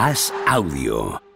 Haz 0.00 0.32
audio. 0.48 1.29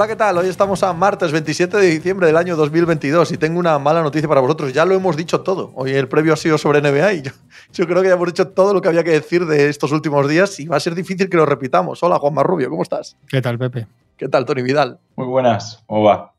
Hola, 0.00 0.08
¿qué 0.08 0.16
tal? 0.16 0.38
Hoy 0.38 0.48
estamos 0.48 0.82
a 0.82 0.94
martes 0.94 1.30
27 1.30 1.76
de 1.76 1.86
diciembre 1.86 2.26
del 2.26 2.38
año 2.38 2.56
2022 2.56 3.32
y 3.32 3.36
tengo 3.36 3.58
una 3.58 3.78
mala 3.78 4.02
noticia 4.02 4.26
para 4.26 4.40
vosotros. 4.40 4.72
Ya 4.72 4.86
lo 4.86 4.94
hemos 4.94 5.14
dicho 5.14 5.42
todo. 5.42 5.72
Hoy 5.74 5.92
el 5.92 6.08
previo 6.08 6.32
ha 6.32 6.36
sido 6.38 6.56
sobre 6.56 6.80
NBA 6.80 7.12
y 7.12 7.20
yo, 7.20 7.32
yo 7.74 7.86
creo 7.86 8.00
que 8.00 8.08
ya 8.08 8.14
hemos 8.14 8.28
dicho 8.28 8.48
todo 8.48 8.72
lo 8.72 8.80
que 8.80 8.88
había 8.88 9.04
que 9.04 9.10
decir 9.10 9.44
de 9.44 9.68
estos 9.68 9.92
últimos 9.92 10.26
días 10.26 10.58
y 10.58 10.68
va 10.68 10.78
a 10.78 10.80
ser 10.80 10.94
difícil 10.94 11.28
que 11.28 11.36
lo 11.36 11.44
repitamos. 11.44 12.02
Hola, 12.02 12.18
Juan 12.18 12.32
Marrubio, 12.32 12.70
¿cómo 12.70 12.82
estás? 12.82 13.18
¿Qué 13.28 13.42
tal, 13.42 13.58
Pepe? 13.58 13.88
¿Qué 14.16 14.26
tal, 14.26 14.46
Tony 14.46 14.62
Vidal? 14.62 14.98
Muy 15.16 15.26
buenas, 15.26 15.84
¿cómo 15.84 16.04
va? 16.04 16.32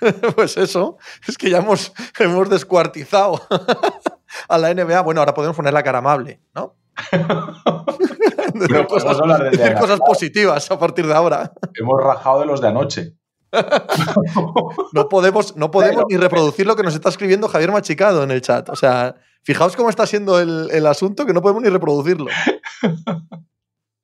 pues 0.34 0.56
eso, 0.56 0.98
es 1.28 1.38
que 1.38 1.48
ya 1.48 1.58
hemos, 1.58 1.92
hemos 2.18 2.50
descuartizado 2.50 3.40
a 4.48 4.58
la 4.58 4.74
NBA. 4.74 5.00
Bueno, 5.02 5.20
ahora 5.20 5.32
podemos 5.32 5.56
poner 5.56 5.72
la 5.72 5.84
cara 5.84 5.98
amable, 5.98 6.40
¿no? 6.56 6.74
Pero 8.68 8.86
cosas, 8.86 9.18
hablar 9.18 9.42
de 9.44 9.50
decir 9.50 9.74
cosas 9.74 10.00
positivas 10.00 10.70
a 10.70 10.78
partir 10.78 11.06
de 11.06 11.14
ahora. 11.14 11.52
Hemos 11.74 12.02
rajado 12.02 12.40
de 12.40 12.46
los 12.46 12.60
de 12.60 12.68
anoche. 12.68 13.16
No 14.92 15.08
podemos, 15.08 15.56
no 15.56 15.70
podemos 15.70 16.04
ni 16.08 16.16
reproducir 16.16 16.66
lo 16.66 16.76
que 16.76 16.82
nos 16.82 16.94
está 16.94 17.08
escribiendo 17.08 17.48
Javier 17.48 17.72
Machicado 17.72 18.22
en 18.22 18.30
el 18.30 18.42
chat. 18.42 18.68
O 18.68 18.76
sea, 18.76 19.14
fijaos 19.42 19.76
cómo 19.76 19.88
está 19.88 20.06
siendo 20.06 20.38
el, 20.40 20.68
el 20.72 20.86
asunto 20.86 21.26
que 21.26 21.32
no 21.32 21.42
podemos 21.42 21.62
ni 21.62 21.68
reproducirlo. 21.68 22.26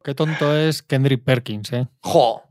Qué 0.05 0.15
tonto 0.15 0.57
es 0.57 0.83
Kendrick 0.83 1.25
Perkins, 1.25 1.73
¿eh? 1.73 1.89
¡Jo! 2.01 2.43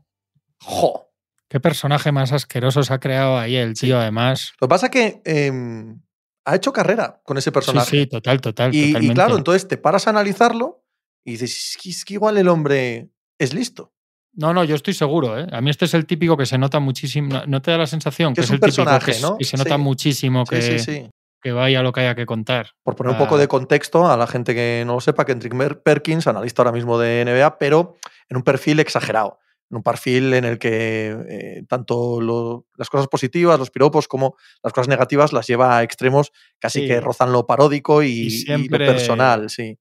¡Jo! 0.60 1.12
Qué 1.48 1.60
personaje 1.60 2.12
más 2.12 2.32
asqueroso 2.32 2.82
se 2.82 2.94
ha 2.94 2.98
creado 2.98 3.36
ahí 3.38 3.56
el 3.56 3.74
tío, 3.74 3.98
además. 3.98 4.54
Lo 4.58 4.68
que 4.68 4.70
pasa 4.70 4.86
es 4.86 4.92
que 4.92 5.22
em, 5.26 6.00
ha 6.46 6.56
hecho 6.56 6.72
carrera 6.72 7.20
con 7.24 7.36
ese 7.36 7.52
personaje. 7.52 7.90
sí, 7.90 8.06
total, 8.06 8.40
total. 8.40 8.74
y, 8.74 9.12
claro, 9.12 9.36
entonces 9.36 9.68
te 9.68 9.76
paras 9.76 10.06
a 10.06 10.10
analizarlo 10.10 10.81
y 11.24 11.32
dices, 11.32 11.76
"Es 11.76 11.82
que- 11.82 12.04
que 12.06 12.14
igual 12.14 12.38
el 12.38 12.48
hombre 12.48 13.08
es 13.38 13.54
listo. 13.54 13.92
No, 14.34 14.54
no, 14.54 14.64
yo 14.64 14.74
estoy 14.74 14.94
seguro, 14.94 15.38
¿eh? 15.38 15.46
A 15.52 15.60
mí 15.60 15.68
este 15.70 15.84
es 15.84 15.92
el 15.94 16.06
típico 16.06 16.36
que 16.36 16.46
se 16.46 16.56
nota 16.56 16.80
muchísimo. 16.80 17.28
¿No- 17.34 17.46
¿No 17.46 17.62
te 17.62 17.70
da 17.70 17.78
la 17.78 17.86
sensación 17.86 18.32
Que 18.32 18.36
que, 18.36 18.40
es 18.42 18.46
es, 18.46 18.50
un 18.50 18.54
el 18.54 18.60
típico 18.60 18.76
personaje, 18.76 19.04
que, 19.04 19.10
es- 19.12 19.22
¿no? 19.22 19.36
que 19.36 19.44
se 19.44 19.56
nota 19.58 19.76
Sí. 19.76 19.80
muchísimo 19.82 20.44
que, 20.46 20.62
Sí, 20.62 20.78
sí, 20.78 21.10
que 21.42 21.52
vaya 21.52 21.82
lo 21.82 21.92
que 21.92 22.00
haya 22.00 22.14
que 22.14 22.24
contar? 22.24 22.70
Por 22.82 22.96
poner 22.96 23.10
un 23.10 23.16
Ah. 23.16 23.18
poco 23.18 23.36
de 23.36 23.46
contexto 23.48 24.10
a 24.10 24.16
la 24.16 24.26
gente 24.26 24.54
que 24.54 24.84
no 24.86 24.94
lo 24.94 25.00
sepa, 25.00 25.26
Kendrick 25.26 25.52
Mer- 25.54 25.82
Perkins, 25.82 26.26
analista 26.26 26.62
ahora 26.62 26.72
mismo 26.72 26.98
de 26.98 27.20
NBA, 27.20 27.58
pero 27.58 27.96
en 28.30 28.38
un 28.38 28.42
perfil 28.42 28.80
exagerado. 28.80 29.38
En 29.70 29.76
un 29.78 29.82
perfil 29.82 30.32
en 30.34 30.44
el 30.44 30.58
que 30.58 31.16
eh, 31.28 31.62
tanto 31.68 32.20
lo- 32.20 32.66
las 32.76 32.88
cosas 32.90 33.08
positivas, 33.08 33.58
los 33.58 33.70
piropos, 33.70 34.06
como 34.08 34.36
las 34.62 34.72
cosas 34.72 34.88
negativas 34.88 35.32
las 35.34 35.46
lleva 35.46 35.76
a 35.78 35.82
extremos 35.82 36.30
casi 36.58 36.86
que 36.86 37.00
rozan 37.00 37.32
lo 37.32 37.46
paródico 37.46 38.02
y, 38.02 38.28
Y 38.46 38.68
lo 38.68 38.78
personal, 38.78 39.48
sí. 39.50 39.78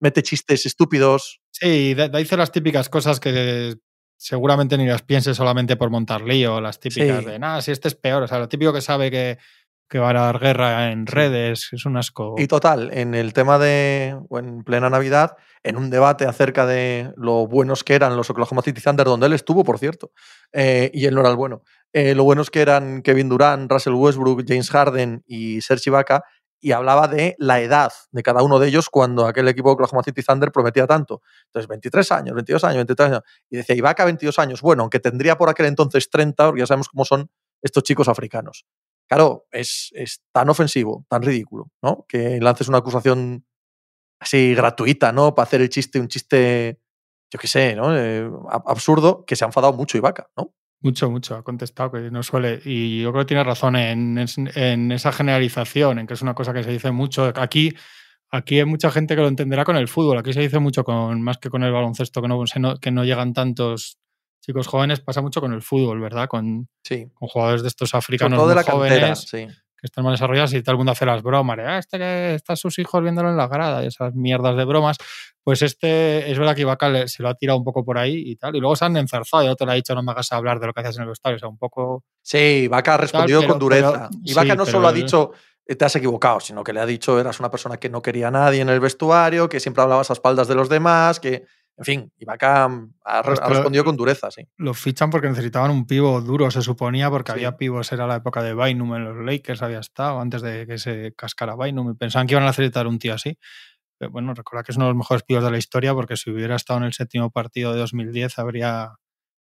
Mete 0.00 0.22
chistes 0.22 0.66
estúpidos. 0.66 1.40
Sí, 1.50 1.94
dice 1.94 2.36
las 2.36 2.52
típicas 2.52 2.88
cosas 2.88 3.20
que 3.20 3.76
seguramente 4.16 4.76
ni 4.76 4.86
las 4.86 5.02
piense 5.02 5.34
solamente 5.34 5.76
por 5.76 5.90
montar 5.90 6.22
lío, 6.22 6.60
las 6.60 6.78
típicas 6.80 7.20
Sí. 7.20 7.24
de, 7.30 7.38
nada, 7.38 7.62
si 7.62 7.70
este 7.70 7.88
es 7.88 7.94
peor. 7.94 8.22
O 8.22 8.26
sea, 8.28 8.38
lo 8.38 8.48
típico 8.48 8.72
que 8.72 8.80
sabe 8.82 9.10
que, 9.10 9.38
que 9.88 9.98
va 9.98 10.10
a 10.10 10.12
dar 10.12 10.38
guerra 10.38 10.92
en 10.92 11.06
redes, 11.06 11.68
es 11.72 11.84
un 11.86 11.96
asco. 11.96 12.34
Y 12.38 12.46
total, 12.46 12.90
en 12.92 13.14
el 13.14 13.32
tema 13.32 13.58
de, 13.58 14.16
en 14.30 14.62
plena 14.62 14.88
Navidad, 14.90 15.36
en 15.62 15.76
un 15.76 15.90
debate 15.90 16.26
acerca 16.26 16.64
de 16.66 17.12
lo 17.16 17.46
buenos 17.46 17.82
que 17.82 17.94
eran 17.94 18.16
los 18.16 18.30
Oklahoma 18.30 18.62
City 18.62 18.80
Thunder, 18.80 19.06
donde 19.06 19.26
él 19.26 19.32
estuvo, 19.32 19.64
por 19.64 19.78
cierto, 19.78 20.12
eh, 20.52 20.90
y 20.94 21.06
él 21.06 21.14
no 21.14 21.20
era 21.20 21.30
el 21.30 21.36
bueno, 21.36 21.62
eh, 21.92 22.14
lo 22.14 22.24
buenos 22.24 22.50
que 22.50 22.60
eran 22.60 23.02
Kevin 23.02 23.28
Durant, 23.28 23.70
Russell 23.70 23.94
Westbrook, 23.94 24.44
James 24.46 24.70
Harden 24.70 25.22
y 25.26 25.60
Serge 25.60 25.90
Ibaka, 25.90 26.22
y 26.60 26.72
hablaba 26.72 27.08
de 27.08 27.34
la 27.38 27.60
edad 27.60 27.92
de 28.10 28.22
cada 28.22 28.42
uno 28.42 28.58
de 28.58 28.68
ellos 28.68 28.88
cuando 28.90 29.26
aquel 29.26 29.48
equipo 29.48 29.70
de 29.70 29.74
Oklahoma 29.74 30.02
City 30.02 30.22
Thunder 30.22 30.52
prometía 30.52 30.86
tanto. 30.86 31.22
Entonces, 31.46 31.68
23 31.68 32.12
años, 32.12 32.34
22 32.34 32.64
años, 32.64 32.76
23 32.76 33.08
años. 33.10 33.22
Y 33.50 33.56
decía, 33.58 33.74
Ibaka 33.76 34.04
22 34.04 34.38
años. 34.38 34.60
Bueno, 34.62 34.82
aunque 34.82 35.00
tendría 35.00 35.36
por 35.38 35.48
aquel 35.48 35.66
entonces 35.66 36.10
30, 36.10 36.46
porque 36.46 36.60
ya 36.60 36.66
sabemos 36.66 36.88
cómo 36.88 37.04
son 37.04 37.30
estos 37.62 37.82
chicos 37.82 38.08
africanos. 38.08 38.64
Claro, 39.08 39.46
es, 39.50 39.90
es 39.94 40.22
tan 40.32 40.48
ofensivo, 40.50 41.04
tan 41.08 41.22
ridículo, 41.22 41.70
¿no? 41.82 42.04
Que 42.08 42.40
lances 42.40 42.68
una 42.68 42.78
acusación 42.78 43.44
así 44.20 44.54
gratuita, 44.54 45.12
¿no? 45.12 45.34
Para 45.34 45.44
hacer 45.46 45.60
el 45.62 45.68
chiste, 45.70 46.00
un 46.00 46.08
chiste, 46.08 46.80
yo 47.32 47.38
qué 47.38 47.48
sé, 47.48 47.74
¿no? 47.76 47.96
Eh, 47.96 48.24
ab- 48.28 48.64
absurdo, 48.66 49.24
que 49.26 49.36
se 49.36 49.44
ha 49.44 49.48
enfadado 49.48 49.72
mucho 49.74 49.98
Ibaka, 49.98 50.30
¿no? 50.36 50.52
Mucho, 50.82 51.10
mucho, 51.10 51.36
ha 51.36 51.42
contestado 51.42 51.92
que 51.92 52.10
no 52.10 52.22
suele. 52.22 52.60
Y 52.64 53.02
yo 53.02 53.12
creo 53.12 53.24
que 53.24 53.28
tiene 53.28 53.44
razón 53.44 53.76
en, 53.76 54.16
en 54.54 54.92
esa 54.92 55.12
generalización, 55.12 55.98
en 55.98 56.06
que 56.06 56.14
es 56.14 56.22
una 56.22 56.34
cosa 56.34 56.54
que 56.54 56.62
se 56.62 56.70
dice 56.70 56.90
mucho. 56.90 57.30
Aquí, 57.36 57.74
aquí 58.30 58.58
hay 58.60 58.64
mucha 58.64 58.90
gente 58.90 59.14
que 59.14 59.20
lo 59.20 59.28
entenderá 59.28 59.64
con 59.64 59.76
el 59.76 59.88
fútbol. 59.88 60.16
Aquí 60.18 60.32
se 60.32 60.40
dice 60.40 60.58
mucho 60.58 60.82
con 60.82 61.20
más 61.20 61.36
que 61.36 61.50
con 61.50 61.62
el 61.64 61.72
baloncesto, 61.72 62.22
que 62.22 62.28
no, 62.28 62.42
que 62.80 62.90
no 62.90 63.04
llegan 63.04 63.34
tantos 63.34 63.98
chicos 64.40 64.66
jóvenes. 64.68 65.00
Pasa 65.00 65.20
mucho 65.20 65.42
con 65.42 65.52
el 65.52 65.60
fútbol, 65.60 66.00
¿verdad? 66.00 66.28
Con, 66.28 66.68
Sí. 66.82 67.06
con 67.12 67.28
jugadores 67.28 67.60
de 67.60 67.68
estos 67.68 67.94
africanos 67.94 68.38
todo 68.38 68.48
de 68.48 68.54
la 68.54 68.64
cantera, 68.64 69.00
jóvenes 69.14 69.18
sí. 69.28 69.46
Que 69.80 69.86
están 69.86 70.04
más 70.04 70.12
desarrollados 70.14 70.52
y 70.54 70.62
todo 70.62 70.72
el 70.72 70.76
mundo 70.78 70.92
hace 70.92 71.06
las 71.06 71.22
bromas. 71.22 71.56
de, 71.56 71.64
Ah, 71.66 71.78
este 71.78 71.98
que 71.98 72.34
están 72.34 72.56
sus 72.56 72.78
hijos 72.78 73.02
viéndolo 73.02 73.30
en 73.30 73.36
la 73.36 73.48
grada 73.48 73.82
y 73.82 73.86
esas 73.86 74.14
mierdas 74.14 74.56
de 74.56 74.64
bromas. 74.64 74.96
Pues 75.42 75.62
este, 75.62 76.30
es 76.30 76.38
verdad 76.38 76.54
que 76.54 76.60
Ibaka 76.62 77.08
se 77.08 77.22
lo 77.22 77.30
ha 77.30 77.34
tirado 77.34 77.58
un 77.58 77.64
poco 77.64 77.84
por 77.84 77.96
ahí 77.98 78.22
y 78.26 78.36
tal. 78.36 78.54
Y 78.56 78.60
luego 78.60 78.76
se 78.76 78.84
han 78.84 78.96
enzarzado 78.96 79.42
y 79.44 79.48
otro 79.48 79.66
le 79.66 79.72
ha 79.72 79.74
dicho 79.76 79.94
no 79.94 80.02
me 80.02 80.12
hagas 80.12 80.30
hablar 80.32 80.60
de 80.60 80.66
lo 80.66 80.72
que 80.74 80.80
haces 80.80 80.96
en 80.96 81.02
el 81.02 81.08
vestuario. 81.08 81.36
O 81.36 81.38
sea, 81.40 81.48
un 81.48 81.58
poco... 81.58 82.04
Sí, 82.22 82.38
Ibaka 82.64 82.94
ha 82.94 82.96
respondido 82.98 83.40
pero- 83.40 83.52
con 83.52 83.58
dureza. 83.58 83.92
pero- 83.92 84.08
Ibaka 84.24 84.42
sí, 84.52 84.56
no 84.58 84.64
pero 84.64 84.76
solo 84.76 84.88
ha 84.88 84.92
dicho 84.92 85.32
"Eh, 85.66 85.76
te 85.76 85.84
has 85.84 85.96
equivocado, 85.96 86.40
sino 86.40 86.62
que 86.64 86.72
le 86.72 86.80
ha 86.80 86.86
dicho 86.86 87.18
eras 87.20 87.38
una 87.40 87.50
persona 87.50 87.76
que 87.78 87.88
no 87.88 88.02
quería 88.02 88.28
a 88.28 88.30
nadie 88.30 88.60
en 88.60 88.68
el 88.68 88.80
vestuario, 88.80 89.48
que 89.48 89.60
siempre 89.60 89.82
hablabas 89.82 90.10
a 90.10 90.14
espaldas 90.14 90.48
de 90.48 90.54
los 90.56 90.68
demás, 90.68 91.20
que, 91.20 91.44
en 91.80 91.84
fin, 91.84 92.12
Ibaka 92.18 92.68
mm, 92.68 92.92
ha, 93.04 93.22
Pues 93.22 93.40
ha 93.40 93.48
respondido 93.48 93.84
con 93.84 93.96
dureza, 93.96 94.30
sí. 94.30 94.46
Lo 94.58 94.74
fichan 94.74 95.08
porque 95.10 95.28
necesitaban 95.28 95.70
un 95.70 95.86
pivo 95.86 96.20
duro, 96.20 96.50
se 96.50 96.60
suponía, 96.62 97.08
porque 97.10 97.32
Sí. 97.32 97.38
había 97.38 97.56
pivos, 97.56 97.90
era 97.90 98.06
la 98.06 98.16
época 98.16 98.42
de 98.42 98.54
Bynum 98.54 98.94
en 98.96 99.04
los 99.04 99.16
Lakers, 99.24 99.62
había 99.62 99.80
estado 99.80 100.20
antes 100.20 100.42
de 100.42 100.66
que 100.66 100.78
se 100.78 101.14
cascara 101.16 101.56
Bynum 101.56 101.90
y 101.90 101.94
pensaban 101.94 102.26
que 102.26 102.34
iban 102.34 102.44
a 102.44 102.48
necesitar 102.48 102.86
un 102.86 102.98
tío 102.98 103.14
así. 103.14 103.38
Pero 103.98 104.10
bueno, 104.12 104.32
recuerda 104.34 104.62
que 104.62 104.72
es 104.72 104.76
uno 104.76 104.86
de 104.86 104.90
los 104.92 104.98
mejores 104.98 105.22
pivos 105.24 105.42
de 105.42 105.50
la 105.50 105.58
historia 105.58 105.92
porque 105.94 106.16
si 106.16 106.30
hubiera 106.30 106.54
estado 106.56 106.78
en 106.78 106.84
el 106.84 106.92
séptimo 106.92 107.30
partido 107.30 107.72
de 107.72 107.80
2010 107.80 108.38
habría 108.38 108.92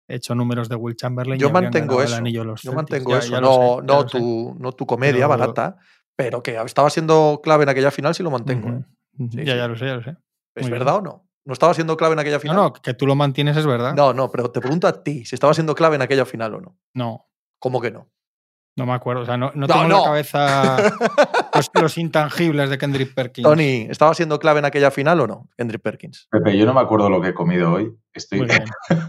hecho 0.08 0.36
números 0.36 0.70
de 0.70 0.76
Will 0.76 0.96
Chamberlain. 0.96 1.40
Yo 1.40 1.50
mantengo 1.52 2.02
el 2.02 2.08
eso. 2.08 2.24
Yo 2.26 2.44
Celtics. 2.44 2.74
mantengo 2.76 3.12
Ya- 3.12 3.18
eso. 3.20 3.32
ya 3.32 3.42
no, 3.42 3.54
sé, 3.54 3.86
no, 3.86 4.06
tu, 4.06 4.56
no 4.60 4.72
tu 4.72 4.86
comedia 4.86 5.26
barata, 5.28 5.78
pero 6.16 6.44
que 6.44 6.56
estaba 6.64 6.90
siendo 6.90 7.40
clave 7.44 7.64
en 7.64 7.70
aquella 7.70 7.92
final, 7.92 8.14
sí 8.16 8.22
lo 8.24 8.32
mantengo. 8.32 8.70
¿eh? 8.70 8.82
Sí, 9.18 9.28
ya, 9.46 9.54
sí. 9.54 9.58
ya 9.60 9.68
lo 9.68 9.76
sé, 9.78 9.86
ya 9.86 9.96
lo 9.96 10.04
sé. 10.04 10.10
¿Es 10.12 10.18
Muy 10.64 10.72
bien. 10.72 10.80
verdad 10.80 10.96
o 10.98 11.02
no? 11.02 11.28
¿No 11.46 11.54
estaba 11.54 11.74
siendo 11.74 11.96
clave 11.96 12.14
en 12.14 12.20
aquella 12.20 12.38
No, 12.38 12.42
final? 12.42 12.56
no, 12.56 12.74
que 12.74 12.94
tú 12.94 13.06
lo 13.08 13.16
mantienes 13.16 13.56
es 13.56 13.66
verdad. 13.66 13.94
no, 13.94 14.14
no, 14.14 14.30
pero 14.32 14.50
te 14.52 14.60
pregunto 14.60 14.88
a 14.88 15.04
ti, 15.04 15.26
si 15.26 15.36
estaba 15.36 15.54
siendo 15.54 15.76
clave 15.76 15.96
en 15.96 16.02
aquella 16.02 16.26
final 16.26 16.56
o 16.56 16.62
no. 16.62 16.78
No, 16.94 17.28
¿Cómo 17.60 17.80
que 17.82 17.92
no? 17.92 18.10
no 18.78 18.86
me 18.86 18.92
acuerdo. 18.94 19.22
O 19.22 19.26
sea, 19.26 19.38
no, 19.38 19.52
No, 19.56 19.62
no 19.62 19.68
tengo 19.68 19.84
en 19.84 19.88
no. 19.90 20.00
la 20.00 20.04
cabeza 20.06 20.78
los, 21.56 21.72
los 21.82 21.98
intangibles 21.98 22.70
de 22.70 22.78
Kendrick 22.78 23.14
Perkins. 23.14 23.48
Tony, 23.48 23.88
¿estaba 23.90 24.14
siendo 24.14 24.38
clave 24.38 24.60
en 24.60 24.66
aquella 24.66 24.92
final 24.92 25.22
o 25.22 25.28
no? 25.28 25.50
Kendrick 25.56 25.82
Perkins. 25.82 26.28
Pepe, 26.30 26.58
yo 26.58 26.66
no 26.66 26.74
me 26.74 26.82
acuerdo 26.82 27.10
lo 27.10 27.22
que 27.22 27.30
he 27.30 27.34
comido 27.34 27.72
hoy. 27.72 27.96
Estoy. 28.14 28.40
Muy 28.40 28.48
bien. 28.48 28.66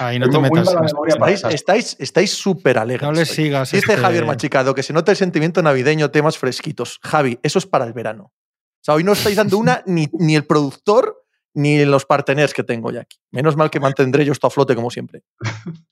Ahí 0.00 0.18
no 0.18 0.26
te 0.26 0.32
Tengo 0.32 0.48
muy 0.48 0.60
metas. 0.60 0.74
para 0.74 1.32
Estáis 1.32 1.40
cosas. 1.42 1.54
estáis- 1.54 1.96
estáis 1.98 2.30
súper 2.34 2.76
alegres. 2.78 3.08
No 3.08 3.12
le 3.14 3.24
sigas. 3.24 3.70
Dice 3.70 3.92
este- 3.92 3.96
Javier 4.02 4.26
Machicado 4.26 4.74
que 4.74 4.82
se 4.82 4.92
nota 4.92 5.12
el 5.12 5.16
sentimiento 5.16 5.62
navideño, 5.62 6.10
temas 6.10 6.36
fresquitos. 6.36 6.98
Javi, 7.02 7.38
eso 7.42 7.58
es 7.58 7.66
para 7.66 7.86
el 7.86 7.94
verano. 7.94 8.24
O 8.24 8.82
sea, 8.84 8.94
hoy 8.94 9.04
no 9.04 9.12
estáis 9.12 9.36
dando 9.36 9.56
una 9.56 9.82
ni, 9.86 10.08
ni 10.12 10.36
el 10.36 10.44
productor 10.44 11.24
ni 11.54 11.84
los 11.84 12.04
parteners 12.06 12.54
que 12.54 12.62
tengo 12.64 12.90
ya 12.90 13.00
aquí. 13.02 13.18
Menos 13.30 13.56
mal 13.56 13.70
que 13.70 13.80
mantendré 13.80 14.24
yo 14.24 14.32
esto 14.32 14.46
a 14.46 14.50
flote 14.50 14.74
como 14.74 14.90
siempre. 14.90 15.22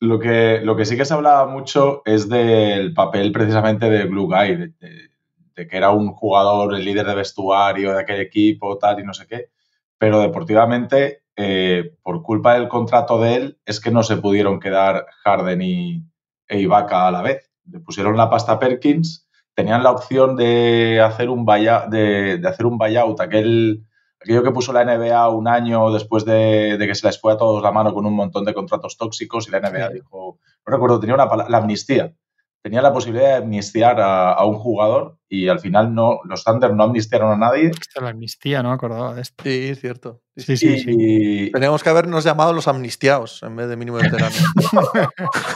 Lo 0.00 0.18
que, 0.18 0.60
lo 0.62 0.76
que 0.76 0.84
sí 0.84 0.96
que 0.98 1.04
se 1.06 1.14
hablaba 1.14 1.46
mucho 1.46 2.02
es 2.04 2.28
del 2.28 2.92
papel 2.92 3.32
precisamente 3.32 3.88
de 3.88 4.04
Blue 4.04 4.26
Guy, 4.26 4.56
de, 4.56 4.68
de- 4.78 5.08
de 5.56 5.66
que 5.68 5.76
era 5.76 5.90
un 5.92 6.08
jugador, 6.12 6.74
el 6.74 6.84
líder 6.84 7.06
de 7.06 7.14
vestuario 7.14 7.92
de 7.92 8.00
aquel 8.00 8.20
equipo, 8.20 8.76
tal 8.76 8.98
y 8.98 9.04
no 9.04 9.14
sé 9.14 9.26
qué. 9.28 9.50
Pero 9.96 10.18
deportivamente, 10.20 11.22
eh, 11.36 11.94
por 12.02 12.22
culpa 12.22 12.54
del 12.54 12.66
contrato 12.68 13.18
de 13.20 13.34
él, 13.36 13.58
es 13.64 13.80
que 13.80 13.92
no 13.92 14.02
se 14.02 14.16
pudieron 14.16 14.58
quedar 14.58 15.06
Harden 15.22 15.62
y, 15.62 16.04
e 16.48 16.58
Ibaka 16.60 17.06
a 17.06 17.12
la 17.12 17.22
vez. 17.22 17.50
Le 17.70 17.78
pusieron 17.78 18.16
la 18.16 18.28
pasta 18.28 18.52
a 18.52 18.58
Perkins, 18.58 19.28
tenían 19.54 19.84
la 19.84 19.92
opción 19.92 20.34
de 20.36 21.00
hacer 21.00 21.30
un 21.30 21.44
buyout, 21.46 21.86
de, 21.88 22.38
de 22.38 22.48
hacer 22.48 22.66
un 22.66 22.76
buyout 22.76 23.20
aquel, 23.20 23.86
aquello 24.24 24.42
que 24.42 24.50
puso 24.50 24.72
la 24.72 24.84
NBA 24.84 25.28
un 25.28 25.46
año 25.46 25.92
después 25.92 26.24
de, 26.24 26.78
de 26.78 26.86
que 26.86 26.94
se 26.94 27.06
les 27.06 27.20
fue 27.20 27.34
a 27.34 27.36
todos 27.36 27.62
la 27.62 27.70
mano 27.72 27.92
con 27.92 28.06
un 28.06 28.14
montón 28.14 28.44
de 28.44 28.54
contratos 28.54 28.96
tóxicos 28.96 29.46
y 29.46 29.50
la 29.50 29.60
NBA 29.60 29.88
Sí. 29.88 29.94
dijo, 29.94 30.38
no 30.66 30.72
recuerdo, 30.72 30.98
tenía 30.98 31.14
una 31.14 31.28
palabra, 31.28 31.50
la 31.50 31.58
amnistía. 31.58 32.14
tenía 32.62 32.80
la 32.80 32.94
posibilidad 32.94 33.28
de 33.28 33.34
amnistiar 33.44 34.00
a, 34.00 34.42
un 34.46 34.54
jugador 34.54 35.18
y 35.28 35.48
al 35.48 35.60
final 35.60 35.94
no, 35.94 36.20
los 36.24 36.42
Thunder 36.44 36.72
no 36.72 36.84
amnistiaron 36.84 37.30
a 37.32 37.36
nadie. 37.36 37.70
la 38.00 38.08
amnistía, 38.08 38.62
no 38.62 38.70
me 38.70 38.74
acordaba 38.76 39.14
de 39.14 39.20
esto. 39.20 39.44
Sí, 39.44 39.74
cierto. 39.74 40.22
Sí, 40.34 40.56
sí, 40.56 40.78
sí. 40.78 41.50
Teníamos 41.52 41.82
que 41.82 41.90
habernos 41.90 42.24
llamado 42.24 42.54
los 42.54 42.66
amnistiados 42.66 43.42
en 43.42 43.54
vez 43.54 43.68
de 43.68 43.76
mínimo 43.76 43.98
veterano. 43.98 44.34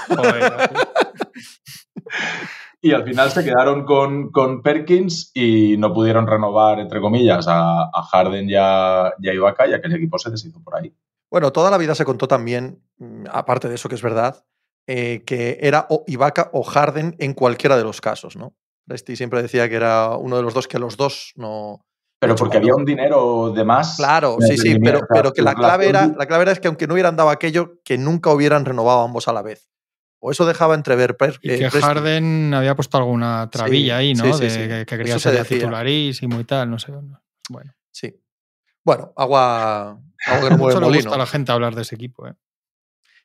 y 2.81 2.93
al 2.93 3.05
final 3.05 3.31
se 3.31 3.45
quedaron 3.45 3.85
con, 3.85 4.31
con, 4.31 4.63
Perkins 4.63 5.31
y 5.35 5.77
no 5.79 5.93
pudieron 5.93 6.27
renovar, 6.27 6.79
entre 6.79 7.01
comillas, 7.01 7.47
a, 7.49 7.91
Harden 8.13 8.49
y 8.49 8.55
a, 8.55 9.13
y 9.21 9.29
a 9.29 9.35
Ibaka, 9.35 9.67
ya 9.67 9.81
que 9.81 9.89
el 9.89 9.97
equipo 9.97 10.19
se 10.19 10.31
deshizo 10.31 10.63
por 10.63 10.77
ahí. 10.77 10.95
Bueno, 11.31 11.53
toda 11.53 11.71
la 11.71 11.79
vida 11.79 11.95
se 11.95 12.05
contó 12.05 12.29
también, 12.29 12.83
mm, 12.99 13.25
aparte 13.31 13.69
de 13.69 13.75
eso 13.75 13.89
que 13.89 13.97
es 13.97 14.03
verdad, 14.03 14.45
eh, 14.87 15.23
que 15.27 15.59
era 15.61 15.87
o 15.91 16.05
Ibaka 16.07 16.51
o 16.53 16.63
Harden 16.63 17.17
en 17.19 17.35
cualquiera 17.35 17.77
de 17.77 17.85
los 17.85 18.01
casos, 18.01 18.37
¿no? 18.37 18.55
Presti 18.87 19.17
siempre 19.17 19.43
decía 19.43 19.69
que 19.69 19.75
era 19.75 20.17
uno 20.17 20.37
de 20.37 20.43
los 20.43 20.55
dos, 20.55 20.67
que 20.67 20.79
los 20.79 20.97
dos 20.97 21.33
no. 21.37 21.85
Pero 22.19 22.35
porque 22.35 22.57
había 22.57 22.75
un 22.75 22.87
dinero 22.87 23.51
de 23.51 23.65
más. 23.65 23.97
Claro, 23.97 24.39
sí, 24.41 24.57
sí, 24.57 24.79
pero, 24.83 25.01
pero 25.13 25.33
que 25.33 25.43
la 25.43 25.55
clave, 25.55 25.89
era, 25.89 26.07
la 26.07 26.27
clave 26.27 26.43
era 26.43 26.53
es 26.53 26.61
que 26.61 26.69
aunque 26.69 26.87
no 26.87 26.95
hubieran 26.95 27.17
dado 27.17 27.29
aquello, 27.29 27.81
que 27.85 27.99
nunca 27.99 28.33
hubieran 28.33 28.65
renovado 28.65 29.03
ambos 29.03 29.29
a 29.29 29.33
la 29.33 29.43
vez. 29.43 29.69
O 30.21 30.31
eso 30.33 30.47
dejaba 30.47 30.75
entrever. 30.75 31.17
y 31.43 31.49
que 31.59 31.71
Harden 31.71 32.53
había 32.55 32.75
puesto 32.75 32.97
alguna 32.97 33.49
trabilla 33.51 33.99
ahí, 33.99 34.15
¿no? 34.15 34.37
de 34.37 34.85
que 34.87 34.97
quería 34.97 35.19
ser 35.19 35.47
titularísimo 35.47 36.41
y 36.41 36.45
tal, 36.45 36.71
no 36.71 36.79
sé. 36.79 36.93
Bueno. 37.49 37.75
Sí. 37.91 38.21
Bueno, 38.85 39.13
agua, 39.17 40.01
agua 40.27 40.49
que 40.49 40.51
no 40.51 40.59
mueve 40.59 40.97
gusta 40.97 41.15
a 41.15 41.19
la 41.19 41.27
gente 41.27 41.53
hablar 41.53 41.75
de 41.75 41.83
ese 41.83 41.95
equipo, 41.95 42.27
¿eh? 42.27 42.35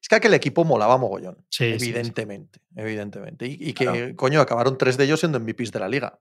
Es 0.01 0.10
que 0.10 0.16
aquel 0.16 0.34
equipo 0.34 0.66
molaba 0.66 0.98
mogollón. 0.98 1.45
Sí, 1.50 1.63
evidentemente. 1.63 2.60
evidentemente. 2.75 3.46
Y, 3.48 3.72
que, 3.72 4.13
coño, 4.18 4.42
acabaron 4.42 4.78
tres 4.78 4.98
de 4.98 5.06
ellos 5.06 5.22
siendo 5.22 5.39
MVPs 5.39 5.72
de 5.72 5.80
la 5.80 5.88
liga. 5.88 6.19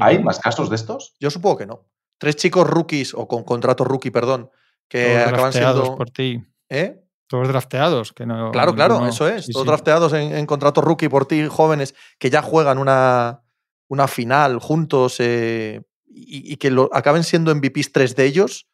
¿Hay 0.00 0.22
más 0.22 0.38
casos 0.38 0.70
de 0.70 0.76
estos? 0.76 1.16
Yo 1.18 1.28
supongo 1.28 1.56
que 1.56 1.66
no. 1.66 1.88
Tres 2.18 2.36
chicos 2.36 2.64
rookies, 2.68 3.14
o 3.14 3.26
con 3.26 3.42
contrato 3.42 3.82
rookie, 3.82 4.12
perdón, 4.12 4.50
que 4.86 5.18
acaban 5.18 5.52
siendo. 5.52 5.96
por 5.96 6.10
ti. 6.10 6.44
¿Eh? 6.68 7.02
Todos 7.28 7.48
drafteados, 7.48 8.12
que 8.12 8.26
no. 8.26 8.50
Claro, 8.50 8.74
claro, 8.74 9.06
eso 9.06 9.28
es. 9.28 9.46
todos 9.46 9.66
drafteados 9.66 10.12
en, 10.14 10.46
contrato 10.46 10.80
rookie 10.80 11.08
por 11.08 11.26
ti, 11.26 11.46
jóvenes, 11.46 11.94
que 12.18 12.30
ya 12.30 12.42
juegan 12.42 12.78
una, 12.78 13.42
una 13.88 14.08
final 14.08 14.58
juntos 14.58 15.16
eh, 15.20 15.82
y, 16.06 16.56
que 16.56 16.70
lo, 16.70 16.88
acaben 16.92 17.24
siendo 17.24 17.54
MVPs 17.54 17.92
tres 17.92 18.16
de 18.16 18.24
ellos 18.24 18.66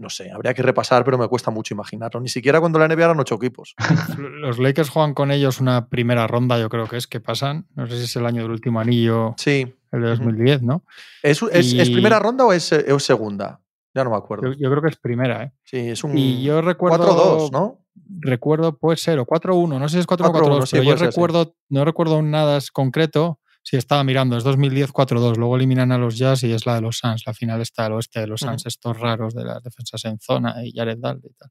no 0.00 0.08
sé, 0.08 0.30
habría 0.32 0.54
que 0.54 0.62
repasar, 0.62 1.04
pero 1.04 1.18
me 1.18 1.28
cuesta 1.28 1.50
mucho 1.50 1.74
imaginarlo. 1.74 2.20
Ni 2.20 2.30
siquiera 2.30 2.58
cuando 2.58 2.78
la 2.78 2.88
NBA 2.88 3.04
eran 3.04 3.20
ocho 3.20 3.34
equipos. 3.34 3.74
Los 4.18 4.58
Lakers 4.58 4.88
juegan 4.88 5.12
con 5.12 5.30
ellos 5.30 5.60
una 5.60 5.88
primera 5.88 6.26
ronda, 6.26 6.58
yo 6.58 6.70
creo 6.70 6.88
que 6.88 6.96
es 6.96 7.06
que 7.06 7.20
pasan. 7.20 7.66
No 7.74 7.86
sé 7.86 7.98
si 7.98 8.04
es 8.04 8.16
el 8.16 8.24
año 8.24 8.42
del 8.42 8.50
último 8.50 8.80
anillo. 8.80 9.34
Sí. 9.36 9.74
El 9.92 10.00
de 10.00 10.08
2010, 10.08 10.62
¿no? 10.62 10.84
¿Es, 11.22 11.40
primera 11.40 12.18
ronda 12.18 12.46
o 12.46 12.52
es, 12.52 12.74
segunda? 12.98 13.60
Ya 13.94 14.04
no 14.04 14.10
me 14.10 14.16
acuerdo. 14.16 14.52
Yo, 14.52 14.70
creo 14.70 14.82
que 14.82 14.88
es 14.88 14.96
primera, 14.96 15.44
¿eh? 15.44 15.52
Sí, 15.64 15.78
es 15.78 16.04
un. 16.04 16.16
Y 16.16 16.42
yo 16.42 16.62
recuerdo. 16.62 17.48
4-2, 17.48 17.52
¿no? 17.52 17.84
Recuerdo, 18.20 18.78
puede 18.78 18.96
ser, 18.96 19.18
o 19.18 19.26
4-1, 19.26 19.78
no 19.78 19.88
sé 19.88 19.96
si 19.96 20.00
es 20.00 20.06
4-4-2, 20.06 20.68
pero 20.70 20.82
yo 20.82 20.96
recuerdo, 20.96 21.54
no 21.68 21.84
recuerdo 21.84 22.22
nada 22.22 22.58
concreto 22.72 23.40
Sí, 23.62 23.76
estaba 23.76 24.02
mirando, 24.04 24.36
es 24.36 24.44
2010-4-2. 24.44 25.36
Luego 25.36 25.56
eliminan 25.56 25.92
a 25.92 25.98
los 25.98 26.16
Jazz 26.16 26.42
y 26.44 26.52
es 26.52 26.64
la 26.64 26.76
de 26.76 26.80
los 26.80 26.98
Suns. 26.98 27.24
La 27.26 27.34
final 27.34 27.60
está 27.60 27.86
al 27.86 27.92
oeste 27.92 28.20
de 28.20 28.26
los 28.26 28.40
Suns, 28.40 28.64
estos 28.66 28.98
raros 28.98 29.34
de 29.34 29.44
las 29.44 29.62
defensas 29.62 30.04
en 30.06 30.18
zona 30.18 30.64
y 30.64 30.72
Jared 30.72 30.98
Dahl 30.98 31.20
y 31.22 31.32
tal. 31.34 31.50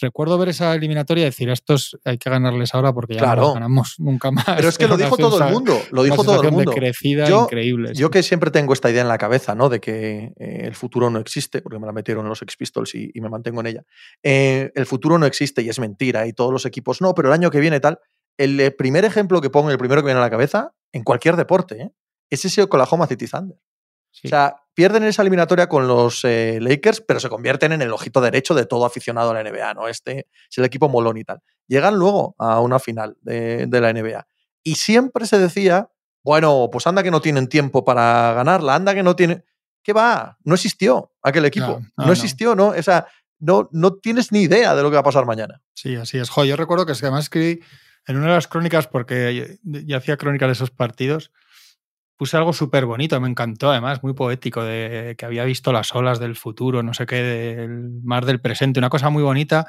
Recuerdo 0.00 0.36
ver 0.38 0.48
esa 0.48 0.74
eliminatoria 0.74 1.22
y 1.22 1.24
decir, 1.26 1.48
estos 1.50 1.98
hay 2.04 2.18
que 2.18 2.28
ganarles 2.28 2.74
ahora 2.74 2.92
porque 2.92 3.14
ya 3.14 3.34
no 3.34 3.42
los 3.42 3.54
ganamos 3.54 3.94
nunca 3.98 4.30
más. 4.32 4.44
Pero 4.44 4.68
es 4.68 4.76
que 4.76 4.88
lo 4.88 4.96
dijo 4.96 5.16
todo 5.16 5.42
el 5.42 5.52
mundo, 5.52 5.80
lo 5.92 6.02
dijo 6.02 6.24
todo 6.24 6.42
el 6.42 6.50
mundo. 6.50 6.72
De 6.72 6.76
crecida 6.76 7.30
increíble. 7.30 7.92
Yo 7.94 8.10
que 8.10 8.22
siempre 8.22 8.50
tengo 8.50 8.72
esta 8.72 8.90
idea 8.90 9.02
en 9.02 9.08
la 9.08 9.18
cabeza, 9.18 9.54
¿no? 9.54 9.68
De 9.68 9.80
que 9.80 10.32
eh, 10.36 10.60
el 10.62 10.74
futuro 10.74 11.10
no 11.10 11.20
existe, 11.20 11.62
porque 11.62 11.78
me 11.78 11.86
la 11.86 11.92
metieron 11.92 12.28
los 12.28 12.42
Ex 12.42 12.56
Pistols 12.56 12.94
y, 12.94 13.12
me 13.20 13.28
mantengo 13.28 13.60
en 13.60 13.66
ella. 13.68 13.84
Eh, 14.22 14.72
el 14.74 14.86
futuro 14.86 15.16
no 15.18 15.26
existe 15.26 15.62
y 15.62 15.68
es 15.68 15.78
mentira 15.78 16.26
y 16.26 16.32
todos 16.32 16.52
los 16.52 16.66
equipos 16.66 17.00
no, 17.00 17.14
pero 17.14 17.28
el 17.28 17.34
año 17.34 17.50
que 17.50 17.60
viene 17.60 17.80
tal. 17.80 17.98
El 18.36 18.58
eh, 18.58 18.70
primer 18.72 19.04
ejemplo 19.04 19.40
que 19.40 19.48
pongo, 19.48 19.70
el 19.70 19.78
primero 19.78 20.02
que 20.02 20.06
viene 20.06 20.18
a 20.18 20.24
la 20.24 20.30
cabeza, 20.30 20.72
en 20.92 21.04
cualquier 21.04 21.36
deporte, 21.36 21.82
¿eh? 21.82 21.90
es 22.30 22.44
ese 22.44 22.62
Oklahoma 22.62 23.06
City 23.06 23.26
Thunder. 23.28 23.58
O 24.22 24.28
sea, 24.28 24.56
pierden 24.74 25.04
esa 25.04 25.22
eliminatoria 25.22 25.68
con 25.68 25.88
los 25.88 26.24
eh, 26.24 26.58
Lakers, 26.60 27.00
pero 27.00 27.20
se 27.20 27.28
convierten 27.28 27.72
en 27.72 27.82
el 27.82 27.92
ojito 27.92 28.20
derecho 28.20 28.54
de 28.54 28.66
todo 28.66 28.84
aficionado 28.84 29.30
a 29.30 29.34
la 29.34 29.48
NBA, 29.48 29.74
¿no? 29.74 29.88
Este 29.88 30.28
es 30.50 30.58
el 30.58 30.64
equipo 30.64 30.88
molón 30.88 31.16
y 31.16 31.24
tal. 31.24 31.40
Llegan 31.66 31.96
luego 31.96 32.34
a 32.38 32.60
una 32.60 32.78
final 32.78 33.16
de, 33.22 33.68
la 33.70 33.92
NBA. 33.92 34.26
Y 34.62 34.76
siempre 34.76 35.26
se 35.26 35.38
decía, 35.38 35.90
bueno, 36.22 36.68
pues 36.70 36.86
anda 36.86 37.02
que 37.02 37.10
no 37.10 37.20
tienen 37.20 37.48
tiempo 37.48 37.84
para 37.84 38.32
ganarla, 38.34 38.74
anda 38.74 38.94
que 38.94 39.02
no 39.02 39.16
tienen... 39.16 39.44
¿Qué 39.82 39.92
va? 39.92 40.38
No 40.44 40.54
existió 40.54 41.12
aquel 41.22 41.44
equipo. 41.44 41.82
No, 41.98 42.10
existió, 42.10 42.54
¿no? 42.54 42.68
O 42.68 42.82
sea, 42.82 43.06
no, 43.38 43.68
no 43.72 43.94
tienes 43.96 44.32
ni 44.32 44.42
idea 44.42 44.74
de 44.74 44.82
lo 44.82 44.88
que 44.88 44.94
va 44.94 45.00
a 45.00 45.04
pasar 45.04 45.26
mañana. 45.26 45.60
Sí, 45.74 45.94
así 45.96 46.16
es. 46.16 46.30
Jo, 46.30 46.44
yo 46.46 46.56
recuerdo 46.56 46.86
que 46.86 46.92
además 46.92 47.24
escribí 47.24 47.60
en 48.06 48.16
una 48.16 48.28
de 48.28 48.34
las 48.34 48.48
crónicas, 48.48 48.86
porque 48.86 49.58
ya 49.62 49.98
hacía 49.98 50.16
crónicas 50.16 50.48
de 50.48 50.52
esos 50.52 50.70
partidos, 50.70 51.32
puse 52.24 52.38
algo 52.38 52.54
súper 52.54 52.86
bonito, 52.86 53.20
me 53.20 53.28
encantó 53.28 53.70
además, 53.70 54.02
muy 54.02 54.14
poético, 54.14 54.64
de 54.64 55.14
que 55.18 55.26
había 55.26 55.44
visto 55.44 55.74
las 55.74 55.94
olas 55.94 56.18
del 56.18 56.36
futuro, 56.36 56.82
no 56.82 56.94
sé 56.94 57.04
qué, 57.04 57.16
del 57.16 58.00
mar 58.02 58.24
del 58.24 58.40
presente, 58.40 58.80
una 58.80 58.88
cosa 58.88 59.10
muy 59.10 59.22
bonita. 59.22 59.66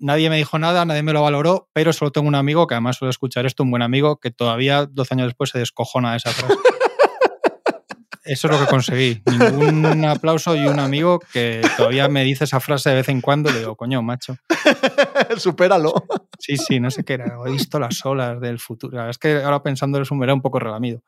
Nadie 0.00 0.28
me 0.28 0.38
dijo 0.38 0.58
nada, 0.58 0.84
nadie 0.84 1.04
me 1.04 1.12
lo 1.12 1.22
valoró, 1.22 1.68
pero 1.72 1.92
solo 1.92 2.10
tengo 2.10 2.26
un 2.26 2.34
amigo, 2.34 2.66
que 2.66 2.74
además 2.74 2.96
suele 2.96 3.10
escuchar 3.10 3.46
esto, 3.46 3.62
un 3.62 3.70
buen 3.70 3.82
amigo, 3.82 4.18
que 4.18 4.32
todavía 4.32 4.86
12 4.86 5.14
años 5.14 5.28
después 5.28 5.50
se 5.50 5.60
descojona 5.60 6.10
de 6.10 6.16
esa 6.16 6.30
frase. 6.30 6.52
Eso 8.24 8.48
es 8.48 8.52
lo 8.52 8.58
que 8.58 8.66
conseguí. 8.68 9.22
Ningún 9.26 10.04
aplauso 10.04 10.56
y 10.56 10.66
un 10.66 10.80
amigo 10.80 11.20
que 11.32 11.60
todavía 11.76 12.08
me 12.08 12.24
dice 12.24 12.42
esa 12.42 12.58
frase 12.58 12.90
de 12.90 12.96
vez 12.96 13.08
en 13.08 13.20
cuando. 13.20 13.52
Le 13.52 13.60
digo, 13.60 13.76
coño, 13.76 14.02
macho. 14.02 14.36
Supéralo. 15.36 15.92
Sí, 16.38 16.56
sí, 16.56 16.78
no 16.78 16.90
sé 16.90 17.04
qué 17.04 17.14
era. 17.14 17.36
He 17.46 17.50
visto 17.50 17.80
las 17.80 18.04
olas 18.04 18.40
del 18.40 18.60
futuro. 18.60 19.08
Es 19.08 19.18
que 19.18 19.42
ahora 19.42 19.62
pensando 19.62 20.00
es 20.00 20.10
un 20.10 20.22
era 20.22 20.34
un 20.34 20.40
poco 20.40 20.60
relamido. 20.60 21.02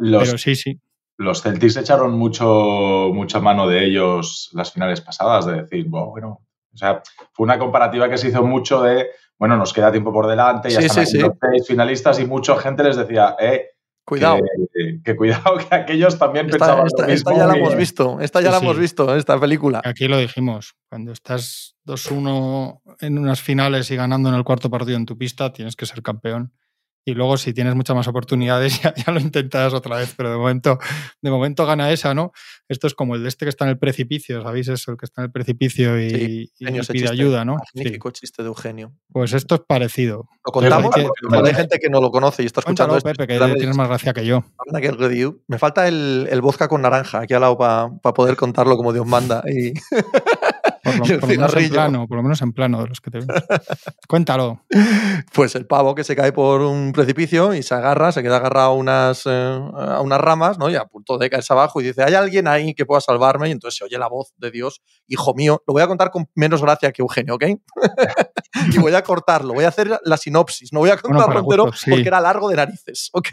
Pero 0.00 0.38
sí, 0.38 0.54
sí. 0.54 0.80
Los 1.18 1.42
Celtics 1.42 1.76
echaron 1.76 2.18
mucho, 2.18 3.10
mucha 3.12 3.40
mano 3.40 3.68
de 3.68 3.84
ellos 3.84 4.50
las 4.54 4.72
finales 4.72 5.02
pasadas, 5.02 5.44
de 5.44 5.62
decir, 5.62 5.86
bueno, 5.86 6.40
o 6.72 6.76
sea, 6.76 7.02
fue 7.32 7.44
una 7.44 7.58
comparativa 7.58 8.08
que 8.08 8.16
se 8.16 8.28
hizo 8.28 8.42
mucho 8.42 8.82
de, 8.82 9.08
bueno, 9.38 9.56
nos 9.56 9.72
queda 9.72 9.92
tiempo 9.92 10.12
por 10.12 10.26
delante, 10.26 10.70
ya 10.70 10.80
están 10.80 11.04
los 11.04 11.10
seis 11.10 11.66
finalistas 11.66 12.18
y 12.20 12.26
mucha 12.26 12.56
gente 12.56 12.82
les 12.84 12.96
decía, 12.96 13.36
eh, 13.38 13.66
Cuidado. 14.10 14.40
Que, 15.04 15.14
cuidado, 15.14 15.58
que 15.68 15.72
aquellos 15.72 16.18
también 16.18 16.48
pensaban 16.48 16.84
esta, 16.84 17.02
lo 17.02 17.08
mismo. 17.08 17.30
Esta 17.30 17.36
ya 17.36 17.46
la 17.46 17.56
hemos 17.56 17.76
visto, 17.76 18.20
esta 18.20 18.40
ya 18.40 18.50
la 18.50 18.58
hemos 18.58 18.76
visto, 18.76 19.14
esta 19.14 19.38
película. 19.38 19.80
Aquí 19.84 20.08
lo 20.08 20.18
dijimos, 20.18 20.74
cuando 20.88 21.12
estás 21.12 21.76
2-1 21.86 22.80
en 23.00 23.18
unas 23.18 23.40
finales 23.40 23.88
y 23.92 23.96
ganando 23.96 24.28
en 24.28 24.34
el 24.34 24.42
cuarto 24.42 24.68
partido 24.68 24.96
en 24.96 25.06
tu 25.06 25.16
pista, 25.16 25.52
tienes 25.52 25.76
que 25.76 25.86
ser 25.86 26.02
campeón 26.02 26.52
y 27.04 27.14
luego 27.14 27.36
si 27.36 27.54
tienes 27.54 27.74
muchas 27.74 27.96
más 27.96 28.08
oportunidades 28.08 28.80
ya, 28.82 29.12
lo 29.12 29.20
intentas 29.20 29.72
otra 29.72 29.96
vez, 29.96 30.14
pero 30.16 30.30
de 30.30 30.36
momento, 30.36 30.78
de 31.22 31.30
momento 31.30 31.66
gana 31.66 31.90
esa, 31.90 32.14
¿no? 32.14 32.32
Esto 32.68 32.86
es 32.86 32.94
como 32.94 33.14
el 33.14 33.22
de 33.22 33.28
este 33.28 33.46
que 33.46 33.50
está 33.50 33.64
en 33.64 33.70
el 33.70 33.78
precipicio, 33.78 34.42
¿sabéis 34.42 34.68
eso? 34.68 34.92
El 34.92 34.96
que 34.96 35.06
está 35.06 35.22
en 35.22 35.26
el 35.26 35.32
precipicio 35.32 36.00
y, 36.00 36.50
pide 36.88 37.08
ayuda, 37.10 37.44
¿no? 37.44 37.56
Magnífico 37.56 38.10
chiste 38.10 38.42
de 38.42 38.48
Eugenio. 38.48 38.92
Pues 39.12 39.32
esto 39.32 39.56
es 39.56 39.62
parecido. 39.66 40.28
¿Lo 40.44 40.52
contamos? 40.52 40.94
hay 40.94 41.54
gente 41.54 41.78
que 41.78 41.88
no 41.88 42.00
lo 42.00 42.10
conoce 42.10 42.42
y 42.42 42.46
está 42.46 42.60
escuchando 42.60 42.96
esto. 42.96 43.08
Pepe, 43.08 43.26
que 43.26 43.38
tienes 43.54 43.76
más 43.76 43.88
gracia 43.88 44.12
que 44.12 44.24
yo. 44.24 44.44
Me 45.48 45.58
falta 45.58 45.88
el, 45.88 46.28
el 46.30 46.40
vodka 46.40 46.68
con 46.68 46.82
naranja 46.82 47.20
aquí 47.20 47.34
al 47.34 47.40
lado 47.40 47.58
para 47.58 48.14
poder 48.14 48.36
contarlo 48.36 48.76
como 48.76 48.92
Dios 48.92 49.06
manda. 49.06 49.42
Y... 49.48 49.72
Por 50.98 51.10
lo, 51.10 51.26
menos 51.26 51.56
en 51.56 51.70
plano, 51.70 52.08
por 52.08 52.16
lo 52.16 52.22
menos 52.22 52.42
en 52.42 52.52
plano 52.52 52.82
de 52.82 52.88
los 52.88 53.00
que 53.00 53.10
te 53.10 53.18
Cuéntalo. 54.08 54.64
Pues 55.32 55.54
el 55.54 55.66
pavo 55.66 55.94
que 55.94 56.04
se 56.04 56.16
cae 56.16 56.32
por 56.32 56.60
un 56.62 56.92
precipicio 56.92 57.54
y 57.54 57.62
se 57.62 57.74
agarra, 57.74 58.12
se 58.12 58.22
queda 58.22 58.36
agarrado 58.36 58.70
a 58.70 58.74
unas, 58.74 59.22
eh, 59.26 59.30
a 59.30 60.00
unas 60.00 60.20
ramas, 60.20 60.58
¿no? 60.58 60.70
Y 60.70 60.76
a 60.76 60.84
punto 60.84 61.18
de 61.18 61.30
caerse 61.30 61.52
abajo 61.52 61.80
y 61.80 61.84
dice, 61.84 62.02
¿hay 62.02 62.14
alguien 62.14 62.48
ahí 62.48 62.74
que 62.74 62.86
pueda 62.86 63.00
salvarme? 63.00 63.48
Y 63.48 63.52
entonces 63.52 63.78
se 63.78 63.84
oye 63.84 63.98
la 63.98 64.08
voz 64.08 64.32
de 64.36 64.50
Dios, 64.50 64.82
hijo 65.06 65.34
mío. 65.34 65.62
Lo 65.66 65.74
voy 65.74 65.82
a 65.82 65.86
contar 65.86 66.10
con 66.10 66.28
menos 66.34 66.62
gracia 66.62 66.92
que 66.92 67.02
Eugenio, 67.02 67.34
¿ok? 67.34 67.44
y 68.72 68.78
voy 68.78 68.94
a 68.94 69.02
cortarlo, 69.02 69.54
voy 69.54 69.64
a 69.64 69.68
hacer 69.68 69.98
la 70.02 70.16
sinopsis, 70.16 70.72
no 70.72 70.80
voy 70.80 70.90
a 70.90 70.96
contarlo 70.96 71.40
entero 71.40 71.64
porque 71.64 72.08
era 72.08 72.20
largo 72.20 72.48
de 72.48 72.56
narices, 72.56 73.10
¿ok? 73.12 73.28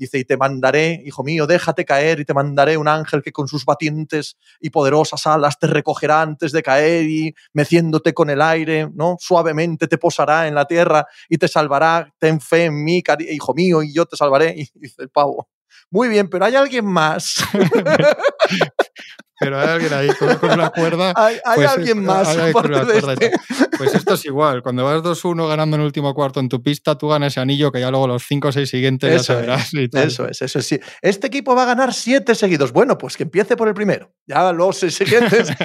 Dice, 0.00 0.18
y 0.18 0.24
te 0.24 0.38
mandaré, 0.38 1.02
hijo 1.04 1.22
mío, 1.22 1.46
déjate 1.46 1.84
caer 1.84 2.20
y 2.20 2.24
te 2.24 2.32
mandaré 2.32 2.78
un 2.78 2.88
ángel 2.88 3.20
que 3.20 3.32
con 3.32 3.48
sus 3.48 3.66
batientes 3.66 4.38
y 4.58 4.70
poderosas 4.70 5.26
alas 5.26 5.58
te 5.58 5.66
recogerá 5.66 6.22
antes 6.22 6.52
de 6.52 6.62
caer 6.62 7.04
y 7.04 7.34
meciéndote 7.52 8.14
con 8.14 8.30
el 8.30 8.40
aire, 8.40 8.88
¿no? 8.94 9.16
Suavemente 9.20 9.88
te 9.88 9.98
posará 9.98 10.48
en 10.48 10.54
la 10.54 10.64
tierra 10.64 11.06
y 11.28 11.36
te 11.36 11.48
salvará. 11.48 12.14
Ten 12.18 12.40
fe 12.40 12.64
en 12.64 12.82
mí, 12.82 13.02
hijo 13.30 13.52
mío, 13.52 13.82
y 13.82 13.92
yo 13.92 14.06
te 14.06 14.16
salvaré. 14.16 14.54
Dice 14.74 15.02
el 15.02 15.10
pavo, 15.10 15.50
muy 15.90 16.08
bien, 16.08 16.30
pero 16.30 16.46
hay 16.46 16.54
alguien 16.54 16.86
más. 16.86 17.44
pero 19.40 19.58
hay 19.58 19.68
alguien 19.68 19.92
ahí 19.92 20.08
con, 20.18 20.36
con 20.36 20.50
una 20.52 20.70
cuerda. 20.70 21.12
Hay, 21.16 21.36
hay 21.44 21.56
pues, 21.56 21.70
alguien 21.70 22.04
más 22.04 22.28
hay 22.28 22.52
con 22.52 22.66
una 22.66 22.84
de 22.84 22.98
este. 22.98 23.32
Pues 23.78 23.94
esto 23.94 24.12
es 24.14 24.24
igual. 24.26 24.62
Cuando 24.62 24.84
vas 24.84 25.02
2-1 25.02 25.48
ganando 25.48 25.76
en 25.76 25.80
el 25.80 25.86
último 25.86 26.12
cuarto 26.12 26.38
en 26.38 26.50
tu 26.50 26.62
pista, 26.62 26.98
tú 26.98 27.08
ganas 27.08 27.32
ese 27.32 27.40
anillo 27.40 27.72
que 27.72 27.80
ya 27.80 27.90
luego 27.90 28.06
los 28.06 28.22
5 28.24 28.48
o 28.48 28.52
6 28.52 28.68
siguientes 28.68 29.10
Eso 29.10 29.32
ya 29.32 29.40
sabrás. 29.40 29.72
y 29.72 29.88
tal. 29.88 30.08
Eso 30.08 30.28
es, 30.28 30.42
eso 30.42 30.58
es. 30.58 30.66
Sí. 30.66 30.78
Este 31.00 31.28
equipo 31.28 31.54
va 31.56 31.62
a 31.62 31.66
ganar 31.66 31.94
siete 31.94 32.34
seguidos. 32.34 32.72
Bueno, 32.72 32.98
pues 32.98 33.16
que 33.16 33.22
empiece 33.22 33.56
por 33.56 33.68
el 33.68 33.74
primero. 33.74 34.12
Ya 34.26 34.52
los 34.52 34.76
seis 34.76 34.94
siguientes. 34.94 35.48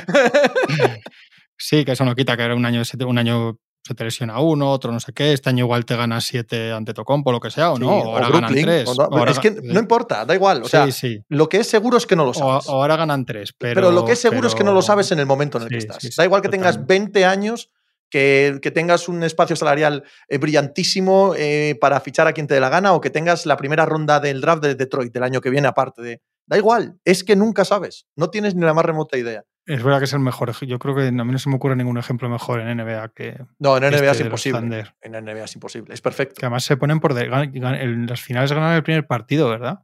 Sí, 1.57 1.85
que 1.85 1.93
eso 1.93 2.03
no 2.03 2.15
quita 2.15 2.35
que 2.35 2.43
era 2.43 2.53
un 2.53 2.65
año, 2.65 2.81
un 3.07 3.17
año 3.17 3.57
se 3.85 3.93
te 3.93 4.03
lesiona 4.03 4.39
uno, 4.39 4.71
otro 4.71 4.91
no 4.91 4.99
sé 4.99 5.13
qué. 5.13 5.31
Este 5.31 5.49
año 5.49 5.65
igual 5.65 5.85
te 5.85 5.95
ganas 5.95 6.25
7 6.25 6.71
ante 6.71 6.95
Tocompo, 6.95 7.31
lo 7.31 7.39
que 7.39 7.51
sea, 7.51 7.71
o 7.71 7.75
Sí, 7.75 7.83
no. 7.83 7.89
O 7.89 8.15
ahora 8.15 8.29
ganan 8.29 8.51
Brooklyn, 8.51 8.65
3. 8.65 8.89
o 8.89 8.95
no, 8.95 9.25
es 9.27 9.39
que 9.39 9.51
no 9.51 9.79
importa, 9.79 10.25
da 10.25 10.33
igual. 10.33 10.63
O 10.63 10.67
sea, 10.67 10.91
sí, 10.91 11.23
lo 11.29 11.47
que 11.47 11.57
es 11.57 11.67
seguro 11.67 11.97
es 11.97 12.07
que 12.07 12.15
no 12.15 12.25
lo 12.25 12.33
sabes. 12.33 12.67
o 12.67 12.71
ahora 12.71 12.95
ganan 12.95 13.25
3. 13.25 13.53
Pero, 13.53 13.75
pero, 13.75 13.91
lo 13.91 14.03
que 14.03 14.13
es 14.13 14.19
seguro 14.19 14.47
es 14.47 14.55
que 14.55 14.63
no 14.63 14.73
lo 14.73 14.81
sabes 14.81 15.11
en 15.11 15.19
el 15.19 15.27
momento 15.27 15.59
en 15.59 15.65
el 15.65 15.69
que 15.69 15.77
estás. 15.77 16.15
da 16.15 16.25
igual 16.25 16.41
que 16.41 16.49
tengas 16.49 16.77
totalmente. 16.77 17.19
20 17.19 17.25
años, 17.25 17.69
que, 18.09 18.57
que 18.59 18.71
tengas 18.71 19.07
un 19.07 19.23
espacio 19.23 19.55
salarial 19.55 20.03
eh, 20.29 20.39
brillantísimo 20.39 21.33
eh, 21.37 21.77
para 21.79 21.99
fichar 21.99 22.27
a 22.27 22.33
quien 22.33 22.47
te 22.47 22.55
dé 22.55 22.59
la 22.59 22.69
gana 22.69 22.93
o 22.93 23.01
que 23.01 23.11
tengas 23.11 23.45
la 23.45 23.55
primera 23.55 23.85
ronda 23.85 24.19
del 24.19 24.41
draft 24.41 24.63
de 24.63 24.73
Detroit 24.73 25.13
del 25.13 25.23
año 25.23 25.41
que 25.41 25.51
viene 25.51 25.67
aparte 25.67 26.01
de... 26.01 26.21
Da 26.47 26.57
igual, 26.57 26.99
es 27.05 27.23
que 27.23 27.35
nunca 27.35 27.65
sabes. 27.65 28.07
No 28.15 28.29
tienes 28.29 28.55
ni 28.55 28.65
la 28.65 28.73
más 28.73 28.85
remota 28.85 29.17
idea. 29.17 29.43
Es 29.67 29.81
verdad 29.83 29.99
que 29.99 30.05
es 30.05 30.13
el 30.13 30.19
mejor. 30.19 30.49
ej- 30.49 30.67
Yo 30.67 30.77
creo 30.79 30.95
que 30.95 31.07
a 31.07 31.11
mí 31.11 31.31
no 31.31 31.39
se 31.39 31.49
me 31.49 31.55
ocurre 31.55 31.75
ningún 31.75 31.97
ejemplo 31.97 32.29
mejor 32.29 32.59
en 32.61 32.67
NBA 32.77 33.09
que, 33.09 33.37
No, 33.59 33.75
en 33.77 33.81
que 33.81 33.87
NBA 33.89 33.95
este 33.95 34.09
es 34.11 34.19
los 34.19 34.45
imposible. 34.45 34.85
En 35.01 35.11
NBA 35.15 35.43
es 35.45 35.55
imposible. 35.55 35.93
Es 35.93 36.01
perfecto. 36.01 36.35
Que 36.39 36.45
además 36.45 36.63
se 36.63 36.77
ponen 36.77 36.99
por. 36.99 37.13
de- 37.13 37.23
en 37.25 38.05
las 38.05 38.21
finales 38.21 38.51
ganan 38.51 38.75
el 38.75 38.83
primer 38.83 39.07
partido, 39.07 39.49
¿verdad? 39.49 39.79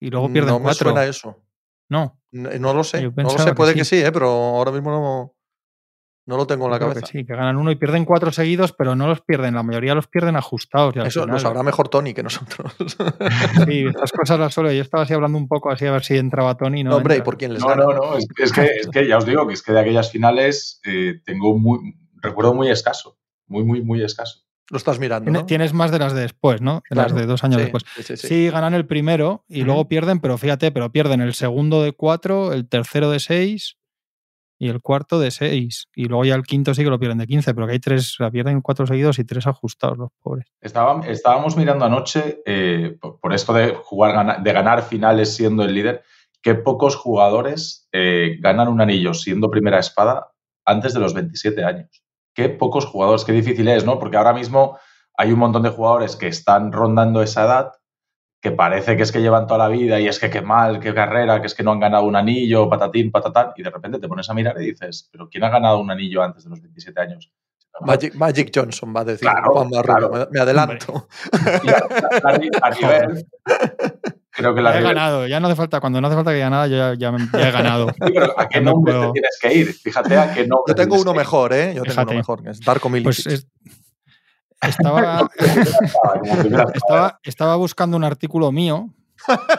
Y 0.00 0.08
luego 0.10 0.32
pierden 0.32 0.54
no 0.54 0.58
me 0.60 0.64
cuatro. 0.64 0.90
suena 0.92 1.04
eso. 1.04 1.42
No, 1.90 2.18
No, 2.32 2.48
no 2.58 2.72
lo 2.74 2.84
sé. 2.84 3.02
No 3.02 3.12
lo 3.24 3.30
sé, 3.30 3.44
que 3.44 3.54
puede 3.54 3.74
que 3.74 3.84
sí. 3.84 3.98
sí, 3.98 4.04
¿eh? 4.04 4.12
pero 4.12 4.28
ahora 4.28 4.70
mismo 4.72 4.90
no, 4.90 5.34
no 6.30 6.36
lo 6.38 6.46
tengo 6.46 6.64
en 6.66 6.70
la 6.70 6.78
creo 6.78 6.88
cabeza. 6.90 7.06
que 7.06 7.18
sí, 7.18 7.26
que 7.26 7.34
ganan 7.34 7.56
uno 7.58 7.70
y 7.70 7.74
pierden 7.74 8.06
cuatro 8.06 8.30
seguidos, 8.32 8.72
pero 8.72 8.94
no 8.96 9.06
los 9.08 9.20
pierden. 9.20 9.54
La 9.54 9.62
mayoría 9.62 9.94
los 9.94 10.06
pierden 10.06 10.36
ajustados. 10.36 10.94
Eso 10.96 11.20
lo 11.20 11.24
final- 11.26 11.40
sabrá 11.40 11.62
mejor 11.62 11.88
Tony 11.88 12.14
que 12.14 12.22
nosotros. 12.22 12.72
Sí, 13.66 13.84
estas 13.86 14.12
cosas 14.12 14.38
las 14.38 14.54
suelo. 14.54 14.72
Yo 14.72 14.80
estaba 14.80 15.02
así 15.02 15.12
hablando 15.12 15.36
un 15.36 15.48
poco 15.48 15.70
así 15.70 15.84
a 15.86 15.92
ver 15.92 16.04
si 16.04 16.16
entraba 16.16 16.56
Tony. 16.56 16.84
No, 16.84 16.90
No, 16.90 16.96
hombre, 16.96 17.16
¿y 17.18 17.22
por 17.22 17.36
quién 17.36 17.52
les 17.52 17.62
No, 17.62 17.68
gana? 17.68 17.82
no, 17.84 17.92
no. 17.92 18.16
Es, 18.16 18.26
es 18.38 18.52
que, 18.52 18.64
es 18.64 18.88
que 18.88 19.06
ya 19.06 19.18
os 19.18 19.26
digo 19.26 19.46
que 19.46 19.54
es 19.54 19.62
que 19.62 19.72
de 19.72 19.80
aquellas 19.80 20.10
finales 20.10 20.80
eh, 20.86 21.20
tengo 21.26 21.58
muy, 21.58 21.78
recuerdo 22.22 22.54
muy 22.54 22.70
escaso. 22.70 23.18
Muy, 23.46 23.64
muy, 23.64 23.82
muy 23.82 24.02
escaso. 24.02 24.44
Lo 24.70 24.76
estás 24.76 25.00
mirando. 25.00 25.44
Tienes 25.46 25.72
más 25.74 25.90
de 25.90 25.98
las 25.98 26.12
de 26.14 26.20
después, 26.20 26.60
¿no? 26.60 26.82
De 26.88 26.94
las 26.94 27.12
de 27.12 27.26
dos 27.26 27.42
años 27.42 27.56
sí, 27.56 27.62
después. 27.62 27.82
sí, 27.96 28.02
sí, 28.04 28.16
Sí, 28.16 28.26
sí. 28.28 28.50
ganan 28.50 28.72
el 28.74 28.86
primero 28.86 29.44
y 29.48 29.62
luego 29.62 29.88
pierden, 29.88 30.20
pero 30.20 30.38
fíjate, 30.38 30.70
pero 30.70 30.92
pierden 30.92 31.20
el 31.20 31.34
segundo 31.34 31.82
de 31.82 31.90
cuatro, 31.92 32.52
el 32.52 32.68
tercero 32.68 33.10
de 33.10 33.18
seis 33.18 33.78
y 34.60 34.68
el 34.68 34.82
cuarto 34.82 35.18
de 35.18 35.30
seis. 35.30 35.88
Y 35.94 36.04
luego 36.04 36.26
ya 36.26 36.34
el 36.34 36.42
quinto 36.42 36.74
sí 36.74 36.84
que 36.84 36.90
lo 36.90 36.98
pierden 36.98 37.16
de 37.16 37.26
15, 37.26 37.54
pero 37.54 37.66
que 37.66 37.72
hay 37.72 37.80
tres, 37.80 38.16
la 38.18 38.30
pierden 38.30 38.60
cuatro 38.60 38.86
seguidos 38.86 39.18
y 39.18 39.24
tres 39.24 39.46
ajustados, 39.46 39.96
los 39.96 40.10
pobres. 40.22 40.46
Estaba- 40.60 41.00
estábamos 41.06 41.56
mirando 41.56 41.86
anoche, 41.86 42.42
eh, 42.44 42.98
por, 43.00 43.32
esto 43.32 43.54
de 43.54 43.74
jugar, 43.74 44.42
de 44.42 44.52
ganar 44.52 44.82
finales 44.82 45.34
siendo 45.34 45.64
el 45.64 45.72
líder, 45.74 46.02
que 46.42 46.54
pocos 46.54 46.94
jugadores 46.94 47.88
eh, 47.90 48.36
ganan 48.40 48.68
un 48.68 48.82
anillo 48.82 49.14
siendo 49.14 49.50
primera 49.50 49.78
espada 49.78 50.30
antes 50.66 50.92
de 50.92 51.00
los 51.00 51.14
27 51.14 51.64
años. 51.64 52.04
Qué 52.34 52.50
pocos 52.50 52.84
jugadores, 52.84 53.24
qué 53.24 53.32
difícil 53.32 53.66
es, 53.66 53.86
¿no? 53.86 53.98
Porque 53.98 54.18
ahora 54.18 54.34
mismo 54.34 54.78
hay 55.16 55.32
un 55.32 55.38
montón 55.38 55.62
de 55.62 55.70
jugadores 55.70 56.16
que 56.16 56.28
están 56.28 56.70
rondando 56.70 57.22
esa 57.22 57.44
edad, 57.46 57.72
que 58.40 58.50
parece 58.52 58.96
que 58.96 59.02
es 59.02 59.12
que 59.12 59.20
llevan 59.20 59.46
toda 59.46 59.58
la 59.58 59.68
vida 59.68 60.00
y 60.00 60.08
es 60.08 60.18
que 60.18 60.30
qué 60.30 60.40
mal, 60.40 60.80
qué 60.80 60.94
carrera, 60.94 61.40
que 61.40 61.46
es 61.46 61.54
que 61.54 61.62
no 61.62 61.72
han 61.72 61.80
ganado 61.80 62.04
un 62.04 62.16
anillo, 62.16 62.68
patatín, 62.70 63.10
patatán, 63.10 63.48
y 63.56 63.62
de 63.62 63.70
repente 63.70 63.98
te 63.98 64.08
pones 64.08 64.30
a 64.30 64.34
mirar 64.34 64.60
y 64.62 64.66
dices, 64.70 65.08
pero 65.12 65.28
¿quién 65.28 65.44
ha 65.44 65.50
ganado 65.50 65.78
un 65.78 65.90
anillo 65.90 66.22
antes 66.22 66.44
de 66.44 66.50
los 66.50 66.60
27 66.62 67.00
años? 67.00 67.30
Magic, 67.82 68.14
Magic 68.14 68.50
Johnson 68.54 68.92
va 68.94 69.00
a 69.00 69.04
decir 69.04 69.20
Claro, 69.28 69.52
Juan 69.52 69.68
claro. 69.82 70.10
Me, 70.10 70.26
me 70.30 70.40
adelanto. 70.40 71.06
A, 71.32 72.28
a- 72.28 72.66
a 72.66 72.70
nivel, 72.70 73.26
creo 74.30 74.54
que 74.54 74.60
la 74.62 74.72
Ya 74.72 74.76
he 74.78 74.80
nivel- 74.82 74.94
ganado, 74.94 75.26
ya 75.26 75.40
no 75.40 75.46
hace 75.48 75.56
falta, 75.56 75.80
cuando 75.80 76.00
no 76.00 76.06
hace 76.08 76.16
falta 76.16 76.30
que 76.30 76.36
diga 76.36 76.50
nada, 76.50 76.66
yo 76.66 76.76
ya, 76.76 76.94
ya 76.94 77.12
me- 77.12 77.26
ya 77.32 77.48
he 77.48 77.52
ganado. 77.52 77.88
Sí, 77.88 77.94
pero 78.14 78.38
¿a 78.38 78.48
qué 78.48 78.60
No 78.60 78.72
nombre 78.72 78.92
puedo. 78.94 79.06
te 79.12 79.20
tienes 79.20 79.38
que 79.40 79.54
ir? 79.54 79.72
Fíjate 79.74 80.16
a 80.16 80.32
qué 80.34 80.46
nombre. 80.46 80.64
Yo 80.68 80.74
tengo 80.74 81.00
uno 81.00 81.14
mejor, 81.14 81.52
¿eh? 81.52 81.68
Yo 81.74 81.82
tengo 81.82 81.84
Fíjate. 81.92 82.10
uno 82.10 82.18
mejor, 82.18 82.42
que 82.42 82.50
es 82.50 82.60
Darko 82.60 82.88
Milicic. 82.90 83.24
Pues 83.24 83.34
es- 83.34 83.46
estaba, 84.68 85.28
estaba, 86.74 87.20
estaba 87.24 87.56
buscando 87.56 87.96
un 87.96 88.04
artículo 88.04 88.52
mío, 88.52 88.94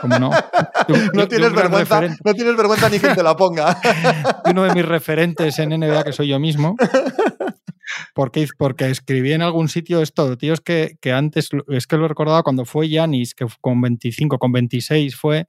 como 0.01 0.19
no. 0.19 0.29
de 0.87 1.27
tienes 1.27 1.53
vergüenza, 1.53 2.01
referente- 2.01 2.21
no 2.23 2.33
tienes 2.33 2.55
vergüenza 2.57 2.89
ni 2.89 2.99
quien 2.99 3.15
te 3.15 3.23
la 3.23 3.35
ponga. 3.35 3.77
uno 4.45 4.63
de 4.63 4.73
mis 4.73 4.85
referentes 4.85 5.59
en 5.59 5.69
NBA, 5.79 6.03
que 6.03 6.13
soy 6.13 6.27
yo 6.29 6.39
mismo. 6.39 6.75
Porque, 8.13 8.47
porque 8.57 8.89
escribí 8.89 9.33
en 9.33 9.41
algún 9.41 9.67
sitio 9.67 10.01
esto, 10.01 10.37
tío, 10.37 10.53
es 10.53 10.61
que, 10.61 10.97
que 11.01 11.11
antes, 11.11 11.49
es 11.67 11.87
que 11.87 11.97
lo 11.97 12.07
recordaba 12.07 12.41
cuando 12.43 12.63
fue 12.63 12.87
Yanis, 12.87 13.35
que 13.35 13.45
con 13.59 13.81
25, 13.81 14.39
con 14.39 14.51
26 14.51 15.15
fue 15.15 15.47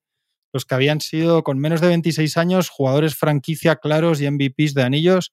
los 0.52 0.64
que 0.66 0.74
habían 0.74 1.00
sido 1.00 1.44
con 1.44 1.58
menos 1.58 1.80
de 1.80 1.86
26 1.88 2.36
años 2.36 2.68
jugadores 2.68 3.14
franquicia 3.14 3.76
claros 3.76 4.20
y 4.20 4.30
MVPs 4.30 4.74
de 4.74 4.82
anillos, 4.82 5.32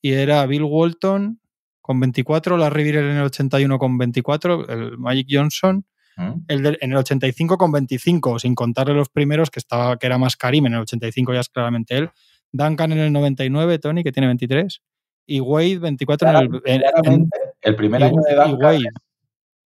y 0.00 0.12
era 0.12 0.46
Bill 0.46 0.62
Walton 0.62 1.40
con 1.86 2.00
24, 2.00 2.56
Larry 2.56 2.82
Bird 2.84 2.98
en 3.10 3.16
el 3.16 3.22
81 3.22 3.78
con 3.78 3.96
24, 3.96 4.68
el 4.68 4.98
Magic 4.98 5.28
Johnson, 5.30 5.86
¿Mm? 6.16 6.32
el 6.48 6.62
del- 6.62 6.78
en 6.80 6.90
el 6.90 6.96
85 6.98 7.56
con 7.56 7.70
25, 7.70 8.38
sin 8.40 8.54
contarle 8.56 8.94
los 8.94 9.08
primeros, 9.08 9.50
que, 9.50 9.60
estaba, 9.60 9.96
que 9.98 10.06
era 10.06 10.18
más 10.18 10.36
Karim, 10.36 10.66
en 10.66 10.74
el 10.74 10.80
85 10.80 11.32
ya 11.32 11.40
es 11.40 11.48
claramente 11.48 11.96
él. 11.96 12.10
Duncan 12.52 12.92
en 12.92 12.98
el 12.98 13.12
99, 13.12 13.78
Tony, 13.78 14.02
que 14.02 14.12
tiene 14.12 14.26
23. 14.26 14.82
Y 15.26 15.40
Wade 15.40 15.78
24 15.78 16.28
en 16.28 16.36
el... 16.36 16.62
en- 16.64 17.30
el 17.60 17.76
primer 17.76 18.00
y- 18.00 18.04
año 18.04 18.20
de 18.22 18.34
Duncan. 18.34 18.54
Wade. 18.64 18.84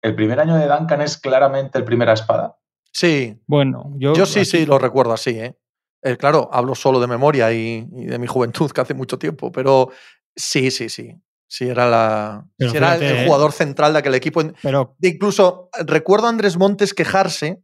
El 0.03 0.15
primer 0.15 0.41
año 0.41 0.57
de 0.57 0.67
Duncan 0.67 1.01
es 1.03 1.17
claramente 1.19 1.79
el 1.79 1.85
primera 1.85 2.13
espada. 2.13 2.57
Sí, 2.93 3.39
Bueno, 3.47 3.93
yo... 3.97 4.15
yo 4.15 4.27
sí, 4.27 4.41
aquí- 4.41 4.49
sí, 4.51 4.67
lo 4.67 4.79
recuerdo 4.79 5.13
así, 5.13 5.31
¿eh? 5.31 5.57
Eh, 6.03 6.17
claro, 6.17 6.49
hablo 6.53 6.75
solo 6.75 6.99
de 7.01 7.07
memoria 7.07 7.53
y, 7.53 7.87
y 7.93 8.05
de 8.07 8.19
mi 8.19 8.27
juventud, 8.27 8.71
que 8.71 8.81
hace 8.81 8.95
mucho 8.95 9.19
tiempo, 9.19 9.53
pero 9.53 9.91
sí, 10.35 10.71
sí, 10.71 10.89
sí. 10.89 11.15
Sí, 11.53 11.69
era, 11.69 11.91
la, 11.91 12.47
sí 12.59 12.65
era 12.77 12.95
el- 12.95 13.01
fíjate, 13.01 13.09
el 13.11 13.17
¿eh? 13.17 13.27
jugador 13.27 13.51
central 13.53 13.93
de 13.93 13.99
aquel 13.99 14.15
equipo. 14.15 14.41
Pero 14.63 14.95
De 14.99 15.09
incluso 15.09 15.69
recuerdo 15.85 16.27
a 16.27 16.31
Andrés 16.31 16.57
Montes 16.57 16.95
quejarse. 16.95 17.61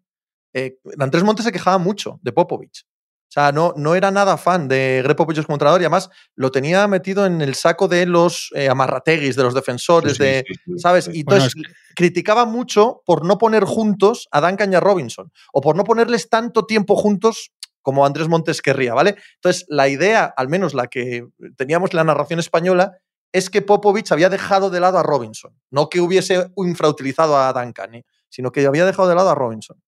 eh, 0.52 0.78
Andrés 0.98 1.22
Montes 1.22 1.44
se 1.44 1.52
quejaba 1.52 1.78
mucho 1.78 2.18
de 2.22 2.32
Popovich. 2.32 2.84
O 3.28 3.32
sea, 3.36 3.52
no, 3.52 3.74
no 3.76 3.94
era 3.94 4.10
nada 4.10 4.36
fan 4.38 4.66
de 4.66 5.02
Greg 5.04 5.16
Popovich 5.16 5.44
como 5.44 5.54
entrenador 5.56 5.80
y 5.82 5.84
además 5.84 6.08
lo 6.36 6.50
tenía 6.50 6.86
metido 6.88 7.26
en 7.26 7.40
el 7.42 7.54
saco 7.54 7.86
de 7.86 8.06
los 8.06 8.50
eh, 8.54 8.68
amarrateguis, 8.68 9.36
de 9.36 9.42
los 9.44 9.54
defensores, 9.54 10.16
Sí, 10.16 10.22
de, 10.24 10.44
sí, 10.48 10.54
sí, 10.64 10.78
¿sabes? 10.78 11.08
Y 11.12 11.22
Bueno, 11.22 11.44
entonces 11.44 11.54
criticaba 11.94 12.44
mucho 12.44 13.02
por 13.04 13.24
no 13.24 13.38
poner 13.38 13.64
juntos 13.64 14.26
a 14.32 14.40
Duncan 14.40 14.72
y 14.72 14.76
a 14.76 14.80
Robinson 14.80 15.30
o 15.52 15.60
por 15.60 15.76
no 15.76 15.84
ponerles 15.84 16.28
tanto 16.28 16.66
tiempo 16.66 16.96
juntos 16.96 17.50
como 17.82 18.04
Andrés 18.04 18.26
Montes 18.28 18.62
querría, 18.62 18.94
¿vale? 18.94 19.16
Entonces, 19.36 19.64
la 19.68 19.86
idea, 19.88 20.24
al 20.36 20.48
menos 20.48 20.74
la 20.74 20.88
que 20.88 21.24
teníamos 21.56 21.90
en 21.92 21.98
la 21.98 22.04
narración 22.04 22.40
española, 22.40 22.96
es 23.32 23.50
que 23.50 23.62
Popovich 23.62 24.12
había 24.12 24.28
dejado 24.28 24.70
de 24.70 24.80
lado 24.80 24.98
a 24.98 25.02
Robinson. 25.02 25.52
No 25.70 25.88
que 25.88 26.00
hubiese 26.00 26.50
infrautilizado 26.56 27.36
a 27.38 27.52
Duncan, 27.52 27.94
¿eh? 27.96 28.04
sino 28.28 28.50
que 28.52 28.66
había 28.66 28.84
dejado 28.84 29.08
de 29.08 29.14
lado 29.14 29.30
a 29.30 29.34
Robinson. 29.34 29.80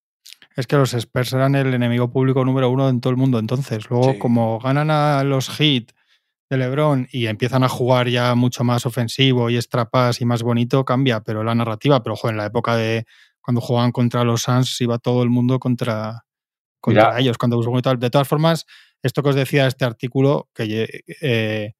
es 0.56 0.66
que 0.66 0.76
los 0.76 0.92
Spurs 0.92 1.32
eran 1.34 1.54
el 1.54 1.72
enemigo 1.72 2.10
público 2.10 2.44
número 2.44 2.68
uno 2.68 2.88
en 2.88 3.00
todo 3.00 3.10
el 3.12 3.16
mundo 3.16 3.38
entonces. 3.38 3.88
Luego, 3.90 4.12
Sí. 4.14 4.18
como 4.18 4.58
ganan 4.58 4.90
a 4.90 5.22
los 5.22 5.48
Heat 5.50 5.92
de 6.50 6.56
LeBron 6.56 7.06
y 7.12 7.26
empiezan 7.26 7.62
a 7.62 7.68
jugar 7.68 8.08
ya 8.08 8.34
mucho 8.34 8.64
más 8.64 8.84
ofensivo 8.86 9.50
y 9.50 9.56
extrapas 9.56 10.20
y 10.20 10.24
más 10.24 10.42
bonito, 10.42 10.84
cambia, 10.84 11.20
pero 11.20 11.44
la 11.44 11.54
narrativa, 11.54 12.02
pero 12.02 12.14
ojo, 12.14 12.28
en 12.28 12.38
la 12.38 12.46
época 12.46 12.74
de 12.76 13.06
cuando 13.40 13.60
jugaban 13.60 13.92
contra 13.92 14.24
los 14.24 14.42
Suns 14.42 14.80
iba 14.80 14.98
todo 14.98 15.22
el 15.22 15.30
mundo 15.30 15.58
contra, 15.60 16.24
contra 16.80 17.04
Mira. 17.10 17.20
ellos. 17.20 17.38
Cuando 17.38 17.60
de 17.60 18.10
todas 18.10 18.26
formas, 18.26 18.66
esto 19.02 19.22
que 19.22 19.28
os 19.28 19.36
decía 19.36 19.66
este 19.66 19.84
artículo, 19.84 20.48
que 20.54 20.88
eh, 21.20 21.74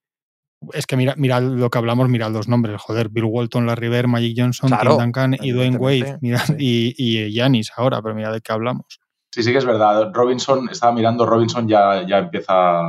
es 0.72 0.86
que 0.86 0.96
mira, 0.96 1.14
mirad 1.16 1.42
lo 1.42 1.70
que 1.70 1.78
hablamos, 1.78 2.08
mirad 2.08 2.30
los 2.30 2.48
nombres, 2.48 2.80
joder, 2.80 3.08
Bill 3.10 3.24
Walton, 3.24 3.66
Larry 3.66 3.88
Bird, 3.88 4.08
Magic 4.08 4.34
Johnson, 4.36 4.68
Claro, 4.68 4.96
Tim 4.96 5.04
Duncan 5.04 5.36
y 5.40 5.52
Dwayne 5.52 5.76
Wade, 5.76 6.18
sí. 6.20 6.54
y, 6.58 6.94
y 6.98 7.30
Giannis 7.32 7.70
ahora, 7.76 8.02
pero 8.02 8.14
mirad 8.14 8.32
de 8.32 8.40
qué 8.40 8.52
hablamos. 8.52 9.00
Sí, 9.32 9.42
sí 9.42 9.52
que 9.52 9.58
es 9.58 9.64
verdad. 9.64 10.10
Robinson, 10.12 10.68
estaba 10.70 10.92
mirando, 10.92 11.26
Robinson 11.26 11.68
ya, 11.68 12.04
ya 12.06 12.18
empieza. 12.18 12.82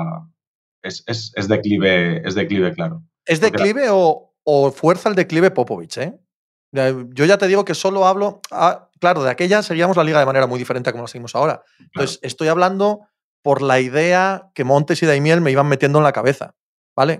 Es, 0.81 1.03
es, 1.07 1.31
es 1.35 1.47
declive, 1.47 2.21
es 2.27 2.33
declive, 2.35 2.73
claro. 2.73 3.03
¿Es 3.25 3.41
la- 3.41 3.49
declive 3.49 3.87
o, 3.91 4.33
o 4.43 4.71
fuerza 4.71 5.09
el 5.09 5.15
declive 5.15 5.51
Popovich? 5.51 5.97
¿eh? 5.97 6.17
Yo 6.71 7.25
ya 7.25 7.37
te 7.37 7.47
digo 7.47 7.65
que 7.65 7.75
solo 7.75 8.05
hablo. 8.07 8.41
ah, 8.51 8.89
claro, 8.99 9.23
de 9.23 9.29
aquella 9.31 9.61
seguíamos 9.61 9.97
la 9.97 10.03
liga 10.03 10.19
de 10.19 10.25
manera 10.25 10.47
muy 10.47 10.57
diferente 10.59 10.89
a 10.89 10.93
como 10.93 11.03
la 11.03 11.07
seguimos 11.07 11.35
ahora. 11.35 11.63
Entonces, 11.79 12.19
estoy 12.21 12.47
hablando 12.47 13.01
por 13.43 13.61
la 13.61 13.79
idea 13.79 14.49
que 14.53 14.63
Montes 14.63 15.01
y 15.03 15.05
Daimiel 15.05 15.41
me 15.41 15.51
iban 15.51 15.67
metiendo 15.67 15.97
en 15.99 16.03
la 16.03 16.11
cabeza. 16.13 16.55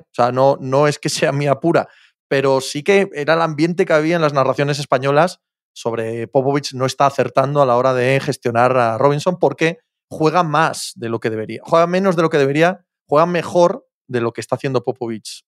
O 0.02 0.14
sea, 0.14 0.32
no, 0.32 0.58
no 0.60 0.88
es 0.88 1.00
que 1.00 1.10
sea 1.10 1.32
mía 1.32 1.56
pura, 1.56 1.88
pero 2.28 2.62
sí 2.62 2.84
que 2.84 3.10
era 3.14 3.34
el 3.34 3.42
ambiente 3.42 3.86
que 3.86 3.94
había 3.94 4.16
en 4.16 4.22
las 4.22 4.34
narraciones 4.34 4.80
españolas 4.80 5.40
sobre 5.74 6.28
Popovich 6.28 6.74
no 6.74 6.86
está 6.86 7.06
acertando 7.06 7.62
a 7.62 7.66
la 7.66 7.78
hora 7.78 7.94
de 7.94 8.20
gestionar 8.20 8.76
a 8.78 8.98
Robinson 8.98 9.38
porque 9.40 9.80
juega 10.10 10.44
más 10.44 10.94
de 10.96 11.10
lo 11.10 11.20
que 11.20 11.30
debería. 11.30 11.62
Juega 11.64 11.88
menos 11.88 12.16
de 12.16 12.22
lo 12.22 12.30
que 12.30 12.38
debería, 12.38 12.86
juega 13.08 13.26
mejor 13.26 13.86
de 14.08 14.22
lo 14.22 14.34
que 14.34 14.42
está 14.42 14.56
haciendo 14.56 14.84
Popovich. 14.84 15.46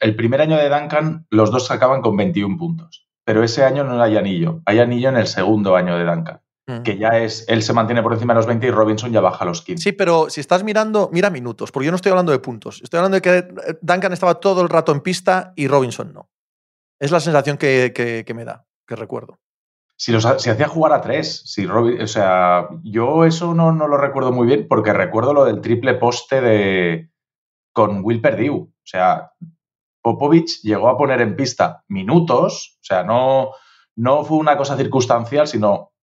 El, 0.00 0.16
primer 0.16 0.40
año 0.40 0.56
de 0.56 0.68
Duncan, 0.68 1.26
los 1.30 1.50
dos 1.50 1.70
acaban 1.70 2.00
con 2.00 2.16
21 2.16 2.56
puntos. 2.56 3.06
Pero 3.24 3.42
ese 3.42 3.64
año 3.64 3.84
no 3.84 4.00
hay 4.02 4.16
anillo. 4.16 4.62
Hay 4.66 4.78
anillo 4.78 5.08
en 5.08 5.16
el 5.16 5.26
segundo 5.26 5.76
año 5.76 5.98
de 5.98 6.04
Duncan. 6.04 6.40
Que 6.82 6.96
ya 6.96 7.18
es, 7.18 7.44
él 7.48 7.62
se 7.62 7.74
mantiene 7.74 8.02
por 8.02 8.14
encima 8.14 8.32
de 8.32 8.38
los 8.38 8.46
20 8.46 8.66
y 8.66 8.70
Robinson 8.70 9.12
ya 9.12 9.20
baja 9.20 9.44
a 9.44 9.46
los 9.46 9.60
15. 9.60 9.82
Sí, 9.82 9.92
pero 9.92 10.30
si 10.30 10.40
estás 10.40 10.64
mirando, 10.64 11.10
mira 11.12 11.28
minutos, 11.28 11.70
porque 11.70 11.84
yo 11.84 11.92
no 11.92 11.96
estoy 11.96 12.10
hablando 12.10 12.32
de 12.32 12.38
puntos. 12.38 12.80
Estoy 12.82 12.98
hablando 12.98 13.16
de 13.16 13.22
que 13.22 13.36
eh, 13.38 13.78
Duncan 13.82 14.14
estaba 14.14 14.36
todo 14.36 14.62
el 14.62 14.70
rato 14.70 14.90
en 14.92 15.00
pista 15.00 15.52
y 15.56 15.68
Robinson 15.68 16.14
no. 16.14 16.30
Es 16.98 17.10
la 17.10 17.20
sensación 17.20 17.58
que, 17.58 17.92
que, 18.26 18.34
me 18.34 18.46
da, 18.46 18.64
que 18.86 18.96
recuerdo. 18.96 19.38
Si, 19.96 20.10
los, 20.10 20.26
si 20.38 20.48
hacía 20.48 20.66
jugar 20.68 20.92
a 20.92 21.02
tres, 21.02 21.42
si 21.44 21.66
Robin, 21.66 22.00
o 22.00 22.06
sea, 22.06 22.68
yo 22.82 23.26
eso 23.26 23.52
no, 23.52 23.70
no, 23.72 23.86
lo 23.86 23.98
recuerdo 23.98 24.32
muy 24.32 24.46
bien 24.46 24.66
porque 24.66 24.94
recuerdo 24.94 25.34
lo 25.34 25.44
del 25.44 25.60
triple 25.60 25.94
poste 25.94 26.40
de 26.40 27.10
con 27.74 28.02
Will 28.02 28.22
Perdue. 28.22 28.50
O 28.50 28.70
sea, 28.84 29.32
Popovich 30.00 30.60
llegó 30.62 30.88
a 30.88 30.96
poner 30.96 31.20
en 31.20 31.36
pista 31.36 31.84
minutos, 31.88 32.78
o 32.80 32.84
sea, 32.84 33.02
no, 33.04 33.50
no 33.96 34.24
fue 34.24 34.38
una 34.38 34.56
cosa 34.56 34.76
circunstancial, 34.76 35.46
sino 35.46 35.93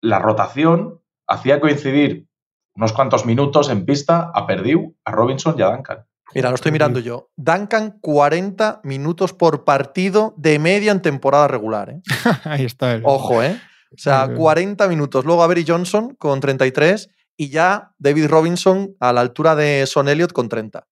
la 0.00 0.18
rotación 0.18 1.00
hacía 1.26 1.60
coincidir 1.60 2.26
unos 2.74 2.92
cuantos 2.92 3.26
minutos 3.26 3.68
en 3.68 3.84
pista 3.84 4.30
a 4.34 4.46
Perdue, 4.46 4.94
a 5.04 5.12
Robinson 5.12 5.54
y 5.58 5.62
a 5.62 5.70
Duncan. 5.70 6.06
Mira, 6.34 6.48
lo 6.48 6.54
estoy 6.54 6.72
mirando 6.72 7.00
yo. 7.00 7.30
Duncan 7.36 7.98
40 8.00 8.80
minutos 8.84 9.32
por 9.32 9.64
partido 9.64 10.34
de 10.36 10.58
media 10.58 10.92
en 10.92 11.02
temporada 11.02 11.48
regular. 11.48 11.90
¿eh? 11.90 12.00
Ahí 12.44 12.64
está. 12.64 12.94
El... 12.94 13.02
Ojo, 13.04 13.42
¿eh? 13.42 13.60
O 13.92 13.98
sea, 13.98 14.32
40 14.32 14.86
minutos. 14.86 15.24
Luego 15.24 15.42
Avery 15.42 15.64
Johnson 15.66 16.14
con 16.14 16.38
33 16.40 17.10
y 17.36 17.48
ya 17.48 17.92
David 17.98 18.28
Robinson 18.28 18.94
a 19.00 19.12
la 19.12 19.20
altura 19.20 19.56
de 19.56 19.84
Son 19.86 20.08
Elliott 20.08 20.32
con 20.32 20.48
30. 20.48 20.86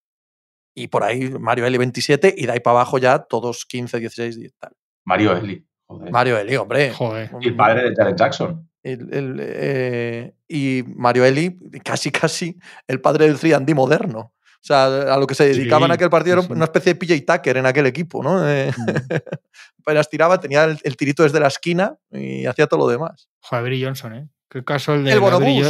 Y 0.75 0.89
por 0.89 1.05
ahí 1.05 1.31
Mario 1.31 1.67
Eli 1.67 1.79
27 1.79 2.35
y 2.37 2.47
de 2.47 2.53
ahí 2.53 2.61
para 2.61 2.79
abajo 2.79 2.99
ya 2.99 3.21
todos 3.21 3.65
15, 3.67 4.01
16 4.01 4.37
y 4.39 4.49
tal. 4.59 4.73
Mario 5.05 5.37
Eli. 5.37 5.65
Mario 6.11 6.39
Eli, 6.39 6.57
hombre. 6.57 6.93
Joder. 6.93 7.31
Y 7.41 7.49
el 7.49 7.57
padre 7.57 7.89
de 7.89 7.95
Jared 7.95 8.17
Jackson. 8.17 8.69
Eh, 8.97 10.35
y 10.49 10.85
Mario 10.87 11.25
Eli, 11.25 11.59
casi 11.85 12.11
casi 12.11 12.59
el 12.87 13.01
padre 13.01 13.27
del 13.27 13.39
3 13.39 13.75
moderno. 13.75 14.33
O 14.61 14.67
sea, 14.69 14.87
a 15.15 15.19
lo 15.19 15.27
que 15.27 15.35
se 15.35 15.47
dedicaban 15.47 15.91
en 15.91 15.93
aquel 15.93 16.11
partido 16.11 16.41
era 16.41 16.53
una 16.53 16.65
especie 16.65 16.95
de 16.95 16.99
PJ 16.99 17.25
Tucker 17.25 17.57
en 17.57 17.67
aquel 17.67 17.87
equipo, 17.87 18.23
¿no? 18.23 18.49
Eh, 18.49 18.73
mm. 18.77 19.95
tiraba, 20.11 20.41
tenía 20.41 20.65
el, 20.65 20.97
tirito 20.97 21.23
desde 21.23 21.41
la 21.41 21.47
esquina 21.47 21.97
y 22.11 22.45
hacía 22.45 22.67
todo 22.67 22.81
lo 22.81 22.89
demás. 22.89 23.29
Joder, 23.41 23.83
Johnson, 23.83 24.15
¿eh? 24.15 24.29
Qué 24.51 24.65
caso 24.65 24.95
el 24.95 25.05
de 25.05 25.13
el, 25.13 25.67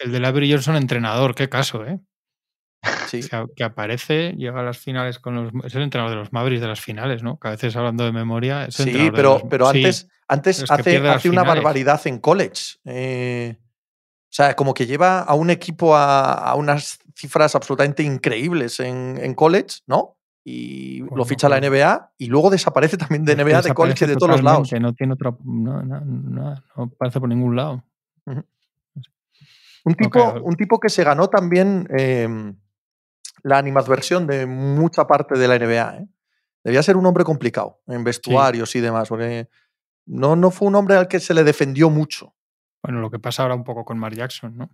el 0.00 0.12
de 0.12 0.26
Avery 0.26 0.50
Johnson 0.50 0.76
entrenador, 0.76 1.34
qué 1.34 1.48
caso, 1.48 1.84
¿eh? 1.84 2.00
Sí. 3.08 3.20
que 3.56 3.64
aparece, 3.64 4.32
llega 4.36 4.60
a 4.60 4.62
las 4.62 4.78
finales 4.78 5.18
con 5.18 5.34
los. 5.34 5.64
Es 5.64 5.74
el 5.74 5.82
entrenador 5.82 6.10
de 6.10 6.16
los 6.16 6.32
Mavericks 6.32 6.62
de 6.62 6.68
las 6.68 6.80
finales, 6.80 7.22
¿no? 7.22 7.38
Que 7.38 7.48
a 7.48 7.50
veces 7.52 7.74
hablando 7.76 8.04
de 8.04 8.12
memoria. 8.12 8.70
sí, 8.70 9.10
pero, 9.14 9.42
pero 9.50 9.68
antes, 9.68 10.08
antes 10.28 10.64
hace, 10.70 10.96
hace 11.08 11.28
una 11.28 11.42
barbaridad 11.42 12.00
en 12.06 12.18
college. 12.18 12.78
Eh, 12.84 13.56
o 13.58 14.32
sea, 14.32 14.54
como 14.54 14.74
que 14.74 14.86
lleva 14.86 15.20
a 15.20 15.34
un 15.34 15.50
equipo 15.50 15.96
a, 15.96 16.54
unas 16.54 17.00
cifras 17.16 17.54
absolutamente 17.56 18.04
increíbles 18.04 18.78
en, 18.78 19.18
en 19.20 19.34
college, 19.34 19.80
¿no? 19.86 20.16
Y 20.44 21.00
lo 21.14 21.24
ficha 21.24 21.48
la 21.48 21.60
NBA 21.60 22.12
y 22.16 22.26
luego 22.26 22.48
desaparece 22.48 22.96
también 22.96 23.24
de 23.24 23.36
NBA, 23.36 23.62
de 23.62 23.74
college 23.74 24.04
y 24.04 24.08
de 24.08 24.16
todos 24.16 24.30
los 24.30 24.42
lados. 24.42 24.72
No 24.80 24.94
tiene 24.94 25.12
otra. 25.12 25.36
No, 25.44 25.82
no, 25.82 26.00
no, 26.00 26.90
parece 26.96 27.20
por 27.20 27.28
ningún 27.28 27.56
lado. 27.56 27.84
Un 29.84 29.94
tipo, 29.94 30.32
un 30.42 30.56
tipo 30.56 30.78
que 30.78 30.88
se 30.88 31.04
ganó 31.04 31.28
también 31.28 31.86
em, 31.90 32.56
la 33.42 33.58
animadversión 33.58 34.26
de 34.26 34.46
mucha 34.46 35.06
parte 35.06 35.38
de 35.38 35.48
la 35.48 35.58
NBA. 35.58 35.96
¿eh? 35.96 36.08
Debía 36.64 36.82
ser 36.82 36.96
un 36.96 37.06
hombre 37.06 37.24
complicado 37.24 37.80
en 37.86 38.04
vestuarios 38.04 38.74
y 38.76 38.80
demás, 38.80 39.08
porque 39.08 39.48
no, 40.06 40.36
no 40.36 40.50
fue 40.50 40.68
un 40.68 40.74
hombre 40.74 40.96
al 40.96 41.08
que 41.08 41.20
se 41.20 41.34
le 41.34 41.44
defendió 41.44 41.90
mucho. 41.90 42.34
Bueno, 42.82 43.00
lo 43.00 43.10
que 43.10 43.18
pasa 43.18 43.42
ahora 43.42 43.54
un 43.54 43.64
poco 43.64 43.84
con 43.84 43.98
Mark 43.98 44.14
Jackson, 44.14 44.56
¿no? 44.56 44.70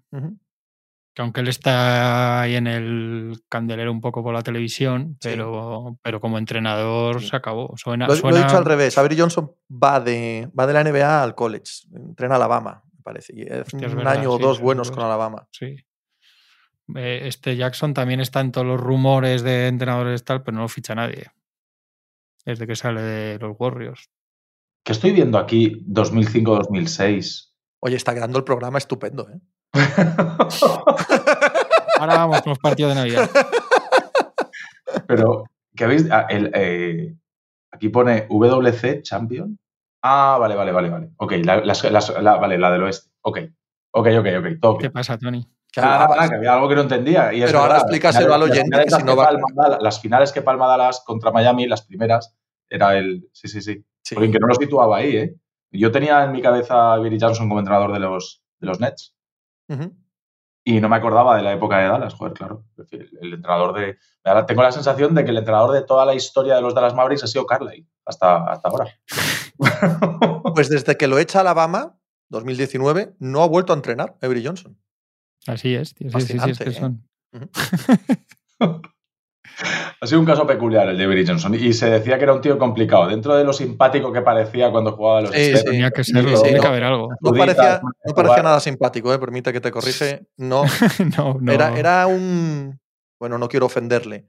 Que 1.15 1.23
aunque 1.23 1.41
él 1.41 1.49
está 1.49 2.43
ahí 2.43 2.57
en 2.57 2.67
el 2.67 3.43
candelero 3.49 3.91
un 3.91 4.01
poco 4.01 4.23
por 4.23 4.35
la 4.35 4.43
televisión, 4.43 5.17
pero, 5.23 5.99
pero 6.03 6.21
como 6.21 6.39
entrenador 6.39 7.23
se 7.23 7.35
acabó. 7.35 7.73
Suena, 7.77 8.07
lo, 8.07 8.15
he 8.15 8.43
dicho 8.43 8.57
al 8.57 8.65
revés. 8.65 8.99
Avery 8.99 9.19
Johnson 9.19 9.51
va 9.71 9.99
de, 9.99 10.51
va 10.59 10.67
de 10.67 10.73
la 10.75 10.85
NBA 10.85 11.23
al 11.23 11.35
college, 11.35 11.87
entrena 11.95 12.37
Alabama, 12.37 12.85
me 12.93 13.03
parece. 13.03 13.33
Y 13.35 13.43
es 13.43 13.73
un 13.95 14.07
año 14.07 14.31
o 14.31 14.39
dos 14.39 14.61
buenos 14.61 14.91
con 14.91 15.03
Alabama. 15.03 15.49
Sí. 15.53 15.77
Eh, 16.95 17.23
este 17.25 17.57
Jackson 17.57 17.95
también 17.95 18.21
está 18.21 18.41
en 18.41 18.53
todos 18.53 18.67
los 18.67 18.81
rumores 18.81 19.43
de 19.43 19.69
entrenadores 19.69 20.25
tal, 20.25 20.43
pero 20.43 20.57
no 20.57 20.63
lo 20.63 20.69
ficha 20.69 20.95
nadie. 20.95 21.31
Desde 22.45 22.67
que 22.67 22.77
sale 22.77 23.03
de 23.03 23.39
los 23.39 23.57
Warriors. 23.59 24.11
Que 24.85 24.93
estoy 24.93 25.11
viendo 25.11 25.39
aquí 25.39 25.85
2005-2006. 25.89 27.53
Oye, 27.81 27.97
está 27.97 28.15
quedando 28.15 28.39
el 28.39 28.45
programa 28.45 28.79
estupendo, 28.79 29.29
¿eh? 29.29 29.41
Ahora 31.99 32.19
vamos 32.19 32.43
con 32.43 32.51
los 32.51 32.59
partidos 32.59 32.95
de 32.95 33.01
Navidad. 33.01 33.31
Pero, 35.09 35.45
¿qué 35.75 35.85
habéis? 35.85 36.09
Ah, 36.11 36.27
eh, 36.31 37.17
aquí 37.73 37.89
pone 37.89 38.27
WC 38.29 39.03
Champion. 39.03 39.59
Ah, 40.03 40.37
vale, 40.39 40.55
vale, 40.55 40.73
vale, 40.73 40.89
vale. 40.89 41.11
Ok, 41.17 41.33
la, 41.43 42.37
vale, 42.37 42.59
la 42.59 42.71
del 42.71 42.83
oeste. 42.85 43.11
Ok, 43.23 43.39
ok, 43.91 44.07
ok, 44.19 44.27
ok. 44.63 44.81
¿Qué 44.81 44.91
pasa, 44.91 45.19
Tony? 45.19 45.47
Que, 45.83 46.37
había 46.37 46.55
algo 46.55 46.69
que 46.69 46.75
no 46.75 46.81
entendía. 46.83 47.33
Y 47.33 47.43
pero 47.43 47.61
ahora 47.61 47.79
explícaselo 47.79 48.35
al 48.35 48.43
oyente. 48.43 48.85
Si 48.89 49.03
no 49.03 49.15
va... 49.15 49.31
las 49.81 50.01
finales 50.01 50.33
que 50.33 50.43
Palma 50.43 50.67
Dallas 50.67 51.03
contra 51.05 51.31
Miami, 51.31 51.67
las 51.67 51.83
primeras, 51.83 52.35
era 52.69 52.97
el. 52.97 53.29
Sí, 53.33 53.49
sí, 53.49 53.61
sí. 53.61 53.85
Porque 54.15 54.31
que 54.31 54.39
no 54.39 54.47
lo 54.47 54.55
situaba 54.55 54.99
ahí, 54.99 55.17
¿eh? 55.17 55.37
Yo 55.73 55.93
tenía 55.93 56.25
en 56.25 56.33
mi 56.33 56.41
cabeza 56.41 56.95
a 56.95 56.99
Billy 56.99 57.19
Johnson 57.21 57.49
como 57.49 57.59
entrenador 57.59 57.93
de 57.93 57.99
los, 57.99 58.43
de 58.61 58.67
los 58.67 58.81
Nets. 58.81 59.15
Y 60.65 60.81
no 60.81 60.89
me 60.89 60.97
acordaba 60.97 61.37
de 61.37 61.43
la 61.43 61.53
época 61.53 61.79
de 61.79 61.89
Dallas, 61.89 62.15
joder, 62.15 62.33
claro. 62.33 62.65
El, 62.91 63.35
entrenador 63.35 63.75
de. 63.75 63.99
Tengo 64.47 64.63
la 64.63 64.73
sensación 64.73 65.15
de 65.15 65.25
que 65.25 65.31
el 65.31 65.39
entrenador 65.39 65.73
de 65.73 65.83
toda 65.83 66.07
la 66.07 66.15
historia 66.15 66.55
de 66.55 66.63
los 66.63 66.75
Dallas 66.75 66.95
Mavericks 66.95 67.25
ha 67.25 67.27
sido 67.27 67.47
Carly 67.47 67.87
hasta, 68.05 68.51
hasta 68.51 68.69
ahora. 68.69 68.87
pues 70.55 70.69
desde 70.69 70.97
que 70.97 71.07
lo 71.07 71.19
echa 71.19 71.41
Alabama, 71.41 71.99
2019, 72.31 73.15
no 73.19 73.43
ha 73.43 73.49
vuelto 73.49 73.73
a 73.73 73.77
entrenar 73.77 74.17
Avery 74.23 74.45
Johnson. 74.45 74.79
Así 75.47 75.75
es, 75.75 75.95
tío. 75.95 76.11
Sí, 76.11 76.21
sí, 76.21 76.39
sí, 76.39 76.51
es 76.51 76.59
que 76.59 76.71
¿eh? 76.71 76.73
son. 76.73 77.09
ha 80.01 80.07
sido 80.07 80.21
un 80.21 80.27
caso 80.27 80.47
peculiar 80.47 80.89
el 80.89 80.99
de 80.99 81.05
Avery 81.05 81.27
Johnson 81.27 81.55
y 81.55 81.73
se 81.73 81.89
decía 81.89 82.19
que 82.19 82.25
era 82.25 82.35
un 82.35 82.41
tío 82.41 82.59
complicado. 82.59 83.09
Dentro 83.09 83.37
de 83.37 83.45
lo 83.45 83.53
simpático 83.53 84.13
que 84.13 84.23
parecía 84.23 84.71
cuando 84.71 84.93
jugaba 84.93 85.19
a 85.19 85.23
los 85.23 85.31
sí, 85.31 85.53
Tenía 85.65 85.91
que 85.91 86.05
serlo, 86.05 86.43
que 86.43 86.67
haber 86.67 86.85
algo. 86.85 87.09
No 87.21 87.33
parecía, 87.33 87.81
no 88.05 88.15
parecía 88.15 88.43
nada 88.43 88.61
simpático, 88.61 89.13
¿eh? 89.13 89.19
permite 89.19 89.53
que 89.53 89.61
te 89.61 89.71
corrige. 89.71 90.27
No, 90.37 90.65
no, 91.17 91.39
no. 91.41 91.53
Era, 91.53 91.77
era 91.79 92.07
un. 92.07 92.79
Bueno, 93.19 93.39
no 93.39 93.49
quiero 93.49 93.67
ofenderle. 93.67 94.27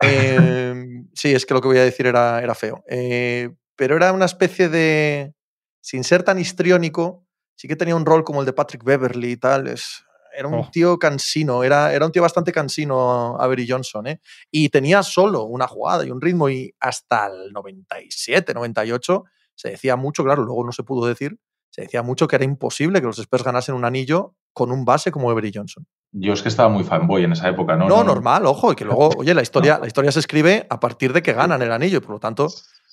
Em, 0.00 1.08
sí, 1.14 1.32
es 1.32 1.46
que 1.46 1.54
lo 1.54 1.60
que 1.60 1.68
voy 1.68 1.78
a 1.78 1.84
decir 1.84 2.06
era, 2.06 2.40
era 2.42 2.54
feo. 2.54 2.82
Eh, 2.88 3.50
pero 3.76 3.96
era 3.96 4.12
una 4.12 4.24
especie 4.24 4.68
de. 4.68 5.32
Sin 5.80 6.02
ser 6.02 6.22
tan 6.22 6.38
histriónico, 6.38 7.26
sí 7.56 7.68
que 7.68 7.76
tenía 7.76 7.94
un 7.94 8.06
rol 8.06 8.24
como 8.24 8.40
el 8.40 8.46
de 8.46 8.52
Patrick 8.54 8.82
Beverly 8.82 9.32
y 9.32 9.36
tal. 9.36 9.68
Es, 9.68 10.04
era 10.36 10.48
un 10.48 10.54
oh. 10.54 10.70
tío 10.70 10.98
cansino, 10.98 11.64
era, 11.64 11.92
era 11.92 12.06
un 12.06 12.12
tío 12.12 12.22
bastante 12.22 12.52
cansino 12.52 13.36
Avery 13.38 13.66
Johnson, 13.68 14.06
¿eh? 14.06 14.20
Y 14.50 14.68
tenía 14.68 15.02
solo 15.02 15.44
una 15.44 15.66
jugada 15.66 16.04
y 16.04 16.10
un 16.10 16.20
ritmo 16.20 16.48
y 16.48 16.74
hasta 16.80 17.26
el 17.26 17.52
97, 17.52 18.54
98 18.54 19.24
se 19.54 19.70
decía 19.70 19.96
mucho, 19.96 20.24
claro, 20.24 20.44
luego 20.44 20.64
no 20.64 20.72
se 20.72 20.82
pudo 20.82 21.06
decir, 21.06 21.38
se 21.70 21.82
decía 21.82 22.02
mucho 22.02 22.28
que 22.28 22.36
era 22.36 22.44
imposible 22.44 23.00
que 23.00 23.06
los 23.06 23.18
Spurs 23.18 23.44
ganasen 23.44 23.74
un 23.74 23.84
anillo 23.84 24.34
con 24.52 24.70
un 24.70 24.84
base 24.84 25.10
como 25.10 25.30
Avery 25.30 25.50
Johnson. 25.54 25.86
Yo 26.12 26.32
es 26.32 26.42
que 26.42 26.48
estaba 26.48 26.68
muy 26.68 26.84
fanboy 26.84 27.24
en 27.24 27.32
esa 27.32 27.48
época, 27.48 27.74
¿no? 27.76 27.88
No, 27.88 28.04
normal, 28.04 28.46
ojo, 28.46 28.72
y 28.72 28.76
que 28.76 28.84
luego, 28.84 29.10
oye, 29.16 29.34
la 29.34 29.42
historia, 29.42 29.78
la 29.80 29.86
historia 29.88 30.12
se 30.12 30.20
escribe 30.20 30.66
a 30.70 30.78
partir 30.78 31.12
de 31.12 31.22
que 31.22 31.32
ganan 31.32 31.60
el 31.62 31.72
anillo, 31.72 32.00
por 32.00 32.12
lo 32.12 32.20
tanto, 32.20 32.48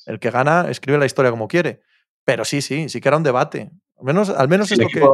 el 0.07 0.19
que 0.19 0.31
gana 0.31 0.67
escribe 0.69 0.97
la 0.97 1.05
historia 1.05 1.29
como 1.29 1.47
quiere. 1.47 1.81
Pero 2.25 2.45
sí, 2.45 2.61
sí, 2.61 2.89
sí 2.89 2.99
que 2.99 3.09
era 3.09 3.17
un 3.17 3.23
debate. 3.23 3.71
Al 3.99 4.05
menos, 4.05 4.29
al 4.29 4.47
menos 4.47 4.71
es 4.71 4.79
lo 4.79 4.87
que 4.87 5.05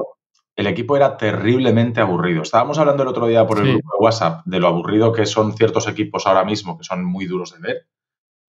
el 0.57 0.65
equipo 0.65 0.97
era 0.97 1.17
terriblemente 1.17 2.01
aburrido. 2.01 2.41
Estábamos 2.41 2.79
hablando 2.79 3.03
el 3.03 3.09
otro 3.09 3.27
día 3.27 3.45
por 3.45 3.59
el 3.59 3.73
grupo 3.73 3.91
de 3.91 4.03
WhatsApp 4.03 4.41
de 4.45 4.59
lo 4.59 4.67
aburrido 4.67 5.13
que 5.13 5.27
son 5.27 5.55
ciertos 5.55 5.87
equipos 5.87 6.25
ahora 6.25 6.43
mismo, 6.43 6.79
que 6.79 6.83
son 6.83 7.05
muy 7.05 7.27
duros 7.27 7.53
de 7.53 7.59
ver. 7.59 7.87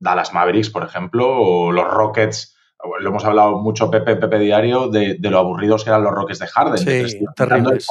Dallas 0.01 0.33
Mavericks, 0.33 0.71
por 0.71 0.85
ejemplo, 0.85 1.29
o 1.31 1.71
los 1.71 1.87
Rockets. 1.87 2.57
Lo 3.01 3.11
hemos 3.11 3.25
hablado 3.27 3.59
mucho 3.59 3.91
Pepe, 3.91 4.17
Pepe 4.17 4.39
Diario, 4.39 4.89
de, 4.89 5.19
lo 5.21 5.39
aburridos 5.39 5.85
que 5.85 5.91
eran 5.91 6.03
los 6.03 6.15
Rockets 6.15 6.39
de 6.39 6.47
Harden. 6.47 6.79
Sí, 6.79 7.25
terribles. 7.37 7.87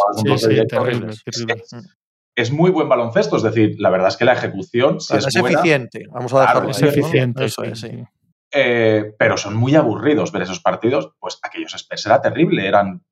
Es 2.35 2.51
muy 2.51 2.71
buen 2.71 2.89
baloncesto, 2.89 3.37
es 3.37 3.43
decir, 3.43 3.75
la 3.77 3.91
verdad 3.91 4.07
es 4.07 4.17
que 4.17 4.25
la 4.25 4.33
ejecución 4.33 4.97
es, 4.97 5.35
eficiente. 5.35 6.05
Vamos 6.11 6.33
a 6.33 6.41
dejarlo. 6.41 6.69
es 6.71 6.81
eficiente. 6.81 7.45
Eso 7.45 7.63
es, 7.63 7.81
sí. 7.81 8.03
Eh, 8.51 9.13
pero 9.19 9.37
son 9.37 9.55
muy 9.55 9.75
aburridos 9.75 10.31
ver 10.31 10.41
esos 10.41 10.59
partidos. 10.59 11.11
Pues 11.19 11.39
aquellos 11.43 11.75
Spurs 11.75 12.05
era 12.05 12.21
terrible, 12.21 12.67
eran 12.67 13.03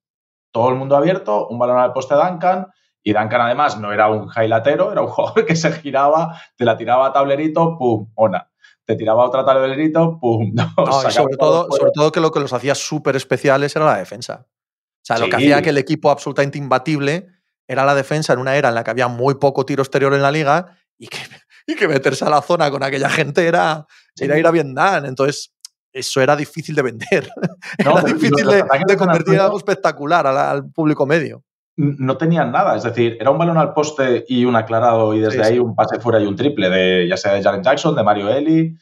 todo 0.56 0.70
el 0.70 0.76
mundo 0.76 0.96
abierto, 0.96 1.50
un 1.50 1.60
balón 1.60 1.80
al 1.80 1.92
poste 1.92 2.16
Duncan 2.16 2.68
Y 3.04 3.12
Duncan 3.12 3.42
además 3.42 3.78
no 3.78 3.92
era 3.92 4.10
un 4.10 4.30
highlatero, 4.34 4.94
era 4.94 5.02
un 5.02 5.08
jugador 5.10 5.46
que 5.46 5.54
se 5.54 5.70
giraba, 5.74 6.40
te 6.56 6.64
la 6.64 6.78
tiraba 6.78 7.08
a 7.08 7.12
tablerito, 7.12 7.78
pum, 7.78 8.10
ona. 8.16 8.50
Te 8.86 8.96
tiraba 8.96 9.26
otra 9.26 9.44
tablerito, 9.44 10.18
pum, 10.18 10.52
no. 10.54 11.12
sobre, 11.12 11.36
todo, 11.36 11.70
sobre 11.70 11.92
todo 11.92 12.10
que 12.10 12.22
lo 12.22 12.32
que 12.32 12.40
los 12.40 12.54
hacía 12.54 12.74
súper 12.74 13.18
especiales 13.18 13.76
era 13.76 13.84
la 13.84 13.98
defensa. 13.98 14.48
O 14.48 15.02
sea, 15.02 15.20
lo 15.20 15.28
que 15.28 15.36
hacía 15.36 15.62
que 15.62 15.72
el 15.72 15.78
equipo 15.78 16.10
absolutamente 16.10 16.58
imbatible 16.58 17.28
era 17.68 17.84
la 17.84 17.94
defensa 17.94 18.32
en 18.32 18.40
una 18.40 18.56
era 18.56 18.70
en 18.70 18.76
la 18.76 18.86
que 18.86 18.92
había 18.92 19.10
muy 19.10 19.36
poco 19.36 19.66
tiro 19.66 19.84
exterior 19.84 20.14
en 20.14 20.22
la 20.22 20.32
liga 20.32 20.78
y 20.98 21.08
que, 21.08 21.18
y 21.68 21.76
que 21.76 21.90
meterse 21.90 22.24
a 22.24 22.30
la 22.30 22.42
zona 22.42 22.72
con 22.72 22.82
aquella 22.82 23.10
gente 23.10 23.46
era, 23.46 23.86
era 24.18 24.40
ir 24.40 24.48
a 24.48 24.52
Vietnam. 24.52 25.04
Entonces, 25.04 25.54
eso 25.96 26.22
era 26.22 26.36
difícil 26.36 26.76
de 26.76 26.82
vender. 26.82 27.30
era 27.78 28.02
difícil 28.02 28.46
de, 28.46 28.98
convertir 28.98 29.36
en 29.36 29.40
algo 29.40 29.58
espectacular 29.58 30.28
al, 30.28 30.70
público 30.70 31.06
medio. 31.06 31.44
No 31.78 32.18
tenían 32.18 32.52
nada, 32.52 32.76
es 32.76 32.84
decir, 32.84 33.18
era 33.20 33.32
un 33.32 33.38
balón 33.38 33.58
al 33.58 33.74
poste 33.74 34.24
y 34.28 34.46
un 34.46 34.56
aclarado 34.56 35.14
y 35.14 35.20
desde 35.20 35.44
ahí 35.44 35.60
un 35.60 35.76
pase 35.76 36.00
fuera 36.00 36.20
y 36.20 36.26
un 36.26 36.36
triple, 36.36 36.70
de 36.70 37.08
ya 37.08 37.18
sea 37.18 37.34
de 37.34 37.44
Jaren 37.44 37.64
Jackson, 37.64 37.96
de 37.96 38.04
Mario 38.04 38.30
Eli. 38.30 38.78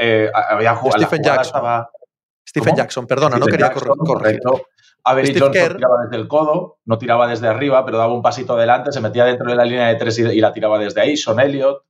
Eh, 0.00 0.30
había 0.50 0.74
jugado. 0.74 1.02
Stephen 1.02 1.22
Jackson. 1.22 1.84
Stephen 2.48 2.76
Jackson, 2.76 3.06
perdona, 3.06 3.38
no 3.38 3.46
quería 3.46 3.72
correr. 3.72 4.40
Avery 5.04 5.36
Johnson 5.36 5.76
tiraba 5.76 6.04
desde 6.04 6.16
el 6.16 6.28
codo, 6.28 6.78
no 6.84 6.98
tiraba 6.98 7.26
desde 7.26 7.48
arriba, 7.48 7.84
pero 7.84 7.98
daba 7.98 8.14
un 8.14 8.22
pasito 8.22 8.54
adelante, 8.54 8.92
se 8.92 9.00
metía 9.00 9.24
dentro 9.24 9.48
de 9.50 9.56
la 9.56 9.64
línea 9.64 9.88
de 9.88 9.96
tres 9.96 10.18
y, 10.18 10.40
la 10.40 10.52
tiraba 10.52 10.78
desde 10.78 11.00
ahí. 11.00 11.16
Son 11.16 11.40
Elliott. 11.40 11.82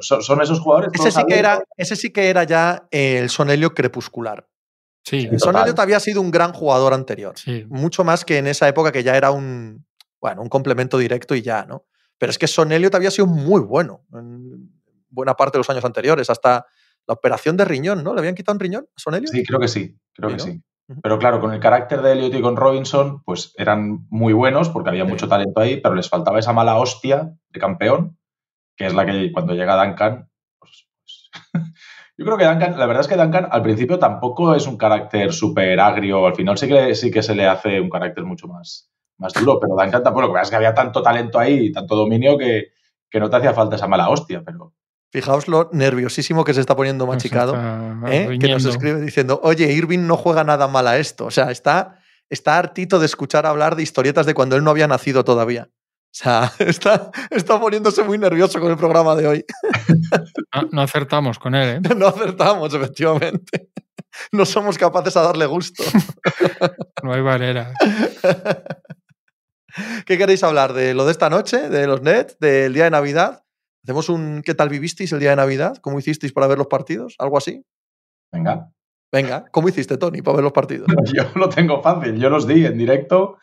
Son, 0.00 0.42
esos 0.42 0.60
jugadores. 0.60 0.90
Ese 0.94 1.10
sí, 1.10 1.24
que 1.26 1.38
era, 1.38 1.62
ese 1.76 1.96
sí 1.96 2.12
que 2.12 2.30
era 2.30 2.44
ya 2.44 2.86
el 2.90 3.30
Son 3.30 3.50
Elliott 3.50 3.74
crepuscular. 3.74 4.48
Sí, 5.04 5.28
Son 5.38 5.56
Elliott 5.56 5.78
había 5.78 6.00
sido 6.00 6.20
un 6.20 6.30
gran 6.30 6.52
jugador 6.52 6.92
anterior. 6.92 7.34
Mucho 7.68 8.04
más 8.04 8.24
que 8.24 8.38
en 8.38 8.46
esa 8.46 8.68
época 8.68 8.92
que 8.92 9.02
ya 9.02 9.16
era 9.16 9.30
un, 9.30 9.86
bueno, 10.20 10.42
un 10.42 10.48
complemento 10.48 10.98
directo 10.98 11.34
y 11.34 11.42
ya, 11.42 11.64
¿no? 11.64 11.84
Pero 12.18 12.30
es 12.30 12.38
que 12.38 12.46
Son 12.46 12.72
Elliott 12.72 12.94
había 12.94 13.10
sido 13.10 13.26
muy 13.26 13.60
bueno 13.60 14.04
en 14.12 14.72
buena 15.08 15.34
parte 15.34 15.56
de 15.56 15.60
los 15.60 15.70
años 15.70 15.84
anteriores, 15.84 16.30
hasta 16.30 16.66
la 17.06 17.14
operación 17.14 17.56
de 17.56 17.64
riñón, 17.64 18.02
¿no? 18.02 18.14
¿Le 18.14 18.20
habían 18.20 18.34
quitado 18.34 18.54
un 18.56 18.60
riñón 18.60 18.86
a 18.88 19.00
Son 19.00 19.14
Elliott? 19.14 19.32
Sí, 19.32 19.44
creo 19.44 19.60
que 19.60 19.68
sí, 19.68 19.96
creo 20.12 20.30
que 20.30 20.38
sí. 20.38 20.62
Pero 21.02 21.18
claro, 21.18 21.40
con 21.40 21.52
el 21.52 21.58
carácter 21.58 22.00
de 22.00 22.12
Elliot 22.12 22.34
y 22.34 22.40
con 22.40 22.56
Robinson, 22.56 23.22
pues 23.24 23.52
eran 23.56 24.06
muy 24.08 24.32
buenos 24.32 24.68
porque 24.68 24.90
había 24.90 25.04
mucho 25.04 25.26
talento 25.26 25.60
ahí, 25.60 25.80
pero 25.80 25.94
les 25.96 26.08
faltaba 26.08 26.38
esa 26.38 26.52
mala 26.52 26.76
hostia 26.76 27.32
de 27.50 27.60
campeón, 27.60 28.15
que 28.76 28.86
es 28.86 28.94
la 28.94 29.06
que 29.06 29.32
cuando 29.32 29.54
llega 29.54 29.82
Duncan, 29.82 30.28
pues, 30.58 30.88
pues 31.00 31.30
yo 32.18 32.24
creo 32.24 32.38
que 32.38 32.44
Duncan, 32.44 32.78
la 32.78 32.86
verdad 32.86 33.02
es 33.02 33.08
que 33.08 33.16
Duncan 33.16 33.48
al 33.50 33.62
principio 33.62 33.98
tampoco 33.98 34.54
es 34.54 34.66
un 34.66 34.76
carácter 34.76 35.32
súper 35.32 35.80
agrio, 35.80 36.26
al 36.26 36.34
final 36.34 36.58
sí 36.58 36.68
que, 36.68 36.94
sí 36.94 37.10
que 37.10 37.22
se 37.22 37.34
le 37.34 37.46
hace 37.46 37.80
un 37.80 37.90
carácter 37.90 38.24
mucho 38.24 38.46
más, 38.48 38.90
más 39.18 39.32
duro, 39.32 39.58
pero 39.60 39.74
Duncan 39.74 40.02
tampoco, 40.02 40.22
lo 40.22 40.28
que 40.28 40.34
pasa 40.34 40.44
es 40.44 40.50
que 40.50 40.56
había 40.56 40.74
tanto 40.74 41.02
talento 41.02 41.38
ahí 41.38 41.66
y 41.66 41.72
tanto 41.72 41.96
dominio 41.96 42.36
que, 42.36 42.68
que 43.10 43.20
no 43.20 43.30
te 43.30 43.36
hacía 43.36 43.54
falta 43.54 43.76
esa 43.76 43.88
mala 43.88 44.08
hostia, 44.08 44.42
pero 44.44 44.74
Fijaos 45.16 45.48
lo 45.48 45.70
nerviosísimo 45.72 46.44
que 46.44 46.52
se 46.52 46.60
está 46.60 46.74
poniendo 46.74 47.06
machicado, 47.06 47.56
¿eh? 48.06 48.36
que 48.40 48.48
nos 48.48 48.64
escribe 48.64 49.00
diciendo, 49.00 49.40
oye, 49.42 49.72
Irving 49.72 50.06
no 50.06 50.16
juega 50.16 50.42
nada 50.42 50.66
mal 50.66 50.86
a 50.88 50.98
esto. 50.98 51.26
O 51.26 51.30
sea, 51.30 51.50
está, 51.50 52.00
está 52.28 52.58
hartito 52.58 52.98
de 52.98 53.06
escuchar 53.06 53.46
hablar 53.46 53.76
de 53.76 53.82
historietas 53.82 54.26
de 54.26 54.34
cuando 54.34 54.56
él 54.56 54.64
no 54.64 54.70
había 54.70 54.88
nacido 54.88 55.24
todavía. 55.24 55.70
O 56.16 56.18
sea, 56.18 56.50
está, 56.60 57.10
está 57.30 57.60
poniéndose 57.60 58.02
muy 58.02 58.16
nervioso 58.16 58.58
con 58.58 58.70
el 58.70 58.78
programa 58.78 59.14
de 59.14 59.26
hoy. 59.26 59.44
No, 60.72 60.80
acertamos 60.80 61.38
con 61.38 61.54
él, 61.54 61.76
¿eh? 61.76 61.80
No 61.96 62.06
acertamos, 62.06 62.72
efectivamente. 62.72 63.68
No 64.32 64.46
somos 64.46 64.78
capaces 64.78 65.14
a 65.18 65.22
darle 65.22 65.46
gusto. 65.46 65.82
No 67.02 67.12
hay 67.12 67.22
manera. 67.22 67.72
¿Qué 70.06 70.18
queréis 70.18 70.42
hablar? 70.42 70.72
¿De 70.72 70.94
lo 70.94 71.04
de 71.04 71.12
esta 71.12 71.28
noche? 71.28 71.68
¿De 71.68 71.86
los 71.86 72.02
Nets? 72.02 72.36
¿Del 72.40 72.72
día 72.72 72.84
de 72.84 72.90
Navidad? 72.90 73.44
¿Hacemos 73.84 74.08
un 74.08 74.42
qué 74.42 74.54
tal 74.54 74.70
vivisteis 74.70 75.12
el 75.12 75.20
día 75.20 75.30
de 75.30 75.36
Navidad? 75.36 75.76
¿Cómo 75.82 75.98
hicisteis 75.98 76.32
para 76.32 76.48
ver 76.48 76.58
los 76.58 76.66
partidos? 76.66 77.14
¿Algo 77.18 77.36
así? 77.36 77.62
Venga. 78.32 78.72
Venga, 79.12 79.44
¿cómo 79.52 79.68
hiciste, 79.68 79.98
Tony, 79.98 80.22
para 80.22 80.36
ver 80.36 80.44
los 80.44 80.52
partidos? 80.52 80.88
Yo 81.14 81.24
lo 81.36 81.48
tengo 81.48 81.80
fácil, 81.80 82.18
yo 82.18 82.28
los 82.28 82.46
di 82.46 82.64
en 82.64 82.76
directo 82.76 83.36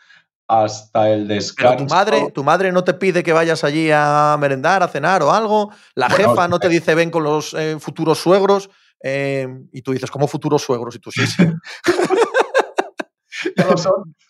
hasta 0.62 1.10
el 1.10 1.28
descanso. 1.28 1.78
Pero 1.78 1.88
tu 1.88 1.94
madre, 1.94 2.32
tu 2.32 2.44
madre 2.44 2.72
no 2.72 2.84
te 2.84 2.94
pide 2.94 3.24
que 3.24 3.34
vayas 3.34 3.64
allí 3.64 3.90
a 3.92 4.38
merendar, 4.40 4.84
a 4.84 4.88
cenar 4.88 5.24
o 5.24 5.32
algo. 5.32 5.72
La 5.96 6.10
jefa 6.10 6.48
no 6.48 6.60
te 6.60 6.70
dice 6.70 6.94
ven 6.96 7.10
con 7.10 7.24
los 7.24 7.54
eh, 7.54 7.78
futuros 7.80 8.20
suegros. 8.20 8.70
Eh, 9.06 9.48
y 9.74 9.82
tú 9.82 9.92
dices, 9.92 10.10
¿cómo 10.10 10.28
futuros 10.28 10.62
suegros? 10.62 10.96
Y 10.96 11.00
tú 11.00 11.12
sí, 11.12 11.26
sí. 11.28 11.44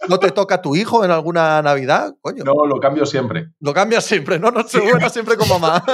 ¿No 0.07 0.17
te 0.17 0.31
toca 0.31 0.61
tu 0.61 0.75
hijo 0.75 1.05
en 1.05 1.11
alguna 1.11 1.61
Navidad? 1.61 2.13
Coño. 2.21 2.43
No, 2.43 2.65
lo 2.65 2.79
cambio 2.79 3.05
siempre. 3.05 3.49
Lo 3.59 3.73
cambias 3.73 4.05
siempre, 4.05 4.39
¿no? 4.39 4.49
No 4.51 4.67
se 4.67 4.79
buena 4.79 5.09
siempre 5.09 5.37
con 5.37 5.47
mamá. 5.49 5.83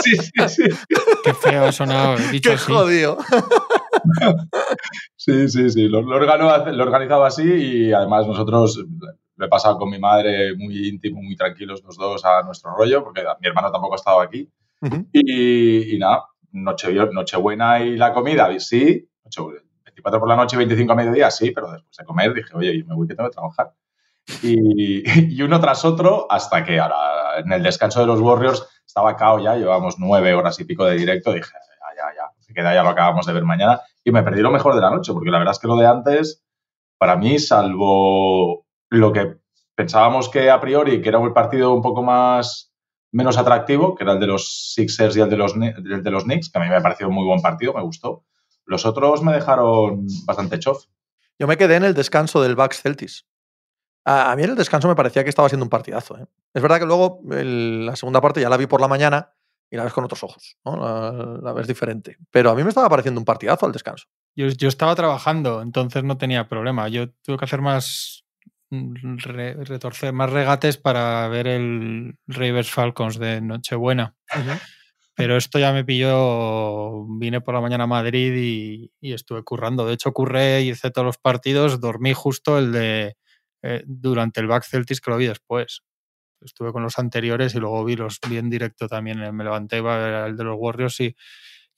Sí, 0.00 0.16
sí, 0.16 0.48
sí. 0.48 0.64
Qué 1.22 1.32
feo 1.32 1.64
ha 1.64 1.72
sonado. 1.72 2.16
Dicho 2.32 2.50
Qué 2.50 2.58
jodido. 2.58 3.16
Sí, 5.16 5.48
sí, 5.48 5.70
sí. 5.70 5.88
Lo, 5.88 6.02
lo, 6.02 6.16
organizaba 6.16 7.26
así 7.26 7.42
y 7.42 7.92
además 7.92 8.26
nosotros 8.26 8.84
lo 9.36 9.46
he 9.46 9.48
pasado 9.48 9.78
con 9.78 9.90
mi 9.90 9.98
madre 9.98 10.54
muy 10.56 10.88
íntimo, 10.88 11.22
muy 11.22 11.36
tranquilos 11.36 11.82
los 11.82 11.96
dos 11.96 12.24
a 12.24 12.42
nuestro 12.42 12.74
rollo, 12.76 13.02
porque 13.02 13.22
mi 13.40 13.48
hermano 13.48 13.72
tampoco 13.72 13.94
ha 13.94 13.96
estado 13.96 14.20
aquí. 14.20 14.50
y, 15.12 15.94
y, 15.94 15.98
nada, 15.98 16.24
noche, 16.52 16.92
Nochebuena 16.92 17.80
y 17.80 17.96
la 17.96 18.12
comida, 18.12 18.48
sí, 18.58 19.08
Nochebuena 19.24 19.64
24 19.84 20.20
por 20.20 20.28
la 20.28 20.36
noche 20.36 20.56
y 20.56 20.58
25 20.58 20.92
a 20.92 20.96
mediodía, 20.96 21.30
sí, 21.30 21.50
pero 21.52 21.70
después 21.70 21.96
de 21.96 22.04
comer 22.04 22.34
dije, 22.34 22.50
oye, 22.54 22.84
me 22.84 22.94
voy 22.94 23.06
que 23.06 23.14
tengo 23.14 23.30
que 23.30 23.34
trabajar. 23.34 23.72
Y, 24.42 25.42
uno 25.42 25.60
tras 25.60 25.84
otro, 25.84 26.26
hasta 26.30 26.64
que 26.64 26.80
ahora, 26.80 27.38
en 27.38 27.52
el 27.52 27.62
descanso 27.62 28.00
de 28.00 28.06
los 28.06 28.20
Warriors 28.20 28.66
estaba 28.86 29.16
cao 29.16 29.38
ya, 29.38 29.56
llevamos 29.56 29.96
nueve 29.98 30.34
horas 30.34 30.58
y 30.60 30.64
pico 30.64 30.84
de 30.84 30.96
directo, 30.96 31.32
dije, 31.32 31.50
ya, 32.62 32.74
ya, 32.74 32.82
lo 32.82 32.90
acabamos 32.90 33.26
de 33.26 33.32
ver 33.32 33.44
mañana. 33.44 33.80
Y 34.04 34.12
me 34.12 34.22
perdí 34.22 34.40
lo 34.40 34.50
mejor 34.50 34.74
de 34.74 34.80
la 34.80 34.90
noche, 34.90 35.12
porque 35.12 35.30
la 35.30 35.38
verdad 35.38 35.52
es 35.52 35.58
que 35.58 35.66
lo 35.66 35.76
de 35.76 35.86
antes, 35.86 36.44
para 36.98 37.16
mí, 37.16 37.38
salvo 37.38 38.66
lo 38.90 39.12
que 39.12 39.36
pensábamos 39.74 40.28
que 40.28 40.50
a 40.50 40.60
priori, 40.60 41.02
que 41.02 41.08
era 41.08 41.18
un 41.18 41.32
partido 41.32 41.72
un 41.72 41.82
poco 41.82 42.02
más 42.02 42.72
menos 43.12 43.38
atractivo, 43.38 43.94
que 43.94 44.04
era 44.04 44.14
el 44.14 44.20
de 44.20 44.26
los 44.26 44.72
Sixers 44.74 45.16
y 45.16 45.20
el 45.20 45.30
de 45.30 45.36
los, 45.36 45.54
de 45.54 46.10
los 46.10 46.24
Knicks, 46.24 46.50
que 46.50 46.58
a 46.58 46.62
mí 46.62 46.68
me 46.68 46.80
pareció 46.80 47.08
un 47.08 47.14
muy 47.14 47.24
buen 47.24 47.40
partido, 47.40 47.72
me 47.72 47.82
gustó. 47.82 48.24
Los 48.66 48.86
otros 48.86 49.22
me 49.22 49.32
dejaron 49.32 50.06
bastante 50.26 50.58
chof. 50.58 50.84
Yo 51.38 51.46
me 51.46 51.56
quedé 51.56 51.76
en 51.76 51.84
el 51.84 51.94
descanso 51.94 52.42
del 52.42 52.56
Bucks 52.56 52.82
Celtics. 52.82 53.26
A, 54.04 54.34
mí 54.36 54.42
en 54.42 54.50
el 54.50 54.56
descanso 54.56 54.88
me 54.88 54.94
parecía 54.94 55.22
que 55.22 55.30
estaba 55.30 55.48
siendo 55.48 55.64
un 55.64 55.70
partidazo. 55.70 56.18
¿eh? 56.18 56.26
Es 56.52 56.62
verdad 56.62 56.78
que 56.78 56.86
luego 56.86 57.20
la 57.24 57.96
segunda 57.96 58.20
parte 58.20 58.40
ya 58.40 58.48
la 58.48 58.56
vi 58.56 58.66
por 58.66 58.80
la 58.80 58.88
mañana 58.88 59.32
y 59.70 59.76
la 59.76 59.84
ves 59.84 59.92
con 59.92 60.04
otros 60.04 60.22
ojos. 60.22 60.56
La, 60.64 61.52
ves 61.52 61.66
diferente. 61.66 62.16
Pero 62.30 62.50
a 62.50 62.54
mí 62.54 62.62
me 62.62 62.68
estaba 62.68 62.88
pareciendo 62.88 63.20
un 63.20 63.24
partidazo 63.24 63.66
al 63.66 63.72
descanso. 63.72 64.06
Yo, 64.36 64.68
estaba 64.68 64.94
trabajando, 64.94 65.62
entonces 65.62 66.04
no 66.04 66.16
tenía 66.18 66.48
problema. 66.48 66.88
Yo 66.88 67.10
tuve 67.10 67.38
que 67.38 67.44
hacer 67.44 67.60
más 67.60 68.24
retorcer 68.70 70.12
más 70.12 70.30
regates 70.30 70.78
para 70.78 71.28
ver 71.28 71.46
el 71.46 72.16
Ravens 72.26 72.70
Falcons 72.70 73.18
de 73.18 73.40
Nochebuena. 73.40 74.16
Pero 75.16 75.36
esto 75.36 75.60
ya 75.60 75.72
me 75.72 75.84
pilló, 75.84 77.06
vine 77.06 77.40
por 77.40 77.54
la 77.54 77.60
mañana 77.60 77.84
a 77.84 77.86
Madrid 77.88 78.90
y, 79.00 79.12
estuve 79.12 79.44
currando. 79.44 79.86
De 79.86 79.94
hecho, 79.94 80.12
curré, 80.12 80.62
y 80.62 80.70
hice 80.70 80.90
todos 80.90 81.06
los 81.06 81.18
partidos, 81.18 81.80
dormí 81.80 82.12
justo 82.14 82.58
el 82.58 82.72
de 82.72 83.16
eh, 83.62 83.84
durante 83.86 84.40
el 84.40 84.48
Back 84.48 84.64
Celtics 84.64 85.00
que 85.00 85.10
lo 85.10 85.16
vi 85.16 85.26
después. 85.26 85.82
Estuve 86.44 86.72
con 86.72 86.82
los 86.82 86.98
anteriores 86.98 87.54
y 87.54 87.58
luego 87.58 87.84
vi 87.84 87.96
los 87.96 88.18
vi 88.28 88.38
en 88.38 88.50
directo 88.50 88.88
también. 88.88 89.22
Eh, 89.22 89.32
me 89.32 89.44
levanté 89.44 89.78
iba 89.78 89.94
a 89.94 89.98
ver 89.98 90.28
el 90.30 90.36
de 90.36 90.44
los 90.44 90.56
Warriors 90.58 91.00
y, 91.00 91.16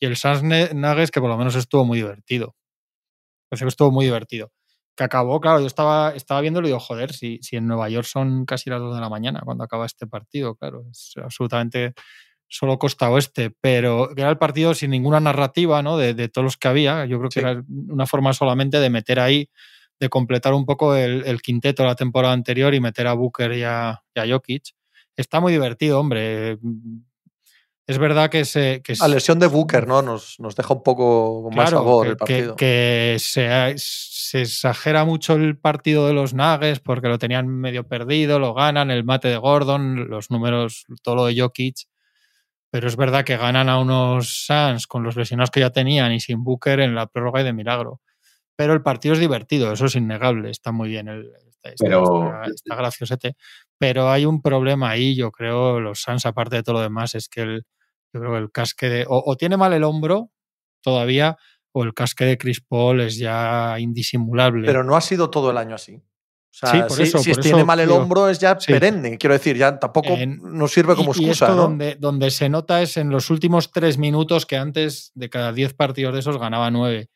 y 0.00 0.06
el 0.06 0.16
Suns 0.16 0.42
Nuggets 0.42 1.10
que 1.10 1.20
por 1.20 1.30
lo 1.30 1.38
menos 1.38 1.54
estuvo 1.54 1.84
muy 1.84 1.98
divertido. 1.98 2.54
Parece 3.48 3.64
que 3.64 3.68
estuvo 3.68 3.90
muy 3.90 4.06
divertido. 4.06 4.52
Que 4.96 5.04
acabó, 5.04 5.40
claro, 5.40 5.60
yo 5.60 5.66
estaba, 5.66 6.14
estaba 6.14 6.40
viéndolo 6.40 6.66
y 6.66 6.70
digo, 6.70 6.80
joder, 6.80 7.12
si, 7.12 7.38
si 7.42 7.56
en 7.56 7.66
Nueva 7.66 7.88
York 7.88 8.06
son 8.06 8.46
casi 8.46 8.70
las 8.70 8.80
2 8.80 8.94
de 8.94 9.00
la 9.00 9.10
mañana 9.10 9.42
cuando 9.44 9.64
acaba 9.64 9.86
este 9.86 10.06
partido, 10.06 10.56
claro, 10.56 10.84
es 10.90 11.14
absolutamente 11.22 11.94
solo 12.48 12.78
costa 12.78 13.10
oeste, 13.10 13.52
pero 13.60 14.10
era 14.16 14.30
el 14.30 14.38
partido 14.38 14.74
sin 14.74 14.90
ninguna 14.90 15.20
narrativa 15.20 15.82
¿no? 15.82 15.96
de, 15.96 16.28
todos 16.28 16.44
los 16.44 16.56
que 16.56 16.68
había. 16.68 17.04
Yo 17.06 17.18
creo 17.18 17.30
que 17.30 17.40
era 17.40 17.62
una 17.68 18.06
forma 18.06 18.32
solamente 18.32 18.78
de 18.78 18.90
meter 18.90 19.20
ahí, 19.20 19.50
de 19.98 20.08
completar 20.08 20.54
un 20.54 20.66
poco 20.66 20.94
el, 20.94 21.40
quinteto 21.42 21.82
de 21.82 21.88
la 21.88 21.94
temporada 21.94 22.34
anterior 22.34 22.74
y 22.74 22.80
meter 22.80 23.06
a 23.06 23.14
Booker 23.14 23.52
y 23.52 23.62
a, 23.62 24.02
Jokic. 24.14 24.74
Está 25.16 25.40
muy 25.40 25.52
divertido, 25.52 25.98
hombre. 26.00 26.58
Es 27.86 27.98
verdad 27.98 28.28
que 28.30 28.44
se. 28.44 28.82
Que 28.82 28.94
la 29.00 29.08
lesión 29.08 29.38
de 29.38 29.46
Booker, 29.46 29.86
¿no? 29.86 30.02
Nos, 30.02 30.38
nos 30.40 30.56
deja 30.56 30.74
un 30.74 30.82
poco 30.82 31.44
con 31.44 31.54
más 31.54 31.70
sabor 31.70 32.08
el 32.08 32.16
partido. 32.16 32.56
Que, 32.56 33.16
se, 33.18 33.74
se, 33.76 34.42
exagera 34.42 35.04
mucho 35.04 35.34
el 35.34 35.56
partido 35.56 36.06
de 36.06 36.12
los 36.12 36.34
Nuggets 36.34 36.80
porque 36.80 37.08
lo 37.08 37.18
tenían 37.18 37.46
medio 37.48 37.86
perdido, 37.86 38.38
lo 38.38 38.54
ganan, 38.54 38.90
el 38.90 39.04
mate 39.04 39.28
de 39.28 39.36
Gordon, 39.36 40.08
los 40.10 40.30
números, 40.30 40.84
todo 41.02 41.14
lo 41.14 41.26
de 41.26 41.40
Jokic 41.40 41.86
pero 42.76 42.88
es 42.88 42.96
verdad 42.96 43.24
que 43.24 43.38
ganan 43.38 43.70
a 43.70 43.78
unos 43.78 44.44
Suns 44.46 44.86
con 44.86 45.02
los 45.02 45.16
lesionados 45.16 45.50
que 45.50 45.60
ya 45.60 45.70
tenían 45.70 46.12
y 46.12 46.20
sin 46.20 46.44
Booker 46.44 46.80
en 46.80 46.94
la 46.94 47.06
prórroga 47.06 47.40
y 47.40 47.44
de 47.44 47.54
milagro. 47.54 48.02
Pero 48.56 48.72
el 48.72 48.82
partido 48.82 49.14
es 49.14 49.20
divertido, 49.20 49.72
eso 49.72 49.86
es 49.86 49.94
innegable, 49.96 50.50
está 50.50 50.72
muy 50.72 50.88
bien, 50.88 51.08
el, 51.08 51.30
está, 51.46 51.70
pero... 51.78 52.42
está, 52.44 52.74
graciosete. 52.74 53.36
pero 53.78 54.10
hay 54.10 54.24
un 54.24 54.40
problema 54.40 54.90
ahí, 54.90 55.14
yo 55.14 55.30
creo, 55.30 55.78
los 55.78 56.00
Suns, 56.00 56.24
aparte 56.24 56.56
de 56.56 56.62
todo 56.62 56.76
lo 56.76 56.80
demás, 56.80 57.14
es 57.14 57.28
que 57.28 57.42
el, 57.42 57.66
yo 58.16 58.20
creo 58.20 58.32
que 58.32 58.38
el 58.38 58.50
casque 58.50 58.88
de. 58.88 59.04
O, 59.08 59.36
tiene 59.36 59.56
mal 59.56 59.72
el 59.72 59.84
hombro 59.84 60.30
todavía, 60.80 61.36
o 61.72 61.84
el 61.84 61.94
casque 61.94 62.24
de 62.24 62.38
Chris 62.38 62.60
Paul 62.60 63.00
es 63.00 63.18
ya 63.18 63.78
indisimulable. 63.78 64.66
Pero 64.66 64.84
no 64.84 64.96
ha 64.96 65.00
sido 65.00 65.30
todo 65.30 65.50
el 65.50 65.58
año 65.58 65.74
así. 65.74 65.96
O 65.96 66.58
sea, 66.58 66.88
si, 66.88 67.06
si 67.06 67.32
tiene 67.34 67.64
mal 67.64 67.80
el 67.80 67.90
hombro 67.90 68.30
es 68.30 68.38
ya 68.38 68.56
perenne, 68.56 69.18
quiero 69.18 69.34
decir, 69.34 69.58
ya 69.58 69.78
tampoco 69.78 70.16
nos 70.16 70.72
sirve 70.72 70.96
como 70.96 71.12
excusa. 71.12 71.48
¿no? 71.48 71.56
donde, 71.56 71.96
donde 71.96 72.30
se 72.30 72.48
nota 72.48 72.80
es 72.80 72.96
en 72.96 73.10
los 73.10 73.28
últimos 73.28 73.72
tres 73.72 73.98
minutos 73.98 74.46
que 74.46 74.56
antes 74.56 75.12
de 75.14 75.28
cada 75.28 75.52
diez 75.52 75.74
partidos 75.74 76.14
de 76.14 76.20
esos 76.20 76.38
ganaba 76.38 76.70
nueve. 76.70 77.10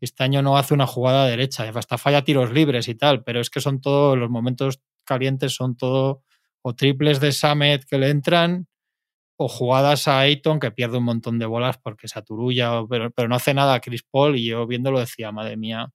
Este 0.00 0.24
año 0.24 0.42
no 0.42 0.58
hace 0.58 0.74
una 0.74 0.86
jugada 0.86 1.26
derecha, 1.26 1.68
hasta 1.74 1.98
falla 1.98 2.24
tiros 2.24 2.52
libres 2.52 2.88
y 2.88 2.94
tal, 2.94 3.22
pero 3.24 3.40
es 3.40 3.48
que 3.50 3.60
son 3.60 3.80
todos 3.80 4.18
los 4.18 4.28
momentos 4.30 4.80
calientes, 5.04 5.54
son 5.54 5.76
todo 5.76 6.22
o 6.62 6.74
triples 6.74 7.20
de 7.20 7.32
Samet 7.32 7.84
que 7.84 7.98
le 7.98 8.10
entran 8.10 8.66
o 9.36 9.48
jugadas 9.48 10.08
a 10.08 10.20
Ayton 10.20 10.60
que 10.60 10.70
pierde 10.72 10.98
un 10.98 11.04
montón 11.04 11.38
de 11.38 11.46
bolas 11.46 11.78
porque 11.78 12.08
se 12.08 12.18
aturulla, 12.18 12.82
pero, 12.88 13.10
pero 13.10 13.28
no 13.28 13.36
hace 13.36 13.54
nada 13.54 13.74
a 13.74 13.80
Chris 13.80 14.02
Paul 14.04 14.36
y 14.36 14.46
yo 14.46 14.66
viéndolo 14.66 15.00
decía, 15.00 15.32
madre 15.32 15.56
mía, 15.56 15.90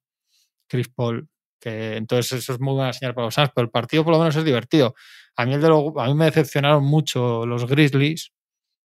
Chris 0.68 0.88
Paul, 0.88 1.28
que 1.60 1.96
entonces 1.96 2.40
eso 2.40 2.54
es 2.54 2.60
muy 2.60 2.74
buena 2.74 2.92
señal 2.92 3.14
para 3.14 3.26
los 3.26 3.34
Suns, 3.34 3.50
pero 3.54 3.64
el 3.66 3.70
partido 3.70 4.04
por 4.04 4.14
lo 4.14 4.18
menos 4.20 4.36
es 4.36 4.44
divertido. 4.44 4.94
A 5.36 5.46
mí, 5.46 5.54
el 5.54 5.60
de 5.62 5.68
a 5.68 6.06
mí 6.08 6.14
me 6.14 6.26
decepcionaron 6.26 6.84
mucho 6.84 7.46
los 7.46 7.66
Grizzlies 7.66 8.32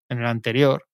en 0.10 0.20
el 0.20 0.28
anterior, 0.28 0.88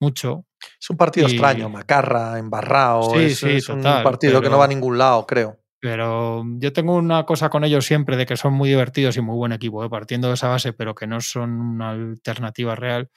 mucho. 0.00 0.46
Es 0.80 0.90
un 0.90 0.96
partido 0.96 1.26
extraño, 1.26 1.68
macarra, 1.68 2.38
embarrado. 2.38 3.14
Sí, 3.14 3.18
es, 3.20 3.38
sí, 3.38 3.50
es 3.50 3.68
un 3.68 3.82
partido 3.82 4.40
que 4.40 4.50
no 4.50 4.58
va 4.58 4.64
a 4.64 4.68
ningún 4.68 4.98
lado, 4.98 5.26
creo. 5.26 5.58
Pero 5.80 6.44
yo 6.58 6.72
tengo 6.72 6.96
una 6.96 7.24
cosa 7.24 7.50
con 7.50 7.62
ellos 7.62 7.86
siempre 7.86 8.16
de 8.16 8.26
que 8.26 8.36
son 8.36 8.52
muy 8.52 8.68
divertidos 8.68 9.16
y 9.16 9.20
muy 9.20 9.36
buen 9.36 9.52
equipo, 9.52 9.84
¿eh? 9.84 9.88
partiendo 9.88 10.28
de 10.28 10.34
esa 10.34 10.48
base, 10.48 10.72
pero 10.72 10.94
que 10.94 11.06
no 11.06 11.20
son 11.20 11.52
una 11.52 11.90
alternativa 11.90 12.74
real. 12.74 13.10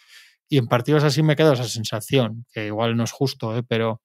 Y 0.48 0.58
en 0.58 0.68
partidos 0.68 1.04
así 1.04 1.24
me 1.24 1.36
quedo 1.36 1.54
esa 1.54 1.64
sensación, 1.64 2.46
que 2.54 2.68
igual 2.68 2.96
no 2.96 3.04
es 3.04 3.12
justo, 3.12 3.58
¿eh? 3.58 3.64
pero 3.68 4.02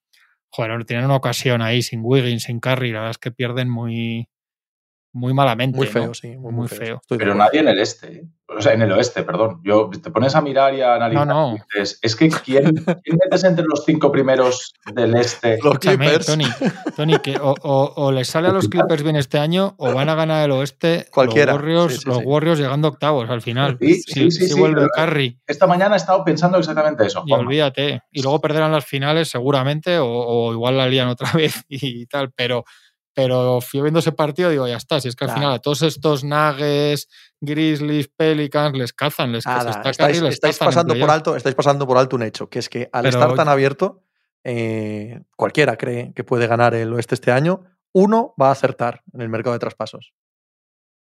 joder, 0.49 0.85
tienen 0.87 1.05
una 1.05 1.17
ocasión 1.17 1.61
ahí 1.61 1.83
sin 1.83 2.01
Wiggins, 2.03 2.45
sin 2.45 2.61
Curry, 2.61 2.93
la 2.93 3.01
verdad 3.01 3.11
es 3.11 3.19
que 3.19 3.31
pierden 3.31 3.69
muy, 3.69 4.29
muy 5.17 5.33
malamente. 5.33 5.77
Muy 5.77 5.87
feo, 5.87 6.13
sí, 6.13 6.37
muy, 6.37 6.69
feo. 6.69 7.01
Pero 7.09 7.35
nadie 7.35 7.61
en 7.61 7.69
el 7.69 7.79
este, 7.79 8.19
¿eh? 8.19 8.29
o 8.49 8.61
sea, 8.61 8.75
en 8.75 8.83
el 8.83 8.93
oeste, 8.93 9.23
perdón. 9.23 9.61
Yo 9.65 9.91
te 9.91 10.11
pones 10.11 10.35
a 10.35 10.43
mirar 10.43 10.75
y 10.75 10.83
a 10.83 10.95
analizar. 10.95 11.27
No, 11.27 11.53
no. 11.53 11.59
es 11.75 12.17
que 12.17 12.29
¿quién, 12.29 12.75
¿quién, 12.75 13.19
metes 13.25 13.45
entre 13.45 13.65
los 13.65 13.85
cinco 13.85 14.13
primeros 14.13 14.75
del 14.95 15.17
este? 15.17 15.59
Los 15.63 15.79
Clippers. 15.79 16.27
Tony, 16.27 16.47
Tony 16.95 17.19
que 17.19 17.39
o, 17.39 17.55
o, 17.63 18.13
les 18.13 18.29
sale 18.29 18.49
a 18.49 18.53
los 18.53 18.69
Clippers 18.69 19.03
bien 19.03 19.17
este 19.17 19.39
año 19.39 19.75
o 19.79 19.93
van 19.93 20.11
a 20.11 20.15
ganar 20.15 20.45
el 20.45 20.53
oeste. 20.53 21.07
Cualquiera. 21.11 21.55
Los 21.55 21.63
Warriors, 21.63 22.07
los 22.07 22.19
Warriors 22.25 22.61
llegando 22.61 22.89
octavos 22.89 23.29
al 23.31 23.41
final. 23.41 23.79
Sí, 23.81 23.95
sí, 23.95 24.31
sí. 24.31 24.49
Si, 24.49 24.55
vuelve 24.55 24.87
Curry. 24.95 25.41
Esta 25.47 25.67
mañana 25.67 25.95
he 25.95 25.99
estado 25.99 26.23
pensando 26.25 26.59
exactamente 26.59 27.07
eso. 27.07 27.25
Y 27.27 27.33
olvídate. 27.33 28.03
Y 28.13 28.23
luego 28.23 28.41
perderán 28.41 28.71
las 28.71 28.85
finales 28.85 29.29
seguramente 29.29 29.99
o, 29.99 30.07
o 30.07 30.53
igual 30.53 30.77
la 30.77 30.87
lían 30.87 31.09
otra 31.09 31.31
vez 31.35 31.65
y 31.69 32.07
tal, 32.07 32.33
pero 32.33 32.65
pero 33.17 33.63
fui 33.63 33.81
viendo 33.81 34.01
ese 34.01 34.13
partido 34.13 34.51
y 34.51 34.53
digo, 34.53 34.69
ya 34.69 34.77
está, 34.77 35.01
si 35.01 35.09
es 35.09 35.17
que 35.17 35.25
al 35.25 35.31
final 35.31 35.55
a 35.55 35.59
todos 35.59 35.81
estos 35.81 36.23
Nuggets, 36.23 37.09
Grizzlies, 37.41 38.09
Pelicans 38.09 38.77
les 38.77 38.93
cazan, 38.93 39.33
les, 39.33 39.43
cazan. 39.43 40.27
estáis, 40.27 40.59
pasando 40.59 40.95
por 40.95 41.11
alto, 41.11 41.35
estáis 41.35 41.55
pasando 41.55 41.87
por 41.87 41.97
alto 41.97 42.17
un 42.17 42.25
hecho, 42.25 42.51
que 42.51 42.59
es 42.59 42.69
que 42.69 42.91
al 42.93 43.07
estar 43.07 43.35
tan 43.35 43.49
abierto, 43.49 44.03
eh, 44.45 45.23
cualquiera 45.35 45.79
cree 45.79 46.13
que 46.15 46.25
puede 46.25 46.47
ganar 46.47 46.75
el 46.75 46.93
oeste 46.93 47.15
este 47.15 47.33
año, 47.33 47.63
uno 47.93 48.35
va 48.39 48.49
a 48.49 48.53
acertar 48.53 49.03
en 49.15 49.23
el 49.23 49.31
mercado 49.31 49.55
de 49.55 49.61
traspasos. 49.61 50.13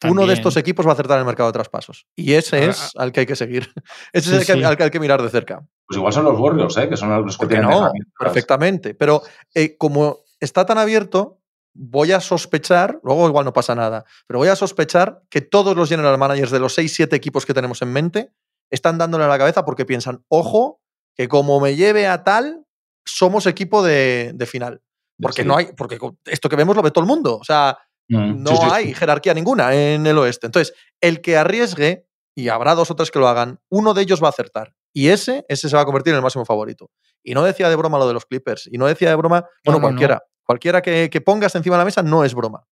Uno 0.08 0.26
de 0.26 0.32
estos 0.32 0.56
equipos 0.56 0.86
va 0.86 0.92
a 0.92 0.94
acertar 0.94 1.18
en 1.18 1.20
el 1.20 1.26
mercado 1.26 1.50
de 1.50 1.52
traspasos. 1.52 2.06
Y 2.16 2.32
ese 2.32 2.64
es 2.64 2.92
al 2.96 3.12
que 3.12 3.20
hay 3.20 3.26
que 3.26 3.36
seguir. 3.36 3.68
Ese 4.14 4.34
es 4.38 4.48
el 4.48 4.58
que, 4.58 4.64
al 4.64 4.78
que 4.78 4.84
hay 4.84 4.90
que 4.90 5.00
mirar 5.00 5.20
de 5.20 5.28
cerca. 5.28 5.62
Pues 5.86 5.98
igual 5.98 6.14
son 6.14 6.24
los 6.24 6.40
Warriors, 6.40 6.78
¿eh? 6.78 6.88
que 6.88 6.96
son 6.96 7.10
los 7.26 7.36
que 7.36 7.46
tienen. 7.46 7.68
No, 7.68 7.92
perfectamente. 8.18 8.94
Pero 8.94 9.20
eh, 9.54 9.76
como 9.76 10.20
está 10.40 10.64
tan 10.64 10.78
abierto, 10.78 11.39
voy 11.74 12.12
a 12.12 12.20
sospechar, 12.20 13.00
luego 13.02 13.28
igual 13.28 13.44
no 13.44 13.52
pasa 13.52 13.74
nada, 13.74 14.04
pero 14.26 14.38
voy 14.38 14.48
a 14.48 14.56
sospechar 14.56 15.22
que 15.30 15.40
todos 15.40 15.76
los 15.76 15.88
general 15.88 16.18
managers 16.18 16.50
de 16.50 16.60
los 16.60 16.76
6-7 16.76 17.14
equipos 17.14 17.46
que 17.46 17.54
tenemos 17.54 17.82
en 17.82 17.92
mente 17.92 18.32
están 18.70 18.98
dándole 18.98 19.24
a 19.24 19.28
la 19.28 19.38
cabeza 19.38 19.64
porque 19.64 19.84
piensan, 19.84 20.24
ojo, 20.28 20.80
que 21.16 21.28
como 21.28 21.60
me 21.60 21.76
lleve 21.76 22.06
a 22.06 22.24
tal, 22.24 22.64
somos 23.04 23.46
equipo 23.46 23.82
de, 23.82 24.34
final. 24.46 24.82
Porque 25.20 25.44
no 25.44 25.56
hay, 25.56 25.72
porque 25.76 25.98
esto 26.24 26.48
que 26.48 26.56
vemos 26.56 26.76
lo 26.76 26.82
ve 26.82 26.90
todo 26.90 27.04
el 27.04 27.08
mundo. 27.08 27.36
O 27.36 27.44
sea, 27.44 27.76
mm, 28.08 28.42
no 28.42 28.72
hay 28.72 28.94
jerarquía 28.94 29.34
ninguna 29.34 29.74
en 29.74 30.06
el 30.06 30.16
oeste. 30.18 30.46
Entonces, 30.46 30.74
el 31.00 31.20
que 31.20 31.36
arriesgue, 31.36 32.06
y 32.34 32.48
habrá 32.48 32.74
dos 32.74 32.90
o 32.90 32.96
tres 32.96 33.10
que 33.10 33.18
lo 33.18 33.28
hagan, 33.28 33.58
uno 33.68 33.92
de 33.92 34.02
ellos 34.02 34.22
va 34.22 34.28
a 34.28 34.30
acertar. 34.30 34.74
Y 34.94 35.08
ese, 35.08 35.44
ese 35.48 35.68
se 35.68 35.76
va 35.76 35.82
a 35.82 35.84
convertir 35.84 36.12
en 36.12 36.16
el 36.16 36.22
máximo 36.22 36.44
favorito. 36.44 36.90
Y 37.22 37.34
no 37.34 37.42
decía 37.44 37.68
de 37.68 37.76
broma 37.76 37.98
lo 37.98 38.08
de 38.08 38.14
los 38.14 38.24
Clippers. 38.24 38.68
Y 38.70 38.78
no 38.78 38.86
decía 38.86 39.10
de 39.10 39.16
broma, 39.16 39.46
bueno, 39.64 39.80
cualquiera. 39.80 40.22
Cualquiera 40.50 40.82
que, 40.82 41.22
pongas 41.24 41.54
encima 41.54 41.76
de 41.76 41.82
la 41.82 41.84
mesa 41.84 42.02
no 42.02 42.24
es 42.24 42.34
broma. 42.34 42.66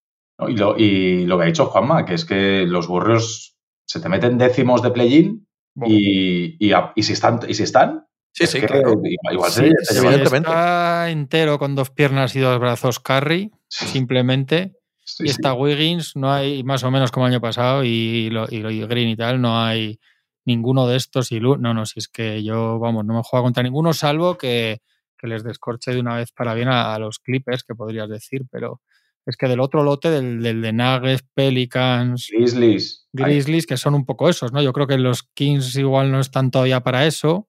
y, 0.49 1.23
lo, 1.23 1.37
que 1.37 1.43
ha 1.43 1.47
dicho 1.47 1.67
Juanma, 1.67 2.03
que 2.03 2.15
es 2.15 2.25
que 2.25 2.65
los 2.67 2.89
Warriors 2.89 3.55
se 3.85 4.01
te 4.01 4.09
meten 4.09 4.37
décimos 4.37 4.81
de 4.81 4.91
play-in 4.91 5.47
y, 5.85 6.57
si 7.01 7.13
están, 7.13 7.39
y 7.47 7.53
si 7.53 7.63
están 7.63 8.05
Sí, 8.33 8.47
sí, 8.47 8.59
claro. 8.59 9.01
Igual 9.31 9.49
se, 9.49 9.67
evidentemente. 9.91 10.49
Está 10.49 11.09
entero 11.09 11.57
con 11.57 11.73
dos 11.73 11.89
piernas 11.89 12.35
y 12.35 12.41
dos 12.41 12.59
brazos 12.59 12.99
carry, 12.99 13.49
simplemente. 13.69 14.73
y 15.19 15.29
está 15.29 15.53
Wiggins, 15.53 16.17
no 16.17 16.33
hay 16.33 16.65
más 16.65 16.83
o 16.83 16.91
menos 16.91 17.11
como 17.13 17.27
el 17.27 17.31
año 17.31 17.41
pasado, 17.41 17.85
y, 17.85 18.29
lo, 18.29 18.45
y, 18.49 18.85
Green 18.87 19.07
y 19.07 19.15
tal, 19.15 19.39
no 19.39 19.57
hay 19.57 20.01
ninguno 20.43 20.85
de 20.85 20.97
estos. 20.97 21.31
Y 21.31 21.39
no, 21.39 21.55
no, 21.55 21.85
si 21.85 21.99
es 21.99 22.09
que 22.09 22.43
yo, 22.43 22.77
vamos, 22.77 23.05
no 23.05 23.13
me 23.13 23.23
juego 23.23 23.45
contra 23.45 23.63
ninguno, 23.63 23.93
salvo 23.93 24.37
que 24.37 24.81
que 25.19 25.27
les 25.27 25.43
descorche 25.43 25.91
de 25.91 25.99
una 25.99 26.15
vez 26.15 26.31
para 26.31 26.53
bien 26.53 26.69
a, 26.69 26.97
los 26.97 27.19
Clippers, 27.19 27.63
que 27.63 27.75
podrías 27.75 28.09
decir, 28.09 28.45
pero 28.49 28.81
es 29.25 29.35
que 29.37 29.47
del 29.47 29.59
otro 29.59 29.83
lote, 29.83 30.09
del, 30.09 30.41
de 30.41 30.73
Nuggets, 30.73 31.23
Pelicans, 31.33 32.29
Grizzlies, 32.31 33.07
Grizzlies, 33.13 33.67
que 33.67 33.77
son 33.77 33.93
un 33.93 34.05
poco 34.05 34.29
esos, 34.29 34.51
¿no? 34.51 34.61
Yo 34.61 34.73
creo 34.73 34.87
que 34.87 34.97
los 34.97 35.23
Kings 35.23 35.75
igual 35.75 36.11
no 36.11 36.19
están 36.19 36.49
todavía 36.49 36.81
para 36.81 37.05
eso. 37.05 37.47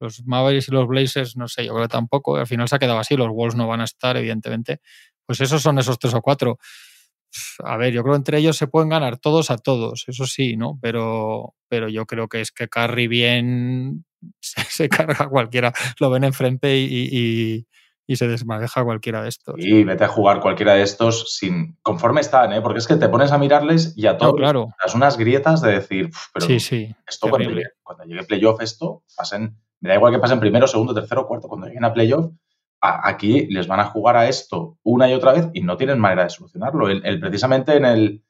Los 0.00 0.26
Mavericks 0.26 0.68
y 0.68 0.72
los 0.72 0.88
Blazers, 0.88 1.36
no 1.36 1.46
sé, 1.46 1.64
yo 1.64 1.72
creo 1.74 1.84
que 1.84 1.92
tampoco. 1.92 2.36
Al 2.36 2.46
final 2.46 2.68
se 2.68 2.74
ha 2.74 2.78
quedado 2.80 2.98
así. 2.98 3.16
Los 3.16 3.28
Wolves 3.28 3.54
no 3.54 3.68
van 3.68 3.80
a 3.80 3.84
estar, 3.84 4.16
evidentemente. 4.16 4.80
Pues 5.24 5.40
esos 5.40 5.62
son 5.62 5.78
esos 5.78 5.96
tres 5.98 6.12
o 6.14 6.20
cuatro. 6.20 6.58
A 7.60 7.76
ver, 7.76 7.92
yo 7.92 8.02
creo 8.02 8.14
que 8.14 8.18
entre 8.18 8.38
ellos 8.38 8.56
se 8.56 8.66
pueden 8.66 8.90
ganar 8.90 9.18
todos 9.18 9.50
a 9.50 9.56
todos, 9.56 10.04
eso 10.06 10.26
sí, 10.26 10.56
¿no? 10.56 10.78
Pero, 10.82 11.54
pero 11.68 11.88
yo 11.88 12.04
creo 12.04 12.28
que 12.28 12.40
es 12.40 12.52
que 12.52 12.68
Carry 12.68 13.06
bien 13.06 14.04
se, 14.40 14.88
carga 14.88 15.28
cualquiera, 15.28 15.72
lo 16.00 16.10
ven 16.10 16.24
enfrente 16.24 16.76
y, 16.76 17.66
y, 18.06 18.16
se 18.16 18.28
desmadeja 18.28 18.84
cualquiera 18.84 19.22
de 19.22 19.30
estos. 19.30 19.54
Y 19.56 19.84
vete 19.84 20.04
a 20.04 20.08
jugar 20.08 20.40
cualquiera 20.40 20.74
de 20.74 20.82
estos 20.82 21.34
sin 21.34 21.78
conforme 21.80 22.20
están, 22.20 22.52
¿eh? 22.52 22.60
porque 22.60 22.80
es 22.80 22.86
que 22.86 22.96
te 22.96 23.08
pones 23.08 23.32
a 23.32 23.38
mirarles 23.38 23.94
y 23.96 24.06
a 24.06 24.18
todos 24.18 24.34
claro. 24.34 24.68
das 24.84 24.94
unas 24.94 25.16
grietas 25.16 25.62
de 25.62 25.72
decir, 25.72 26.10
pero 26.34 26.44
sí, 26.44 26.60
sí, 26.60 26.94
esto 27.08 27.30
cuando 27.30 27.48
llegue, 27.48 27.70
cuando 27.82 28.04
llegue, 28.04 28.24
playoff 28.24 28.60
esto, 28.60 29.02
pasen, 29.16 29.56
me 29.80 29.88
da 29.88 29.94
igual 29.94 30.12
que 30.12 30.18
pasen 30.18 30.40
primero, 30.40 30.66
segundo, 30.66 30.92
tercero, 30.92 31.26
cuarto, 31.26 31.48
cuando 31.48 31.68
lleguen 31.68 31.86
a 31.86 31.94
playoff, 31.94 32.26
aquí 32.82 33.46
les 33.46 33.68
van 33.68 33.80
a 33.80 33.84
jugar 33.84 34.16
a 34.16 34.28
esto 34.28 34.78
una 34.82 35.08
y 35.08 35.14
otra 35.14 35.32
vez 35.32 35.48
y 35.54 35.62
no 35.62 35.76
tienen 35.76 36.00
manera 36.00 36.24
de 36.24 36.30
solucionarlo. 36.30 36.88
El, 36.88 37.20
precisamente 37.20 37.76
en 37.76 37.84
el, 37.84 38.24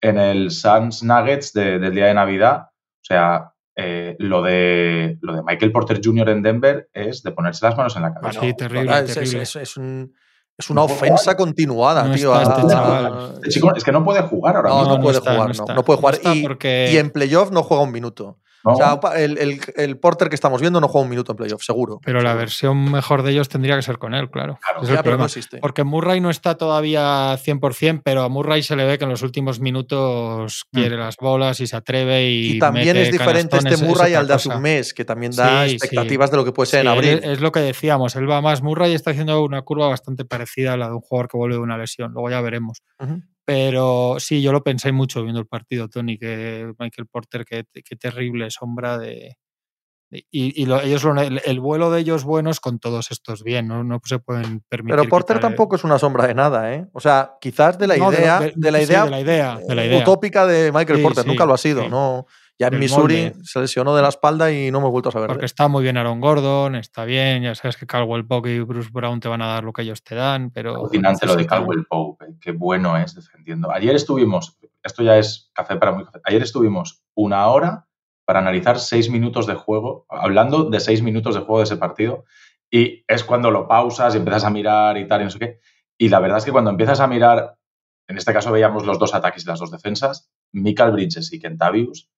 en 0.00 0.18
el 0.18 0.50
Suns 0.50 1.02
Nuggets 1.02 1.52
del 1.54 1.94
día 1.94 2.06
de 2.06 2.14
Navidad, 2.14 2.68
o 2.68 3.04
sea, 3.04 3.54
eh, 3.80 4.16
lo, 4.18 4.42
de, 4.42 5.18
lo 5.20 5.36
de 5.36 5.42
Michael 5.44 5.70
Porter 5.70 6.00
Jr. 6.02 6.30
en 6.30 6.42
Denver 6.42 6.90
es 6.92 7.22
de 7.22 7.30
ponerse 7.30 7.64
las 7.64 7.76
manos 7.76 7.94
en 7.94 8.02
la 8.02 8.12
cabeza. 8.12 8.40
Sí, 8.40 8.52
terrible. 8.56 8.92
Es, 10.58 10.70
una 10.70 10.82
ofensa 10.82 11.36
continuada, 11.36 12.12
tío. 12.12 12.34
Este 12.40 12.62
este 13.36 13.48
chico 13.50 13.72
es 13.76 13.84
que 13.84 13.92
no 13.92 14.04
puede 14.04 14.22
jugar 14.22 14.56
ahora 14.56 14.70
no, 14.70 14.96
No, 14.96 15.00
puede 15.00 15.20
jugar, 15.20 15.52
no, 15.76 15.84
puede 15.84 15.98
jugar. 16.00 16.18
y 16.24 16.96
en 16.96 17.10
playoff 17.10 17.52
no 17.52 17.62
juega 17.62 17.84
un 17.84 17.92
minuto. 17.92 18.40
O 18.72 18.76
sea, 18.76 19.00
el, 19.16 19.98
Porter 19.98 20.28
que 20.28 20.34
estamos 20.34 20.60
viendo 20.60 20.80
no 20.80 20.88
juega 20.88 21.04
un 21.04 21.10
minuto 21.10 21.32
en 21.32 21.36
playoff, 21.36 21.62
seguro. 21.62 22.00
Pero 22.04 22.20
la 22.20 22.34
versión 22.34 22.90
mejor 22.90 23.22
de 23.22 23.32
ellos 23.32 23.48
tendría 23.48 23.76
que 23.76 23.82
ser 23.82 23.98
con 23.98 24.14
él, 24.14 24.30
claro. 24.30 24.58
no 25.16 25.24
existe. 25.24 25.58
Porque 25.58 25.84
Murray 25.84 26.20
no 26.20 26.30
está 26.30 26.56
todavía 26.56 27.34
100%, 27.34 28.02
pero 28.04 28.22
a 28.22 28.28
Murray 28.28 28.62
se 28.62 28.76
le 28.76 28.84
ve 28.84 28.98
que 28.98 29.04
en 29.04 29.10
los 29.10 29.22
últimos 29.22 29.60
minutos 29.60 30.66
mm. 30.70 30.76
quiere 30.76 30.96
las 30.96 31.16
bolas 31.16 31.60
y 31.60 31.66
se 31.66 31.76
atreve 31.76 32.30
y. 32.30 32.56
Y 32.56 32.58
también 32.58 32.96
es 32.96 33.10
diferente 33.10 33.56
este 33.56 33.84
Murray 33.84 34.14
al 34.14 34.26
de 34.26 34.34
hace 34.34 34.48
un 34.48 34.60
mes, 34.60 34.94
que 34.94 35.04
también 35.04 35.32
da 35.32 35.66
expectativas 35.66 36.30
de 36.30 36.36
lo 36.36 36.44
que 36.44 36.52
puede 36.52 36.66
ser 36.70 36.80
en 36.80 36.88
abril. 36.88 37.20
Es 37.22 37.40
lo 37.40 37.52
que 37.52 37.60
decíamos, 37.60 38.16
él 38.16 38.30
va 38.30 38.40
más. 38.40 38.62
Murray 38.62 38.94
está 38.94 39.10
haciendo 39.10 39.42
una 39.42 39.62
curva 39.62 39.88
bastante 39.88 40.24
parecida 40.24 40.74
a 40.74 40.76
la 40.76 40.88
de 40.88 40.94
un 40.94 41.00
jugador 41.00 41.28
que 41.28 41.36
vuelve 41.36 41.56
de 41.56 41.60
una 41.60 41.78
lesión. 41.78 42.12
Luego 42.12 42.30
ya 42.30 42.40
veremos. 42.40 42.82
Pero 43.48 44.16
sí, 44.18 44.42
yo 44.42 44.52
lo 44.52 44.62
pensé 44.62 44.92
mucho 44.92 45.22
viendo 45.22 45.40
el 45.40 45.46
partido, 45.46 45.88
Tony, 45.88 46.18
que 46.18 46.70
Michael 46.78 47.08
Porter, 47.10 47.46
qué, 47.46 47.64
terrible 47.98 48.50
sombra 48.50 48.98
de, 48.98 49.38
Y, 50.10 50.70
ellos 50.70 51.06
el, 51.46 51.58
vuelo 51.58 51.90
de 51.90 52.00
ellos 52.00 52.24
buenos 52.24 52.60
con 52.60 52.78
todos 52.78 53.10
estos 53.10 53.42
bien, 53.42 53.66
no, 53.66 53.84
no 53.84 54.02
se 54.04 54.18
pueden 54.18 54.60
permitir. 54.68 54.96
Pero 54.96 55.08
Porter 55.08 55.40
tampoco 55.40 55.76
es 55.76 55.84
una 55.84 55.98
sombra 55.98 56.26
de 56.26 56.34
nada, 56.34 56.74
¿eh? 56.74 56.88
O 56.92 57.00
sea, 57.00 57.38
quizás 57.40 57.78
de 57.78 57.86
la 57.86 57.96
idea, 57.96 58.38
de, 58.54 58.70
la 58.70 58.82
idea, 58.82 59.06
de 59.06 59.10
la 59.74 59.86
idea, 59.86 59.98
utópica 60.02 60.44
de 60.44 60.70
Michael 60.70 61.00
Porter, 61.00 61.26
nunca 61.26 61.46
lo 61.46 61.54
ha 61.54 61.58
sido, 61.58 61.88
no. 61.88 62.26
Ya 62.58 62.68
en 62.68 62.78
Missouri 62.80 63.32
se 63.42 63.60
lesionó 63.60 63.94
de 63.94 64.02
la 64.02 64.08
espalda 64.08 64.50
y 64.50 64.72
no 64.72 64.80
me 64.80 64.88
he 64.88 64.90
vuelto 64.90 65.10
a 65.10 65.12
saber. 65.12 65.28
Porque 65.28 65.46
está 65.46 65.68
muy 65.68 65.82
bien 65.84 65.96
Aaron 65.96 66.20
Gordon, 66.20 66.74
está 66.74 67.04
bien, 67.04 67.44
ya 67.44 67.54
sabes 67.54 67.76
que 67.76 67.86
Caldwell 67.86 68.26
Pope 68.26 68.52
y 68.52 68.60
Bruce 68.60 68.90
Brown 68.92 69.20
te 69.20 69.28
van 69.28 69.42
a 69.42 69.46
dar 69.46 69.62
lo 69.62 69.72
que 69.72 69.82
ellos 69.82 70.02
te 70.02 70.16
dan, 70.16 70.50
pero... 70.50 70.74
Alucinante 70.74 71.26
lo 71.26 71.36
de 71.36 71.46
Caldwell 71.46 71.86
Pope, 71.88 72.24
eh, 72.24 72.34
qué 72.40 72.50
bueno 72.50 72.96
es 72.96 73.14
defendiendo. 73.14 73.70
Ayer 73.70 73.94
estuvimos, 73.94 74.58
esto 74.82 75.04
ya 75.04 75.16
es 75.18 75.52
café 75.54 75.76
para 75.76 75.92
muy 75.92 76.04
café, 76.04 76.20
ayer 76.24 76.42
estuvimos 76.42 77.04
una 77.14 77.46
hora 77.46 77.86
para 78.24 78.40
analizar 78.40 78.80
seis 78.80 79.08
minutos 79.08 79.46
de 79.46 79.54
juego, 79.54 80.04
hablando 80.08 80.64
de 80.64 80.80
seis 80.80 81.00
minutos 81.00 81.36
de 81.36 81.42
juego 81.42 81.58
de 81.58 81.64
ese 81.64 81.76
partido, 81.76 82.24
y 82.70 83.04
es 83.06 83.22
cuando 83.22 83.52
lo 83.52 83.68
pausas 83.68 84.14
y 84.14 84.18
empiezas 84.18 84.44
a 84.44 84.50
mirar 84.50 84.98
y 84.98 85.06
tal 85.06 85.20
y 85.20 85.24
no 85.24 85.30
sé 85.30 85.38
qué. 85.38 85.60
Y 85.96 86.08
la 86.08 86.18
verdad 86.18 86.38
es 86.38 86.44
que 86.44 86.52
cuando 86.52 86.70
empiezas 86.70 87.00
a 87.00 87.06
mirar, 87.06 87.56
en 88.08 88.18
este 88.18 88.32
caso 88.32 88.50
veíamos 88.50 88.84
los 88.84 88.98
dos 88.98 89.14
ataques 89.14 89.44
y 89.44 89.46
las 89.46 89.60
dos 89.60 89.70
defensas, 89.70 90.30
Michael 90.52 90.92
Bridges 90.92 91.32
y 91.32 91.38
Kentavius, 91.38 92.10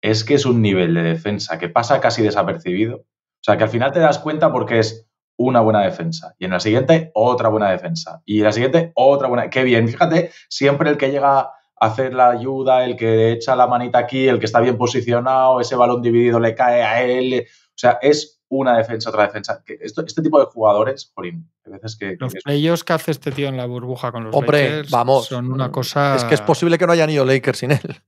es 0.00 0.24
que 0.24 0.34
es 0.34 0.46
un 0.46 0.62
nivel 0.62 0.94
de 0.94 1.02
defensa 1.02 1.58
que 1.58 1.68
pasa 1.68 2.00
casi 2.00 2.22
desapercibido. 2.22 2.96
O 2.96 3.42
sea, 3.42 3.56
que 3.56 3.64
al 3.64 3.70
final 3.70 3.92
te 3.92 4.00
das 4.00 4.18
cuenta 4.18 4.52
porque 4.52 4.78
es 4.78 5.08
una 5.36 5.60
buena 5.60 5.82
defensa. 5.82 6.34
Y 6.38 6.46
en 6.46 6.50
la 6.52 6.60
siguiente, 6.60 7.10
otra 7.14 7.48
buena 7.48 7.70
defensa. 7.70 8.22
Y 8.24 8.38
en 8.38 8.44
la 8.44 8.52
siguiente, 8.52 8.92
otra 8.94 9.28
buena. 9.28 9.50
Qué 9.50 9.64
bien. 9.64 9.88
Fíjate, 9.88 10.30
siempre 10.48 10.90
el 10.90 10.96
que 10.96 11.10
llega 11.10 11.40
a 11.40 11.52
hacer 11.78 12.14
la 12.14 12.30
ayuda, 12.30 12.84
el 12.84 12.96
que 12.96 13.32
echa 13.32 13.54
la 13.54 13.66
manita 13.66 13.98
aquí, 13.98 14.28
el 14.28 14.38
que 14.38 14.46
está 14.46 14.60
bien 14.60 14.78
posicionado, 14.78 15.60
ese 15.60 15.76
balón 15.76 16.02
dividido 16.02 16.40
le 16.40 16.54
cae 16.54 16.82
a 16.82 17.02
él. 17.02 17.44
O 17.46 17.78
sea, 17.78 17.98
es 18.00 18.40
una 18.48 18.76
defensa, 18.76 19.10
otra 19.10 19.24
defensa. 19.24 19.62
este 19.66 20.22
tipo 20.22 20.38
de 20.38 20.46
jugadores, 20.46 21.12
Jorín, 21.14 21.50
a 21.66 21.70
veces 21.70 21.96
que. 21.96 22.16
Los 22.18 22.34
ellos 22.46 22.84
que 22.84 22.92
hace 22.92 23.10
este 23.10 23.32
tío 23.32 23.48
en 23.48 23.56
la 23.56 23.66
burbuja 23.66 24.12
con 24.12 24.24
los 24.24 24.34
Hombre, 24.34 24.68
Lakers 24.70 24.90
vamos. 24.90 25.26
son 25.26 25.52
una 25.52 25.70
cosa. 25.70 26.16
Es 26.16 26.24
que 26.24 26.34
es 26.34 26.40
posible 26.40 26.78
que 26.78 26.86
no 26.86 26.92
hayan 26.92 27.10
ido 27.10 27.24
Lakers 27.24 27.58
sin 27.58 27.72
él. 27.72 28.02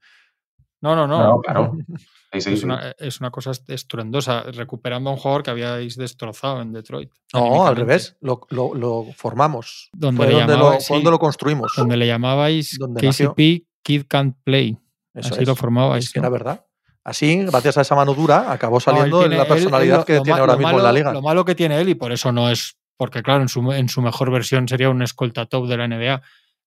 No, 0.81 0.95
no, 0.95 1.07
no. 1.07 1.41
claro. 1.41 1.77
es, 2.33 2.63
una, 2.63 2.95
es, 2.99 3.21
una, 3.21 3.31
cosa 3.31 3.53
estruendosa, 3.69 4.43
recuperando 4.53 5.11
a 5.11 5.15
un 5.15 5.19
jugador 5.19 5.43
que 5.43 5.51
habíais 5.51 5.97
destrozado 5.97 6.63
en 6.63 6.73
Detroit. 6.73 7.11
No, 7.33 7.67
al 7.67 7.77
revés, 7.77 8.17
lo, 8.21 8.41
lo, 8.51 9.07
formamos. 9.17 9.91
Donde 9.93 10.25
Fue 10.25 10.27
le 10.29 10.41
donde, 10.41 10.57
lo, 10.57 11.11
lo, 11.11 11.19
construimos. 11.19 11.73
Donde 11.77 11.97
le 11.97 12.07
llamabais 12.07 12.79
KCP 12.79 13.67
Kid 13.83 14.05
Can't 14.09 14.37
Play. 14.45 14.79
Así 15.15 15.45
lo 15.45 15.57
formabais. 15.57 16.05
Es 16.05 16.13
que 16.13 16.21
era 16.21 16.29
verdad. 16.29 16.65
Así, 17.09 17.43
gracias 17.45 17.79
a 17.79 17.81
esa 17.81 17.95
mano 17.95 18.13
dura, 18.13 18.53
acabó 18.53 18.81
saliendo 18.81 19.25
en 19.25 19.37
la 19.37 19.47
personalidad 19.47 20.05
que 20.05 20.21
tiene 20.21 20.41
ahora 20.41 20.57
mismo 20.57 20.77
en 20.79 20.85
la 20.85 20.93
liga. 20.93 21.13
Lo 21.13 21.23
malo 21.23 21.45
que 21.45 21.55
tiene 21.55 21.81
él, 21.81 21.89
y 21.89 21.95
por 21.95 22.13
eso 22.13 22.33
no 22.33 22.51
es, 22.51 22.77
porque 22.99 23.23
claro, 23.23 23.41
en 23.41 23.49
su, 23.49 23.73
en 23.73 23.89
su 23.89 24.03
mejor 24.03 24.31
versión 24.31 24.69
sería 24.69 24.91
un 24.91 25.01
escolta 25.01 25.47
top 25.47 25.69
de 25.69 25.77
la 25.79 25.89
NBA, 25.89 26.21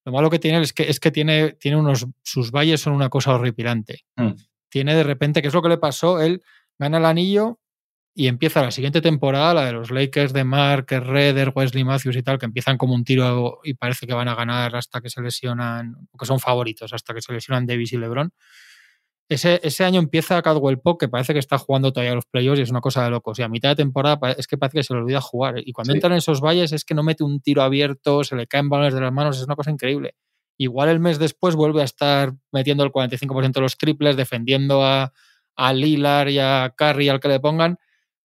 lo 0.06 0.12
malo 0.12 0.30
que 0.30 0.40
tiene 0.40 0.62
es 0.62 0.74
que, 0.74 0.90
es 0.90 1.00
que 1.00 1.12
tiene, 1.12 1.54
tiene 1.54 1.78
unos. 1.78 2.08
Sus 2.24 2.52
valles 2.52 2.82
son 2.82 2.94
una 2.94 3.10
cosa 3.10 3.34
horripilante. 3.34 4.06
Mm. 4.16 4.32
Tiene 4.70 4.96
de 4.96 5.04
repente, 5.04 5.42
¿qué 5.42 5.50
es 5.50 5.54
lo 5.54 5.62
que 5.62 5.70
le 5.70 5.78
pasó? 5.78 6.22
Él 6.22 6.42
gana 6.80 6.98
el 6.98 7.06
anillo 7.06 7.60
y 8.14 8.28
empieza 8.28 8.62
la 8.62 8.72
siguiente 8.72 9.02
temporada, 9.02 9.54
la 9.54 9.66
de 9.66 9.74
los 9.74 9.92
Lakers 9.92 10.34
de 10.34 10.44
Mark, 10.44 10.88
Redder, 10.90 11.52
Wesley 11.56 11.84
Matthews 11.84 12.18
y 12.18 12.24
tal, 12.24 12.40
que 12.40 12.46
empiezan 12.46 12.78
como 12.78 12.94
un 12.94 13.04
tiro 13.04 13.60
y 13.64 13.74
parece 13.76 14.08
que 14.08 14.14
van 14.14 14.28
a 14.28 14.36
ganar 14.36 14.76
hasta 14.76 15.02
que 15.02 15.10
se 15.10 15.22
lesionan, 15.22 15.96
que 16.18 16.26
son 16.26 16.40
favoritos, 16.40 16.94
hasta 16.94 17.14
que 17.14 17.22
se 17.22 17.32
lesionan 17.32 17.66
Davis 17.66 17.94
y 17.94 17.98
LeBron. 17.98 18.34
Ese, 19.32 19.86
año 19.86 20.02
empieza 20.02 20.42
Cadwell 20.42 20.80
Pop, 20.80 21.00
que 21.00 21.08
parece 21.08 21.32
que 21.32 21.40
está 21.40 21.58
jugando 21.58 21.94
todavía 21.94 22.14
los 22.14 22.26
playoffs 22.26 22.60
y 22.60 22.64
es 22.64 22.70
una 22.70 22.82
cosa 22.82 23.06
de 23.06 23.12
locos. 23.12 23.40
Y 23.40 23.44
a 23.44 23.48
mitad 23.48 23.70
de 23.70 23.76
temporada 23.78 24.34
es 24.38 24.46
que 24.46 24.58
parece 24.58 24.80
que 24.80 24.84
se 24.84 24.94
le 24.94 25.00
olvida 25.00 25.22
jugar. 25.22 25.56
Y 25.66 25.72
cuando 25.72 25.94
entran 25.94 26.12
en 26.12 26.18
esos 26.18 26.42
valles 26.42 26.74
es 26.74 26.84
que 26.84 26.94
no 26.94 27.02
mete 27.02 27.24
un 27.24 27.40
tiro 27.40 27.62
abierto, 27.62 28.26
se 28.26 28.36
le 28.36 28.46
caen 28.46 28.68
balones 28.68 28.94
de 28.94 29.00
las 29.00 29.14
manos, 29.14 29.38
es 29.38 29.46
una 29.46 29.56
cosa 29.56 29.72
increíble. 29.72 30.16
Igual 30.58 30.90
el 30.90 31.00
mes 31.00 31.18
después 31.18 31.56
vuelve 31.56 31.80
a 31.80 31.86
estar 31.86 32.34
metiendo 32.52 32.84
el 32.84 32.92
45% 32.92 33.54
de 33.54 33.62
los 33.62 33.78
triples, 33.78 34.18
defendiendo 34.18 34.84
a, 34.84 35.14
a 35.56 35.74
Lilar 35.74 36.28
y 36.28 36.40
a 36.40 36.74
Curry, 36.76 37.08
al 37.08 37.22
que 37.22 37.30
le 37.30 37.40
pongan 37.40 37.78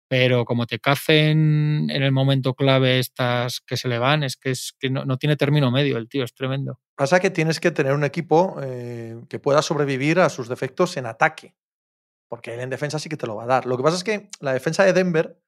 pero 0.08 0.44
como 0.44 0.66
te 0.66 0.78
cacen 0.78 1.88
en 1.90 2.02
el 2.02 2.12
momento 2.12 2.54
clave 2.54 2.98
estas 2.98 3.60
que 3.60 3.76
se 3.76 3.88
le 3.88 3.98
van, 3.98 4.22
es 4.22 4.36
que, 4.36 4.50
es 4.50 4.74
que 4.78 4.90
no, 4.90 5.16
tiene 5.18 5.36
término 5.36 5.70
medio 5.70 5.96
el 5.96 6.08
tío, 6.08 6.24
es 6.24 6.34
tremendo. 6.34 6.80
Pasa 6.94 7.20
que 7.20 7.30
tienes 7.30 7.60
que 7.60 7.70
tener 7.70 7.92
un 7.92 8.04
equipo 8.04 8.56
eh, 8.62 9.16
que 9.28 9.38
pueda 9.38 9.62
sobrevivir 9.62 10.20
a 10.20 10.28
sus 10.28 10.48
defectos 10.48 10.96
en 10.96 11.06
ataque, 11.06 11.54
porque 12.28 12.54
él 12.54 12.60
en 12.60 12.70
defensa 12.70 12.98
sí 12.98 13.08
que 13.08 13.16
te 13.16 13.26
lo 13.26 13.36
va 13.36 13.44
a 13.44 13.46
dar. 13.46 13.66
Lo 13.66 13.76
que 13.76 13.82
pasa 13.82 13.96
es 13.96 14.04
que 14.04 14.30
la 14.40 14.52
defensa 14.52 14.84
de 14.84 14.92
Denver 14.92 15.40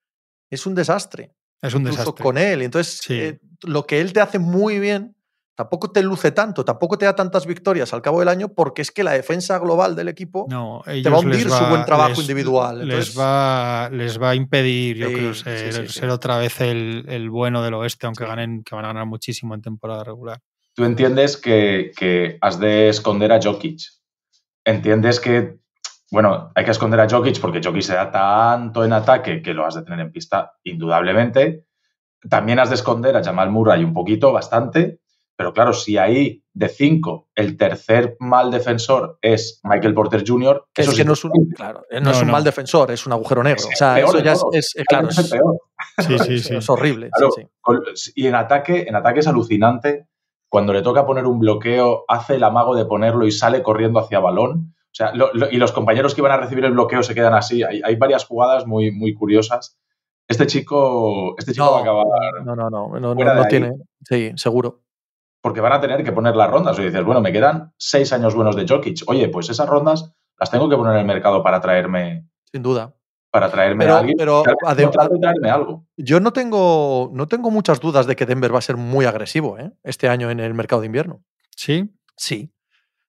es 0.50 0.66
un 0.66 0.74
desastre. 0.74 1.34
Es 1.62 1.74
un 1.74 1.84
desastre. 1.84 2.22
Con 2.22 2.38
él. 2.38 2.62
Entonces, 2.62 3.00
eh, 3.10 3.40
lo 3.62 3.86
que 3.86 4.00
él 4.00 4.12
te 4.12 4.20
hace 4.20 4.38
muy 4.38 4.78
bien 4.78 5.17
tampoco 5.58 5.90
te 5.90 6.04
luce 6.04 6.30
tanto, 6.30 6.64
tampoco 6.64 6.96
te 6.96 7.04
da 7.04 7.16
tantas 7.16 7.44
victorias 7.44 7.92
al 7.92 8.00
cabo 8.00 8.20
del 8.20 8.28
año, 8.28 8.48
porque 8.48 8.80
es 8.80 8.92
que 8.92 9.02
la 9.02 9.10
defensa 9.10 9.58
global 9.58 9.96
del 9.96 10.06
equipo 10.06 10.46
te 10.48 11.10
va 11.10 11.16
a 11.16 11.18
hundir 11.18 11.50
su 11.50 11.64
buen 11.64 11.84
trabajo 11.84 12.20
individual. 12.20 12.86
les, 12.86 13.18
va, 13.18 13.90
les 13.90 14.22
va 14.22 14.30
a 14.30 14.34
impedir, 14.36 14.98
yo 14.98 15.08
creo, 15.08 15.34
ser, 15.34 16.10
otra 16.10 16.38
vez 16.38 16.60
el, 16.60 17.28
bueno 17.28 17.60
del 17.64 17.74
oeste, 17.74 18.06
aunque 18.06 18.24
ganen, 18.24 18.62
que 18.62 18.76
van 18.76 18.84
a 18.84 18.88
ganar 18.88 19.06
muchísimo 19.06 19.52
en 19.56 19.62
temporada 19.62 20.04
regular. 20.04 20.38
Tú 20.76 20.84
entiendes 20.84 21.36
que, 21.36 21.90
que 21.96 22.38
has 22.40 22.60
de 22.60 22.88
esconder 22.88 23.32
a 23.32 23.42
Jokic. 23.42 23.80
Entiendes 24.64 25.18
que, 25.18 25.58
bueno, 26.12 26.52
hay 26.54 26.64
que 26.64 26.70
esconder 26.70 27.00
a 27.00 27.08
Jokic 27.08 27.40
porque 27.40 27.60
Jokic 27.60 27.82
se 27.82 27.94
da 27.94 28.12
tanto 28.12 28.84
en 28.84 28.92
ataque 28.92 29.42
que 29.42 29.54
lo 29.54 29.66
has 29.66 29.74
de 29.74 29.82
tener 29.82 29.98
en 29.98 30.12
pista, 30.12 30.52
indudablemente. 30.62 31.64
También 32.30 32.60
has 32.60 32.68
de 32.68 32.76
esconder 32.76 33.16
a 33.16 33.24
Jamal 33.24 33.50
Murray 33.50 33.82
un 33.82 33.92
poquito, 33.92 34.30
bastante 34.30 35.00
pero 35.38 35.52
claro, 35.52 35.72
si 35.72 35.96
ahí 35.96 36.42
de 36.52 36.68
cinco 36.68 37.28
el 37.36 37.56
tercer 37.56 38.16
mal 38.18 38.50
defensor 38.50 39.20
es 39.22 39.60
Michael 39.62 39.94
Porter 39.94 40.24
Jr., 40.26 40.66
eso 40.74 40.90
es 40.90 40.96
que 40.96 41.04
no 41.04 41.12
es 41.12 41.24
un, 41.24 41.30
claro, 41.54 41.84
no, 42.02 42.10
es 42.10 42.20
un 42.20 42.32
mal 42.32 42.42
defensor, 42.42 42.90
es 42.90 43.06
un 43.06 43.12
agujero 43.12 43.44
negro. 43.44 43.62
o 43.72 43.76
sea, 43.76 44.00
eso 44.00 44.18
ya 44.18 44.32
es, 44.32 44.74
claro, 44.88 45.10
es, 45.10 45.30
peor. 45.30 45.60
Sí, 45.98 46.18
sí, 46.18 46.38
sí. 46.42 46.56
Es 46.56 46.68
horrible. 46.68 47.10
y 48.16 48.26
en 48.26 48.34
ataque, 48.34 48.86
en 48.88 48.96
ataque 48.96 49.20
es 49.20 49.28
alucinante. 49.28 50.08
Cuando 50.48 50.72
le 50.72 50.82
toca 50.82 51.06
poner 51.06 51.24
un 51.24 51.38
bloqueo, 51.38 52.04
hace 52.08 52.34
el 52.34 52.42
amago 52.42 52.74
de 52.74 52.86
ponerlo 52.86 53.24
y 53.24 53.30
sale 53.30 53.62
corriendo 53.62 54.00
hacia 54.00 54.18
balón. 54.18 54.74
O 54.86 54.94
sea, 54.94 55.12
y 55.52 55.56
los 55.56 55.70
compañeros 55.70 56.16
que 56.16 56.20
iban 56.20 56.32
a 56.32 56.38
recibir 56.38 56.64
el 56.64 56.72
bloqueo 56.72 57.04
se 57.04 57.14
quedan 57.14 57.34
así. 57.34 57.62
Hay, 57.62 57.80
hay 57.84 57.94
varias 57.94 58.24
jugadas 58.24 58.66
muy, 58.66 58.90
muy 58.90 59.14
curiosas. 59.14 59.78
Este 60.26 60.48
chico, 60.48 61.36
este 61.38 61.52
chico 61.52 61.70
va 61.70 61.78
a 61.78 61.82
acabar. 61.82 62.06
No, 62.44 62.56
no, 62.56 62.68
no, 62.68 62.98
no, 62.98 63.14
no 63.14 63.44
tiene. 63.44 63.74
Sí, 64.02 64.32
seguro 64.34 64.80
porque 65.40 65.60
van 65.60 65.72
a 65.72 65.80
tener 65.80 66.04
que 66.04 66.12
poner 66.12 66.36
las 66.36 66.50
rondas. 66.50 66.78
Y 66.78 66.82
dices, 66.82 67.04
bueno, 67.04 67.20
me 67.20 67.32
quedan 67.32 67.72
seis 67.78 68.12
años 68.12 68.34
buenos 68.34 68.56
de 68.56 68.66
Jokic. 68.66 69.02
Oye, 69.06 69.28
pues 69.28 69.50
esas 69.50 69.68
rondas 69.68 70.12
las 70.38 70.50
tengo 70.50 70.68
que 70.68 70.76
poner 70.76 70.94
en 70.94 71.00
el 71.00 71.06
mercado 71.06 71.42
para 71.42 71.60
traerme. 71.60 72.28
Sin 72.50 72.62
duda. 72.62 72.94
Para 73.30 73.50
traerme 73.50 73.84
a 73.86 73.98
alguien. 73.98 74.16
Pero 74.16 74.42
traerme 74.42 75.50
algo. 75.50 75.86
Yo 75.96 76.18
no 76.20 76.32
tengo, 76.32 77.10
no 77.12 77.28
tengo 77.28 77.50
muchas 77.50 77.80
dudas 77.80 78.06
de 78.06 78.16
que 78.16 78.26
Denver 78.26 78.54
va 78.54 78.58
a 78.58 78.62
ser 78.62 78.76
muy 78.76 79.04
agresivo 79.04 79.58
¿eh? 79.58 79.72
este 79.84 80.08
año 80.08 80.30
en 80.30 80.40
el 80.40 80.54
mercado 80.54 80.80
de 80.80 80.86
invierno. 80.86 81.22
Sí. 81.54 81.94
Sí. 82.16 82.52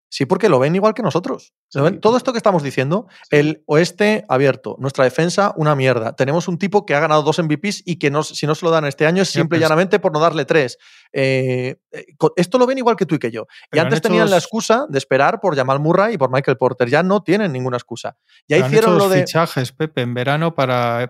Sí, 0.09 0.25
porque 0.25 0.49
lo 0.49 0.57
ven 0.57 0.75
igual 0.75 0.95
que 0.95 1.03
nosotros. 1.03 1.53
Todo 2.01 2.17
esto 2.17 2.31
que 2.31 2.37
estamos 2.39 2.63
diciendo, 2.63 3.07
el 3.29 3.63
oeste 3.67 4.25
abierto, 4.27 4.75
nuestra 4.79 5.03
defensa 5.03 5.53
una 5.55 5.75
mierda. 5.75 6.15
Tenemos 6.15 6.47
un 6.47 6.57
tipo 6.57 6.83
que 6.83 6.95
ha 6.95 6.99
ganado 6.99 7.21
dos 7.21 7.37
MVPs 7.37 7.83
y 7.85 7.97
que 7.97 8.09
no, 8.09 8.23
si 8.23 8.47
no 8.47 8.55
se 8.55 8.65
lo 8.65 8.71
dan 8.71 8.85
este 8.85 9.05
año 9.05 9.21
es 9.21 9.29
simple 9.29 9.59
y 9.59 9.61
llanamente 9.61 9.99
por 9.99 10.11
no 10.11 10.19
darle 10.19 10.45
tres. 10.45 10.79
Eh, 11.13 11.75
eh, 11.91 12.05
esto 12.35 12.57
lo 12.57 12.65
ven 12.65 12.79
igual 12.79 12.95
que 12.95 13.05
tú 13.05 13.15
y 13.15 13.19
que 13.19 13.29
yo. 13.29 13.45
y 13.71 13.77
antes 13.77 14.01
tenían 14.01 14.31
la 14.31 14.37
excusa 14.37 14.87
de 14.89 14.97
esperar 14.97 15.39
por 15.39 15.55
Jamal 15.55 15.79
Murray 15.79 16.15
y 16.15 16.17
por 16.17 16.31
Michael 16.31 16.57
Porter. 16.57 16.89
Ya 16.89 17.03
no 17.03 17.21
tienen 17.21 17.53
ninguna 17.53 17.77
excusa. 17.77 18.17
Ya 18.47 18.57
hicieron 18.57 18.97
lo 18.97 19.09
de. 19.09 19.19
fichajes, 19.19 19.71
Pepe, 19.71 20.01
en 20.01 20.15
verano 20.15 20.55
para, 20.55 21.05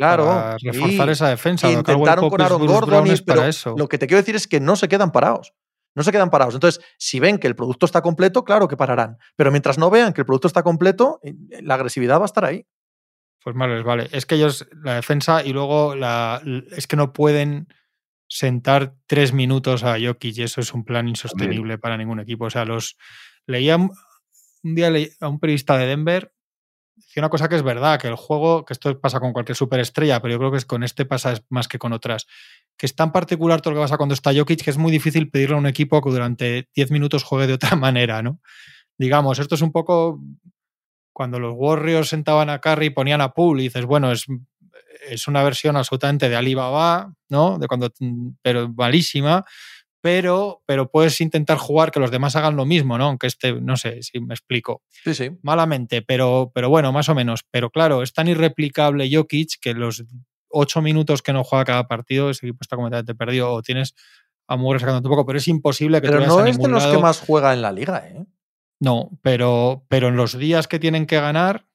reforzar 0.62 1.10
esa 1.10 1.30
defensa. 1.30 1.72
intentaron 1.72 2.30
con 2.30 2.42
Aaron 2.42 2.66
Gordon, 2.66 3.08
y, 3.08 3.16
pero 3.22 3.44
lo 3.78 3.88
que 3.88 3.98
te 3.98 4.08
quiero 4.08 4.22
decir 4.22 4.36
es 4.36 4.46
que 4.46 4.60
no 4.60 4.76
se 4.76 4.90
quedan 4.90 5.14
parados 5.14 5.54
no 6.00 6.04
se 6.04 6.14
quedan 6.14 6.30
parados. 6.30 6.54
Entonces, 6.54 6.84
si 6.98 7.20
ven 7.20 7.38
que 7.38 7.48
el 7.48 7.56
producto 7.56 7.86
está 7.86 8.02
completo, 8.02 8.46
claro 8.46 8.70
que 8.70 8.78
pararán. 8.78 9.18
Pero 9.36 9.52
mientras 9.52 9.78
no 9.78 9.90
vean 9.90 10.14
que 10.14 10.22
el 10.22 10.26
producto 10.26 10.48
está 10.48 10.64
completo, 10.64 11.20
eh, 11.24 11.36
la 11.62 11.76
agresividad 11.76 12.20
va 12.20 12.24
a 12.24 12.26
estar 12.26 12.46
ahí. 12.46 12.66
Pues 13.44 13.54
mal 13.54 13.84
vale. 13.84 14.08
Es 14.12 14.26
que 14.26 14.36
ellos, 14.36 14.66
la 14.82 14.96
defensa 14.96 15.44
y 15.44 15.52
luego 15.52 15.96
la, 15.96 16.42
es 16.72 16.88
que 16.88 16.96
no 16.96 17.12
pueden 17.12 17.68
sentar 18.30 18.96
tres 19.08 19.34
minutos 19.34 19.84
a 19.84 19.98
Jokic 20.00 20.38
y 20.38 20.44
eso 20.44 20.62
es 20.62 20.74
un 20.74 20.86
plan 20.86 21.08
insostenible 21.10 21.78
para 21.78 21.98
ningún 21.98 22.22
equipo. 22.22 22.46
O 22.46 22.50
sea, 22.50 22.64
los 22.64 22.98
leía 23.46 23.76
un 23.76 23.92
día 24.64 24.90
a 25.20 25.28
un 25.28 25.40
periodista 25.40 25.78
de 25.78 25.88
Denver 25.88 26.32
decía 27.06 27.22
una 27.22 27.30
cosa 27.30 27.50
que 27.50 27.56
es 27.56 27.64
verdad, 27.64 28.00
que 28.00 28.08
el 28.08 28.16
juego, 28.16 28.66
que 28.66 28.74
esto 28.74 29.00
pasa 29.00 29.20
con 29.20 29.34
cualquier 29.34 29.56
superestrella, 29.56 30.22
pero 30.22 30.34
yo 30.34 30.40
creo 30.40 30.52
que 30.52 30.62
con 30.66 30.84
este 30.84 31.06
pasa 31.06 31.42
más 31.50 31.68
que 31.68 31.80
con 31.80 31.94
otras, 31.94 32.28
que 32.78 32.86
es 32.86 32.96
tan 32.96 33.12
particular 33.12 33.62
todo 33.62 33.74
lo 33.74 33.80
que 33.80 33.84
pasa 33.84 33.98
cuando 33.98 34.14
está 34.14 34.34
Jokic 34.34 34.64
que 34.64 34.70
es 34.70 34.78
muy 34.78 34.92
difícil 34.92 35.30
pedirle 35.30 35.56
a 35.56 35.60
un 35.60 35.68
equipo 35.68 36.02
que 36.02 36.10
durante 36.10 36.70
10 36.76 36.92
minutos 36.92 37.24
juegue 37.24 37.48
de 37.48 37.54
otra 37.54 37.76
manera, 37.76 38.22
¿no? 38.22 38.40
Digamos, 38.98 39.40
esto 39.40 39.56
es 39.56 39.62
un 39.62 39.72
poco 39.72 40.22
cuando 41.14 41.40
los 41.40 41.54
Warriors 41.56 42.10
sentaban 42.10 42.50
a 42.50 42.60
Curry 42.60 42.88
y 42.88 42.90
ponían 42.92 43.22
a 43.22 43.34
Poole 43.34 43.64
y 43.64 43.66
dices, 43.66 43.86
bueno, 43.86 44.12
es, 44.12 44.26
es 45.08 45.28
una 45.28 45.44
versión 45.44 45.76
absolutamente 45.76 46.30
de 46.30 46.36
Alibaba, 46.36 47.14
¿no? 47.30 47.58
De 47.58 47.68
cuando, 47.68 47.92
pero 48.42 48.70
malísima, 48.70 49.46
pero, 50.02 50.64
pero 50.66 50.90
puedes 50.90 51.20
intentar 51.22 51.58
jugar 51.58 51.92
que 51.92 52.00
los 52.00 52.12
demás 52.12 52.36
hagan 52.36 52.56
lo 52.56 52.66
mismo, 52.66 52.98
¿no? 52.98 53.06
Aunque 53.06 53.28
este, 53.28 53.54
no 53.54 53.78
sé 53.78 54.02
si 54.02 54.20
me 54.20 54.34
explico. 54.34 54.82
Sí, 55.04 55.14
sí. 55.14 55.32
Malamente, 55.42 56.02
pero, 56.02 56.52
pero 56.54 56.70
bueno, 56.70 56.92
más 56.92 57.10
o 57.10 57.16
menos. 57.16 57.42
Pero 57.52 57.70
claro, 57.70 58.02
es 58.04 58.14
tan 58.14 58.28
irreplicable 58.28 59.10
Jokic 59.12 59.60
que 59.60 59.74
los 59.74 60.04
ocho 60.50 60.82
minutos 60.82 61.22
que 61.22 61.34
no 61.34 61.44
juega 61.44 61.66
cada 61.66 61.88
partido, 61.88 62.30
ese 62.30 62.46
equipo 62.46 62.60
está 62.62 62.76
completamente 62.76 63.16
perdido. 63.16 63.52
O 63.52 63.62
tienes 63.62 63.96
a 64.48 64.58
sacando 64.80 64.98
un 64.98 65.04
poco, 65.04 65.26
pero 65.26 65.38
es 65.38 65.48
imposible 65.48 66.02
que 66.02 66.08
Pero 66.08 66.26
no 66.26 66.46
es 66.46 66.58
de 66.58 66.68
los 66.68 66.86
que 66.88 66.98
más 66.98 67.20
juega 67.20 67.54
en 67.54 67.62
la 67.62 67.72
liga, 67.72 68.04
¿eh? 68.08 68.26
No, 68.80 69.12
pero, 69.22 69.86
pero 69.90 70.08
en 70.08 70.16
los 70.16 70.38
días 70.38 70.68
que 70.68 70.80
tienen 70.80 71.06
que 71.06 71.20
ganar, 71.20 71.66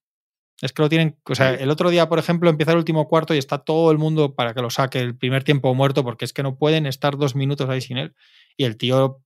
es 0.64 0.72
que 0.72 0.82
lo 0.82 0.88
tienen. 0.88 1.16
O 1.28 1.34
sea, 1.34 1.54
el 1.54 1.70
otro 1.70 1.90
día, 1.90 2.08
por 2.08 2.18
ejemplo, 2.18 2.50
empieza 2.50 2.72
el 2.72 2.78
último 2.78 3.06
cuarto 3.08 3.34
y 3.34 3.38
está 3.38 3.58
todo 3.58 3.90
el 3.92 3.98
mundo 3.98 4.34
para 4.34 4.54
que 4.54 4.62
lo 4.62 4.70
saque 4.70 4.98
el 5.00 5.16
primer 5.16 5.44
tiempo 5.44 5.74
muerto, 5.74 6.02
porque 6.02 6.24
es 6.24 6.32
que 6.32 6.42
no 6.42 6.56
pueden 6.56 6.86
estar 6.86 7.16
dos 7.16 7.34
minutos 7.36 7.68
ahí 7.68 7.80
sin 7.80 7.98
él. 7.98 8.14
Y 8.56 8.64
el 8.64 8.76
tío, 8.76 9.20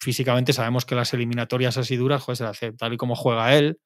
físicamente, 0.00 0.52
sabemos 0.52 0.84
que 0.84 0.94
las 0.94 1.12
eliminatorias 1.14 1.76
así 1.76 1.96
duras, 1.96 2.22
joder, 2.22 2.36
se 2.36 2.44
hace 2.44 2.72
tal 2.72 2.92
y 2.92 2.96
como 2.96 3.14
juega 3.14 3.54
él, 3.54 3.78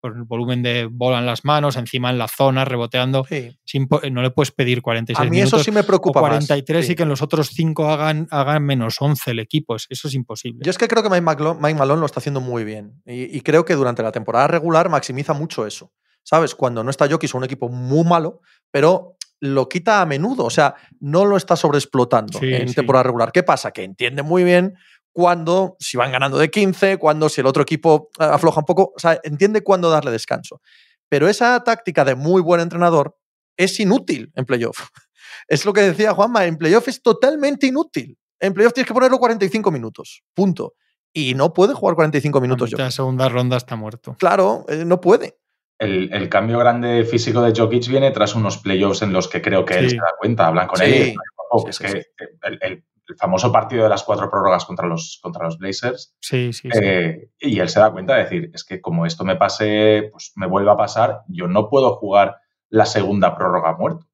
por 0.00 0.14
el 0.16 0.22
volumen 0.22 0.62
de 0.62 0.86
bola 0.88 1.18
en 1.18 1.26
las 1.26 1.44
manos, 1.44 1.74
encima 1.76 2.08
en 2.10 2.18
la 2.18 2.28
zona, 2.28 2.64
reboteando. 2.64 3.24
Sí. 3.28 3.50
impo- 3.74 4.08
no 4.12 4.22
le 4.22 4.30
puedes 4.30 4.52
pedir 4.52 4.80
46 4.80 5.18
A 5.20 5.24
mí 5.28 5.38
minutos. 5.38 5.54
eso 5.60 5.64
sí 5.64 5.72
me 5.72 5.80
o 5.80 5.84
preocupa 5.84 6.20
más. 6.20 6.28
43 6.30 6.86
Sí. 6.86 6.92
y 6.92 6.94
que 6.94 7.02
en 7.02 7.08
los 7.08 7.20
otros 7.20 7.48
5 7.48 7.90
hagan, 7.90 8.28
hagan 8.30 8.62
menos 8.64 8.96
11 9.00 9.32
el 9.32 9.40
equipo. 9.40 9.74
es- 9.74 9.86
Eso 9.90 10.06
es 10.06 10.14
imposible. 10.14 10.60
Yo 10.64 10.70
es 10.70 10.78
que 10.78 10.86
creo 10.86 11.02
que 11.02 11.10
Mike 11.10 11.22
Malone, 11.22 11.58
Mike 11.60 11.76
Malone 11.76 11.98
lo 11.98 12.06
está 12.06 12.20
haciendo 12.20 12.40
muy 12.40 12.62
bien. 12.62 13.02
Y, 13.06 13.36
y 13.36 13.40
creo 13.40 13.64
que 13.64 13.74
durante 13.74 14.04
la 14.04 14.12
temporada 14.12 14.46
regular 14.46 14.88
maximiza 14.88 15.32
mucho 15.34 15.66
eso. 15.66 15.90
¿Sabes? 16.28 16.54
Cuando 16.54 16.84
no 16.84 16.90
está 16.90 17.08
Jokic, 17.08 17.24
es 17.30 17.34
un 17.34 17.44
equipo 17.44 17.70
muy 17.70 18.04
malo, 18.04 18.42
pero 18.70 19.16
lo 19.40 19.66
quita 19.66 20.02
a 20.02 20.06
menudo. 20.06 20.44
O 20.44 20.50
sea, 20.50 20.74
no 21.00 21.24
lo 21.24 21.38
está 21.38 21.56
sobreexplotando 21.56 22.38
Sí, 22.38 22.52
en 22.52 22.68
sí. 22.68 22.74
temporada 22.74 23.04
regular. 23.04 23.32
¿Qué 23.32 23.42
pasa? 23.42 23.70
Que 23.70 23.82
entiende 23.82 24.22
muy 24.22 24.44
bien 24.44 24.74
cuando, 25.10 25.76
si 25.80 25.96
van 25.96 26.12
ganando 26.12 26.36
de 26.36 26.50
15, 26.50 26.98
cuando 26.98 27.30
si 27.30 27.40
el 27.40 27.46
otro 27.46 27.62
equipo 27.62 28.10
eh, 28.20 28.24
afloja 28.24 28.60
un 28.60 28.66
poco. 28.66 28.92
O 28.94 28.98
sea, 28.98 29.18
entiende 29.24 29.62
cuándo 29.62 29.88
darle 29.88 30.10
descanso. 30.10 30.60
Pero 31.08 31.28
esa 31.28 31.64
táctica 31.64 32.04
de 32.04 32.14
muy 32.14 32.42
buen 32.42 32.60
entrenador 32.60 33.16
es 33.56 33.80
inútil 33.80 34.30
en 34.34 34.44
playoff. 34.44 34.78
Es 35.46 35.64
lo 35.64 35.72
que 35.72 35.80
decía 35.80 36.12
Juanma, 36.12 36.44
en 36.44 36.58
playoff 36.58 36.88
es 36.88 37.00
totalmente 37.00 37.66
inútil. 37.66 38.18
En 38.38 38.52
playoff 38.52 38.74
tienes 38.74 38.86
que 38.88 38.92
ponerlo 38.92 39.18
45 39.18 39.70
minutos. 39.70 40.22
Punto. 40.34 40.74
Y 41.10 41.32
no 41.34 41.54
puede 41.54 41.72
jugar 41.72 41.94
45 41.96 42.36
A 42.36 42.40
minutos 42.42 42.70
Jokic. 42.70 42.90
segunda 42.90 43.30
ronda 43.30 43.56
está 43.56 43.74
muerto. 43.74 44.14
Claro, 44.18 44.66
eh, 44.68 44.84
no 44.84 45.00
puede. 45.00 45.38
El, 45.78 46.12
el 46.12 46.28
cambio 46.28 46.58
grande 46.58 47.04
físico 47.04 47.40
de 47.42 47.52
Jokic 47.58 47.86
viene 47.88 48.10
tras 48.10 48.34
unos 48.34 48.58
playoffs 48.58 49.02
en 49.02 49.12
los 49.12 49.28
que 49.28 49.40
creo 49.40 49.64
que 49.64 49.74
él 49.78 49.90
se 49.90 49.96
da 49.96 50.12
cuenta, 50.18 50.46
hablan 50.48 50.66
con 50.66 50.78
Sí. 50.78 50.84
él. 50.84 51.14
"Oh, 51.50 51.60
Sí, 51.60 51.68
es 51.70 51.76
sí, 51.76 51.84
que. 51.84 52.06
El, 52.42 52.58
el- 52.62 52.84
famoso 53.16 53.50
partido 53.50 53.84
de 53.84 53.88
las 53.88 54.02
cuatro 54.04 54.28
prórrogas 54.30 54.66
contra 54.66 54.86
los, 54.86 55.18
contra 55.22 55.42
los 55.46 55.56
Blazers, 55.56 56.14
Sí, 56.20 56.52
sí, 56.52 56.68
sí. 56.70 56.78
eh, 56.82 57.30
y 57.40 57.58
él 57.58 57.70
se 57.70 57.80
da 57.80 57.90
cuenta 57.90 58.14
de 58.14 58.24
decir, 58.24 58.50
es 58.52 58.64
que 58.64 58.82
como 58.82 59.06
esto 59.06 59.24
me 59.24 59.36
pase, 59.36 60.10
pues 60.12 60.32
me 60.36 60.46
vuelva 60.46 60.72
a 60.72 60.76
pasar, 60.76 61.22
yo 61.26 61.48
no 61.48 61.70
puedo 61.70 61.94
jugar 61.96 62.36
la 62.68 62.84
segunda 62.84 63.34
prórroga 63.34 63.74
muerto. 63.78 64.06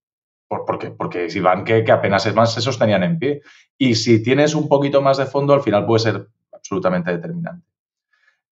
Por, 0.47 0.65
porque, 0.65 0.91
porque 0.93 1.29
si 1.29 1.41
van 1.41 1.65
que, 1.65 1.83
que 1.83 1.91
apenas 1.91 2.25
es 2.27 2.37
más 2.37 2.55
se 2.55 2.61
sostenían 2.61 3.03
en 3.03 3.19
pie. 3.19 3.41
Y 3.77 3.97
si 3.97 4.23
tienes 4.23 4.55
un 4.55 4.69
poquito 4.69 5.03
más 5.03 5.17
de 5.17 5.27
fondo, 5.27 5.55
al 5.55 5.63
final 5.63 5.87
puede 5.87 5.99
ser 5.99 6.29
absolutamente 6.53 7.11
determinante. 7.11 7.67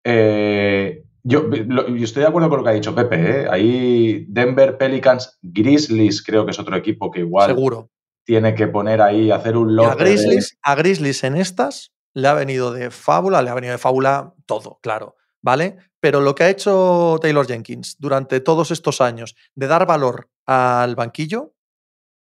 Eh, 0.03 1.03
yo, 1.23 1.41
lo- 1.43 1.87
yo 1.87 2.03
estoy 2.03 2.21
de 2.23 2.27
acuerdo 2.29 2.49
con 2.49 2.59
lo 2.59 2.63
que 2.63 2.69
ha 2.69 2.73
dicho 2.73 2.95
Pepe. 2.95 3.41
¿eh? 3.43 3.47
Ahí 3.49 4.25
Denver, 4.27 4.77
Pelicans, 4.77 5.37
Grizzlies, 5.41 6.23
creo 6.23 6.45
que 6.45 6.51
es 6.51 6.59
otro 6.59 6.75
equipo 6.75 7.11
que 7.11 7.19
igual 7.21 7.47
Seguro. 7.47 7.89
tiene 8.25 8.53
que 8.55 8.67
poner 8.67 9.01
ahí, 9.01 9.31
hacer 9.31 9.55
un 9.57 9.75
lote. 9.75 9.91
a 9.91 9.95
de- 9.95 10.03
Grizzlies, 10.03 10.57
a 10.61 10.75
Grizzlies 10.75 11.23
en 11.23 11.35
estas 11.35 11.91
le 12.13 12.27
ha 12.27 12.33
venido 12.33 12.73
de 12.73 12.91
fábula, 12.91 13.41
le 13.41 13.49
ha 13.49 13.53
venido 13.55 13.71
de 13.71 13.77
fábula 13.77 14.33
todo, 14.45 14.79
claro, 14.81 15.15
¿vale? 15.41 15.77
Pero 16.01 16.19
lo 16.19 16.35
que 16.35 16.43
ha 16.43 16.49
hecho 16.49 17.17
Taylor 17.21 17.45
Jenkins 17.47 17.95
durante 17.99 18.39
todos 18.41 18.71
estos 18.71 18.99
años 19.01 19.35
de 19.55 19.67
dar 19.67 19.85
valor 19.85 20.29
al 20.45 20.95
banquillo, 20.95 21.53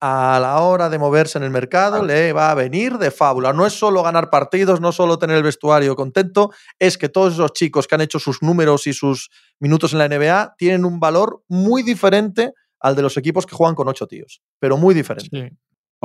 a 0.06 0.38
la 0.38 0.60
hora 0.60 0.90
de 0.90 0.98
moverse 0.98 1.38
en 1.38 1.44
el 1.44 1.50
mercado, 1.50 2.04
le 2.04 2.34
va 2.34 2.50
a 2.50 2.54
venir 2.54 2.98
de 2.98 3.10
fábula. 3.10 3.54
No 3.54 3.64
es 3.64 3.72
solo 3.72 4.02
ganar 4.02 4.28
partidos, 4.28 4.78
no 4.78 4.92
solo 4.92 5.18
tener 5.18 5.38
el 5.38 5.42
vestuario 5.42 5.96
contento, 5.96 6.50
es 6.78 6.98
que 6.98 7.08
todos 7.08 7.32
esos 7.32 7.54
chicos 7.54 7.86
que 7.86 7.94
han 7.94 8.02
hecho 8.02 8.18
sus 8.18 8.42
números 8.42 8.86
y 8.86 8.92
sus 8.92 9.30
minutos 9.60 9.94
en 9.94 10.00
la 10.00 10.08
NBA 10.08 10.56
tienen 10.58 10.84
un 10.84 11.00
valor 11.00 11.42
muy 11.48 11.82
diferente 11.82 12.52
al 12.80 12.96
de 12.96 13.00
los 13.00 13.16
equipos 13.16 13.46
que 13.46 13.56
juegan 13.56 13.74
con 13.74 13.88
ocho 13.88 14.06
tíos, 14.06 14.42
pero 14.58 14.76
muy 14.76 14.94
diferente. 14.94 15.48
Sí. 15.48 15.56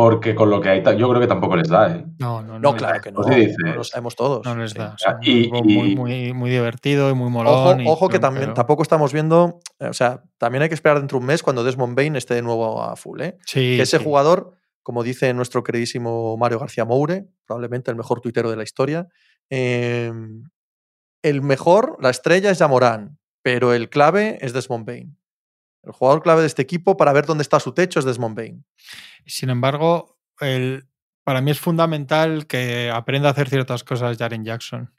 Porque 0.02 0.34
con 0.34 0.50
lo 0.50 0.62
que 0.62 0.70
hay, 0.70 0.82
yo 0.98 1.10
creo 1.10 1.20
que 1.20 1.28
tampoco 1.28 1.58
les 1.58 1.68
da. 1.68 1.92
¿eh? 1.94 2.06
No, 2.20 2.42
no, 2.42 2.74
claro 2.74 2.96
da. 2.96 3.02
que 3.02 3.12
no. 3.12 3.18
Pues 3.22 3.36
sí 3.36 3.40
dices. 3.42 3.58
no 3.66 3.74
lo 3.76 3.84
sabemos 3.84 4.16
todos. 4.16 4.46
No 4.46 4.56
les 4.56 4.72
sí. 4.72 4.78
da. 4.78 4.96
Son 4.98 5.18
Y- 5.22 5.50
muy, 5.50 5.74
y- 5.92 5.96
muy, 5.98 6.34
muy 6.34 6.50
divertido 6.50 7.10
y 7.10 7.14
muy 7.14 7.26
Ojo, 7.28 7.32
molón. 7.44 7.82
y- 7.82 7.86
ojo 7.90 8.08
que 8.08 8.14
pero- 8.14 8.22
también 8.22 8.44
pero- 8.46 8.54
tampoco 8.54 8.82
estamos 8.82 9.12
viendo, 9.12 9.60
eh, 9.78 9.88
o 9.88 9.94
sea, 9.94 10.24
también 10.38 10.62
hay 10.62 10.70
que 10.70 10.76
esperar 10.76 11.00
dentro 11.00 11.18
de 11.18 11.24
un 11.24 11.28
mes 11.28 11.44
cuando 11.44 11.66
Desmond 11.66 11.98
Bain 11.98 12.16
esté 12.16 12.36
de 12.36 12.42
nuevo 12.42 12.82
a 12.82 12.96
full, 12.96 13.20
¿eh? 13.20 13.38
Sí, 13.46 13.76
Que 13.76 13.82
ese 13.82 13.98
sí. 13.98 14.04
jugador, 14.06 14.54
como 14.84 15.04
dice 15.04 15.34
nuestro 15.34 15.64
queridísimo 15.66 16.38
Mario 16.38 16.60
García 16.60 16.86
Moure, 16.86 17.26
probablemente 17.46 17.92
el 17.92 17.98
mejor 17.98 18.22
tuitero 18.22 18.50
de 18.50 18.56
la 18.56 18.64
historia, 18.64 19.08
eh, 19.50 20.14
el 21.24 21.42
mejor, 21.42 21.98
la 22.00 22.10
estrella 22.10 22.52
es 22.52 22.60
Yamorán, 22.60 23.18
pero 23.44 23.74
el 23.74 23.90
clave 23.90 24.38
es 24.40 24.54
Desmond 24.54 24.86
Bain. 24.86 25.18
El 25.84 25.92
jugador 25.92 26.22
clave 26.22 26.42
de 26.42 26.48
este 26.48 26.62
equipo 26.62 26.98
para 26.98 27.14
ver 27.14 27.26
dónde 27.26 27.42
está 27.42 27.60
su 27.60 27.74
techo 27.74 28.00
es 28.00 28.06
Desmond 28.06 28.36
Bain. 28.36 28.66
Sin 29.26 29.50
embargo, 29.50 30.18
el, 30.40 30.88
para 31.24 31.42
mí 31.42 31.52
es 31.52 31.60
fundamental 31.60 32.48
que 32.48 32.92
aprenda 32.92 33.30
a 33.30 33.32
hacer 33.32 33.50
ciertas 33.50 33.84
cosas 33.84 34.18
Jaren 34.18 34.44
Jackson. 34.44 34.92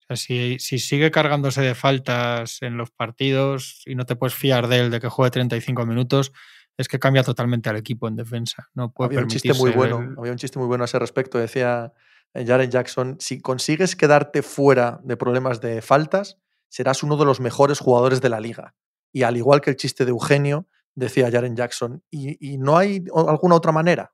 O 0.00 0.04
sea, 0.06 0.16
si, 0.16 0.58
si 0.60 0.78
sigue 0.78 1.10
cargándose 1.10 1.60
de 1.62 1.74
faltas 1.74 2.62
en 2.62 2.76
los 2.76 2.90
partidos 2.92 3.82
y 3.86 3.96
no 3.96 4.04
te 4.06 4.14
puedes 4.14 4.34
fiar 4.34 4.68
de 4.68 4.80
él 4.80 4.90
de 4.90 5.00
que 5.00 5.08
juegue 5.08 5.30
35 5.32 5.84
minutos, 5.86 6.32
es 6.78 6.86
que 6.88 6.98
cambia 7.00 7.24
totalmente 7.24 7.68
al 7.70 7.76
equipo 7.76 8.06
en 8.06 8.14
defensa. 8.16 8.68
No 8.74 8.92
puede 8.92 9.08
Había 9.08 9.20
un 9.20 9.28
chiste 9.28 9.52
muy 9.54 9.72
bueno, 9.72 10.00
el- 10.02 10.14
había 10.18 10.32
un 10.32 10.38
chiste 10.38 10.58
muy 10.58 10.68
bueno 10.68 10.84
a 10.84 10.86
ese 10.86 10.98
respecto. 11.00 11.38
Decía 11.38 11.92
eh, 12.34 12.44
Jaren 12.46 12.70
Jackson, 12.70 13.16
si 13.18 13.40
consigues 13.40 13.96
quedarte 13.96 14.42
fuera 14.42 15.00
de 15.02 15.16
problemas 15.16 15.60
de 15.60 15.82
faltas, 15.82 16.38
serás 16.68 17.02
uno 17.02 17.16
de 17.16 17.24
los 17.24 17.40
mejores 17.40 17.80
jugadores 17.80 18.20
de 18.20 18.28
la 18.28 18.38
liga. 18.40 18.74
Y 19.16 19.22
al 19.22 19.34
igual 19.38 19.62
que 19.62 19.70
el 19.70 19.76
chiste 19.76 20.04
de 20.04 20.10
Eugenio, 20.10 20.66
decía 20.94 21.30
Jaren 21.30 21.56
Jackson, 21.56 22.02
y, 22.10 22.52
y 22.52 22.58
no 22.58 22.76
hay 22.76 23.02
alguna 23.14 23.54
otra 23.54 23.72
manera. 23.72 24.12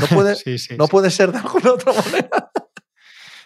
No 0.00 0.06
puede, 0.22 0.36
Sí, 0.36 0.56
sí, 0.56 0.74
no 0.78 0.86
sí. 0.86 0.90
puede 0.90 1.10
ser 1.10 1.32
de 1.32 1.38
alguna 1.38 1.72
otra 1.74 1.92
manera. 1.92 2.50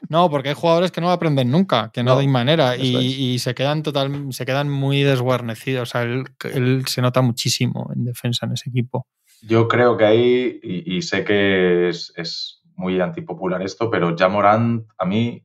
No, 0.09 0.31
porque 0.31 0.51
hay 0.51 0.55
jugadores 0.55 0.93
que 0.93 1.01
no 1.01 1.11
aprenden 1.11 1.51
nunca, 1.51 1.91
que 1.93 2.05
no, 2.05 2.15
No, 2.15 2.21
hay 2.21 2.29
manera 2.29 2.77
y, 2.77 3.37
se 3.41 3.53
quedan 3.53 3.83
total, 3.83 4.33
se 4.33 4.47
quedan 4.47 4.71
muy 4.71 5.03
desguarnecidos. 5.03 5.89
O 5.89 5.91
sea, 5.91 6.03
él, 6.03 6.23
él 6.45 6.85
se 6.87 7.03
nota 7.03 7.21
muchísimo 7.21 7.91
en 7.93 8.05
defensa 8.05 8.47
en 8.47 8.53
ese 8.53 8.71
equipo. 8.71 9.09
Yo 9.41 9.67
creo 9.67 9.97
que 9.97 10.05
ahí, 10.05 10.61
y, 10.63 10.99
y 10.99 11.03
sé 11.03 11.25
que 11.25 11.89
es, 11.89 12.13
es 12.15 12.63
muy 12.77 13.01
antipopular 13.01 13.61
esto, 13.61 13.91
pero 13.91 14.15
ya 14.15 14.29
Morant 14.29 14.87
a 14.99 15.05
mí 15.05 15.45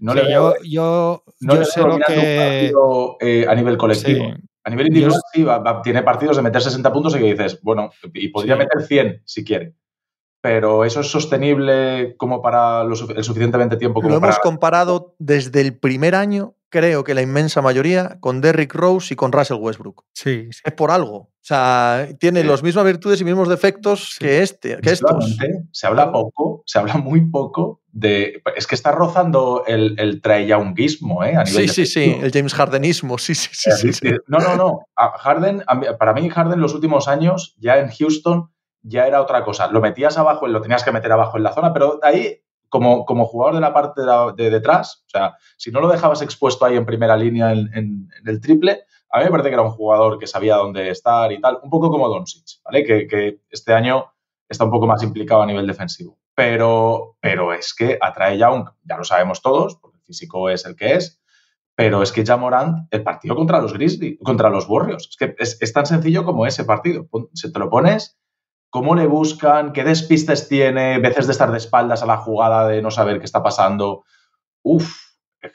no 0.00 0.12
Sí, 0.12 0.18
le 0.18 0.24
veo, 0.26 0.54
yo, 0.56 0.62
yo, 0.64 1.24
no 1.40 1.54
yo 1.54 1.60
le 1.60 1.64
sé 1.66 1.80
veo 1.80 1.86
lo 1.86 1.92
dominando 1.94 2.20
un 2.20 2.26
que. 2.26 2.36
partido, 2.36 3.16
eh, 3.20 3.46
a 3.48 3.54
nivel 3.54 3.76
colectivo. 3.76 4.24
Sí. 4.24 4.42
A 4.64 4.70
nivel 4.70 4.88
individual 4.88 5.14
Yo- 5.14 5.28
sí, 5.32 5.42
va- 5.42 5.58
va- 5.58 5.80
tiene 5.82 6.02
partidos 6.02 6.36
de 6.36 6.42
meter 6.42 6.60
60 6.60 6.92
puntos 6.92 7.14
y 7.16 7.18
que 7.18 7.24
dices, 7.24 7.60
bueno, 7.62 7.90
y 8.12 8.28
podría 8.28 8.54
Sí. 8.54 8.58
meter 8.58 8.82
100 8.82 9.22
si 9.24 9.44
quiere. 9.44 9.74
Pero 10.42 10.84
eso 10.84 11.00
es 11.00 11.10
sostenible 11.10 12.14
como 12.18 12.40
para 12.42 12.82
lo 12.84 12.94
el 13.14 13.24
suficientemente 13.24 13.76
tiempo 13.76 14.00
como 14.00 14.14
Lo 14.14 14.20
para... 14.20 14.32
hemos 14.32 14.40
comparado 14.40 15.14
desde 15.18 15.60
el 15.60 15.78
primer 15.78 16.14
año, 16.14 16.54
creo 16.70 17.04
que 17.04 17.14
la 17.14 17.22
inmensa 17.22 17.60
mayoría, 17.60 18.18
con 18.20 18.40
Derrick 18.40 18.74
Rose 18.74 19.12
y 19.12 19.16
con 19.16 19.32
Russell 19.32 19.58
Westbrook. 19.60 20.04
Sí, 20.12 20.48
sí. 20.52 20.60
Es 20.64 20.72
por 20.72 20.90
algo. 20.90 21.16
O 21.16 21.30
sea, 21.42 22.08
tiene 22.18 22.42
Sí. 22.42 22.46
las 22.48 22.62
mismas 22.62 22.84
virtudes 22.84 23.20
y 23.20 23.24
mismos 23.24 23.48
defectos 23.48 24.12
Sí. 24.12 24.24
que, 24.24 24.42
este, 24.42 24.76
que 24.78 24.90
estos. 24.90 25.36
Se 25.72 25.86
habla 25.86 26.12
poco, 26.12 26.62
se 26.66 26.78
habla 26.78 26.96
muy 26.96 27.28
poco 27.30 27.82
de... 27.92 28.42
Es 28.56 28.66
que 28.66 28.74
está 28.74 28.92
rozando 28.92 29.64
el, 29.66 29.98
el 29.98 30.20
¿eh? 30.24 31.36
A 31.36 31.44
nivel 31.44 31.46
Sí, 31.46 31.68
sí, 31.68 31.86
sí, 31.86 32.16
el 32.22 32.30
James 32.30 32.54
Hardenismo, 32.58 33.18
sí, 33.18 33.34
sí, 33.34 33.48
sí. 33.52 33.70
sí, 33.72 33.92
sí. 33.92 34.10
No, 34.28 34.38
no, 34.38 34.56
no. 34.56 34.80
Harden, 34.96 35.64
para 35.98 36.12
mí 36.12 36.28
Harden 36.28 36.60
los 36.60 36.74
últimos 36.74 37.08
años, 37.08 37.56
ya 37.58 37.78
en 37.78 37.90
Houston, 37.90 38.50
ya 38.82 39.06
era 39.06 39.20
otra 39.20 39.44
cosa. 39.44 39.68
Lo 39.68 39.80
metías 39.80 40.18
abajo, 40.18 40.46
lo 40.46 40.60
tenías 40.60 40.84
que 40.84 40.92
meter 40.92 41.10
abajo 41.12 41.36
en 41.36 41.42
la 41.42 41.52
zona, 41.52 41.72
pero 41.72 41.98
ahí, 42.02 42.42
como, 42.70 43.04
como 43.04 43.26
jugador 43.26 43.56
de 43.56 43.60
la 43.60 43.74
parte 43.74 44.00
de, 44.36 44.50
detrás, 44.50 45.04
o 45.06 45.10
sea, 45.10 45.36
si 45.58 45.70
no 45.70 45.80
lo 45.80 45.88
dejabas 45.88 46.22
expuesto 46.22 46.64
ahí 46.64 46.76
en 46.76 46.86
primera 46.86 47.16
línea 47.16 47.52
en, 47.52 48.08
el 48.24 48.40
triple, 48.40 48.84
a 49.10 49.18
mí 49.18 49.24
me 49.24 49.30
parece 49.30 49.50
que 49.50 49.54
era 49.54 49.62
un 49.62 49.72
jugador 49.72 50.18
que 50.18 50.26
sabía 50.26 50.56
dónde 50.56 50.88
estar 50.88 51.30
y 51.32 51.40
tal, 51.40 51.58
un 51.62 51.68
poco 51.68 51.90
como 51.90 52.08
Doncic, 52.08 52.62
¿vale? 52.64 52.84
Que, 52.84 53.06
que 53.06 53.40
este 53.50 53.74
año 53.74 54.06
está 54.48 54.64
un 54.64 54.70
poco 54.70 54.86
más 54.86 55.02
implicado 55.02 55.42
a 55.42 55.46
nivel 55.46 55.66
defensivo. 55.66 56.18
Pero, 56.34 57.16
pero 57.20 57.52
es 57.52 57.74
que 57.74 57.98
atrae 58.00 58.38
Young, 58.38 58.68
ya 58.82 58.96
lo 58.96 59.04
sabemos 59.04 59.42
todos, 59.42 59.76
porque 59.76 59.98
el 59.98 60.04
físico 60.04 60.48
es 60.48 60.64
el 60.64 60.76
que 60.76 60.94
es, 60.94 61.20
Pero 61.74 62.02
es 62.02 62.12
que 62.12 62.24
ya 62.24 62.36
Morant, 62.36 62.88
el 62.90 63.02
partido 63.02 63.34
contra 63.34 63.60
los 63.60 63.72
Grizzlies, 63.72 64.18
contra 64.22 64.50
los 64.50 64.68
Warriors, 64.68 65.08
es 65.08 65.16
que 65.16 65.34
es, 65.38 65.72
tan 65.72 65.86
sencillo 65.86 66.24
como 66.24 66.46
ese 66.46 66.64
partido. 66.64 67.08
Se 67.34 67.50
te 67.50 67.58
lo 67.58 67.70
pones, 67.70 68.19
cómo 68.70 68.94
le 68.94 69.06
buscan, 69.06 69.72
qué 69.72 69.84
despistes 69.84 70.48
tiene, 70.48 70.98
veces 70.98 71.26
de 71.26 71.32
estar 71.32 71.50
de 71.50 71.58
espaldas 71.58 72.02
a 72.02 72.06
la 72.06 72.16
jugada, 72.16 72.68
de 72.68 72.80
no 72.80 72.90
saber 72.90 73.18
qué 73.18 73.24
está 73.24 73.42
pasando. 73.42 74.04
Uf, 74.62 74.96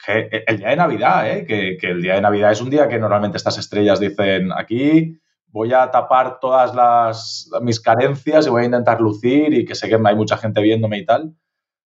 el 0.06 0.58
día 0.58 0.68
de 0.68 0.76
Navidad, 0.76 1.30
¿eh? 1.30 1.44
que, 1.46 1.76
que 1.80 1.88
el 1.88 2.02
día 2.02 2.14
de 2.14 2.20
Navidad 2.20 2.52
es 2.52 2.60
un 2.60 2.70
día 2.70 2.88
que 2.88 2.98
normalmente 2.98 3.36
estas 3.36 3.58
estrellas 3.58 4.00
dicen 4.00 4.50
aquí 4.52 5.18
voy 5.56 5.72
a 5.72 5.90
tapar 5.90 6.38
todas 6.38 6.74
las, 6.74 7.48
mis 7.62 7.80
carencias 7.80 8.46
y 8.46 8.50
voy 8.50 8.62
a 8.62 8.66
intentar 8.66 9.00
lucir 9.00 9.54
y 9.54 9.64
que 9.64 9.74
sé 9.74 9.88
que 9.88 9.94
hay 9.94 10.14
mucha 10.14 10.36
gente 10.36 10.60
viéndome 10.60 10.98
y 10.98 11.06
tal. 11.06 11.34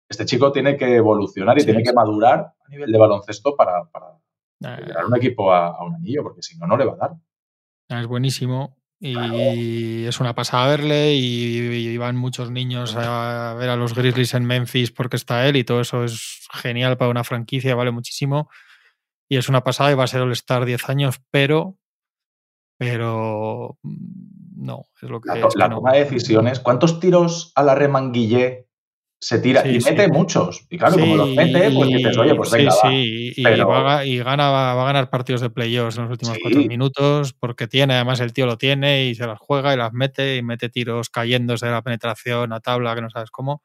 Este 0.07 0.27
chico 0.27 0.53
tiene 0.53 0.77
que 0.77 0.97
evolucionar 0.97 1.59
y 1.59 1.64
tiene 1.64 1.83
que 1.83 1.95
madurar 1.95 2.41
a 2.41 2.68
nivel 2.68 2.93
de 2.93 2.99
baloncesto 2.99 3.57
para, 3.57 3.85
para 3.91 4.18
llevar 4.61 5.07
un 5.07 5.16
equipo 5.16 5.51
a, 5.51 5.83
un 5.83 5.95
anillo, 5.95 6.22
porque 6.22 6.43
si 6.43 6.59
no, 6.59 6.66
no 6.66 6.77
le 6.77 6.85
va 6.85 6.93
a 6.93 6.97
dar. 6.97 8.01
Es 8.01 8.07
buenísimo. 8.07 8.77
Y 9.07 10.07
es 10.07 10.19
una 10.19 10.35
pasada 10.35 10.67
verle 10.69 11.13
y, 11.13 11.99
van 11.99 12.17
muchos 12.17 12.51
niños 12.51 12.97
a 12.97 13.55
ver 13.59 13.69
a 13.69 13.77
los 13.77 13.95
Grizzlies 13.95 14.33
en 14.33 14.47
Memphis 14.47 14.93
porque 14.93 15.17
está 15.17 15.47
él 15.47 15.57
y 15.57 15.65
todo 15.65 15.83
eso 15.83 16.05
es 16.05 16.41
genial 16.51 16.97
para 16.97 17.11
una 17.11 17.23
franquicia, 17.23 17.75
vale 17.75 17.91
muchísimo. 17.91 18.49
Y 19.29 19.37
es 19.37 19.51
una 19.51 19.63
pasada 19.63 19.93
y 19.93 19.95
va 19.95 20.05
a 20.05 20.07
ser 20.07 20.23
All-Star 20.23 20.65
10 20.65 20.89
años, 20.89 21.21
pero 21.31 21.77
pero 22.79 23.79
mm, 23.83 24.65
no, 24.65 24.87
es 25.03 25.11
lo 25.11 25.21
que. 25.21 25.29
La, 25.29 25.49
la 25.55 25.69
toma 25.69 25.93
de 25.93 26.05
decisiones. 26.05 26.61
¿Cuántos 26.61 26.99
tiros 26.99 27.53
a 27.55 27.63
la 27.63 27.75
remanguillé 27.75 28.64
se 29.25 29.39
tira? 29.39 29.66
y 29.66 29.79
mete 29.79 30.09
muchos. 30.09 30.66
Y 30.68 30.77
claro, 30.77 30.99
como 30.99 31.16
los 31.16 31.31
mete, 31.31 31.70
pues 31.70 31.89
dices, 31.89 32.18
oye, 32.18 32.35
pues 32.35 32.51
venga. 32.51 32.70
Sí, 32.72 33.33
sí. 33.35 33.41
Y, 33.41 33.61
va, 33.62 34.05
y 34.05 34.18
gana, 34.18 34.51
va 34.51 34.83
a 34.83 34.85
ganar 34.85 35.09
partidos 35.09 35.41
de 35.41 35.49
playoffs 35.49 35.97
en 35.97 36.03
los 36.03 36.11
últimos 36.11 36.37
cuatro 36.43 36.61
minutos, 36.61 37.33
porque 37.33 37.66
tiene, 37.66 37.95
además 37.95 38.20
el 38.20 38.35
tío 38.35 38.45
lo 38.45 38.59
tiene 38.59 39.07
y 39.07 39.14
se 39.14 39.27
las 39.27 39.39
juega 39.39 39.72
y 39.72 39.79
las 39.79 39.95
mete 39.95 40.37
y 40.37 40.43
mete 40.43 40.68
tiros 40.68 41.09
cayéndose 41.09 41.64
de 41.64 41.72
la 41.72 41.81
penetración 41.81 42.53
a 42.53 42.61
tabla, 42.61 42.95
que 42.95 43.01
no 43.01 43.09
sabes 43.09 43.31
cómo. 43.31 43.62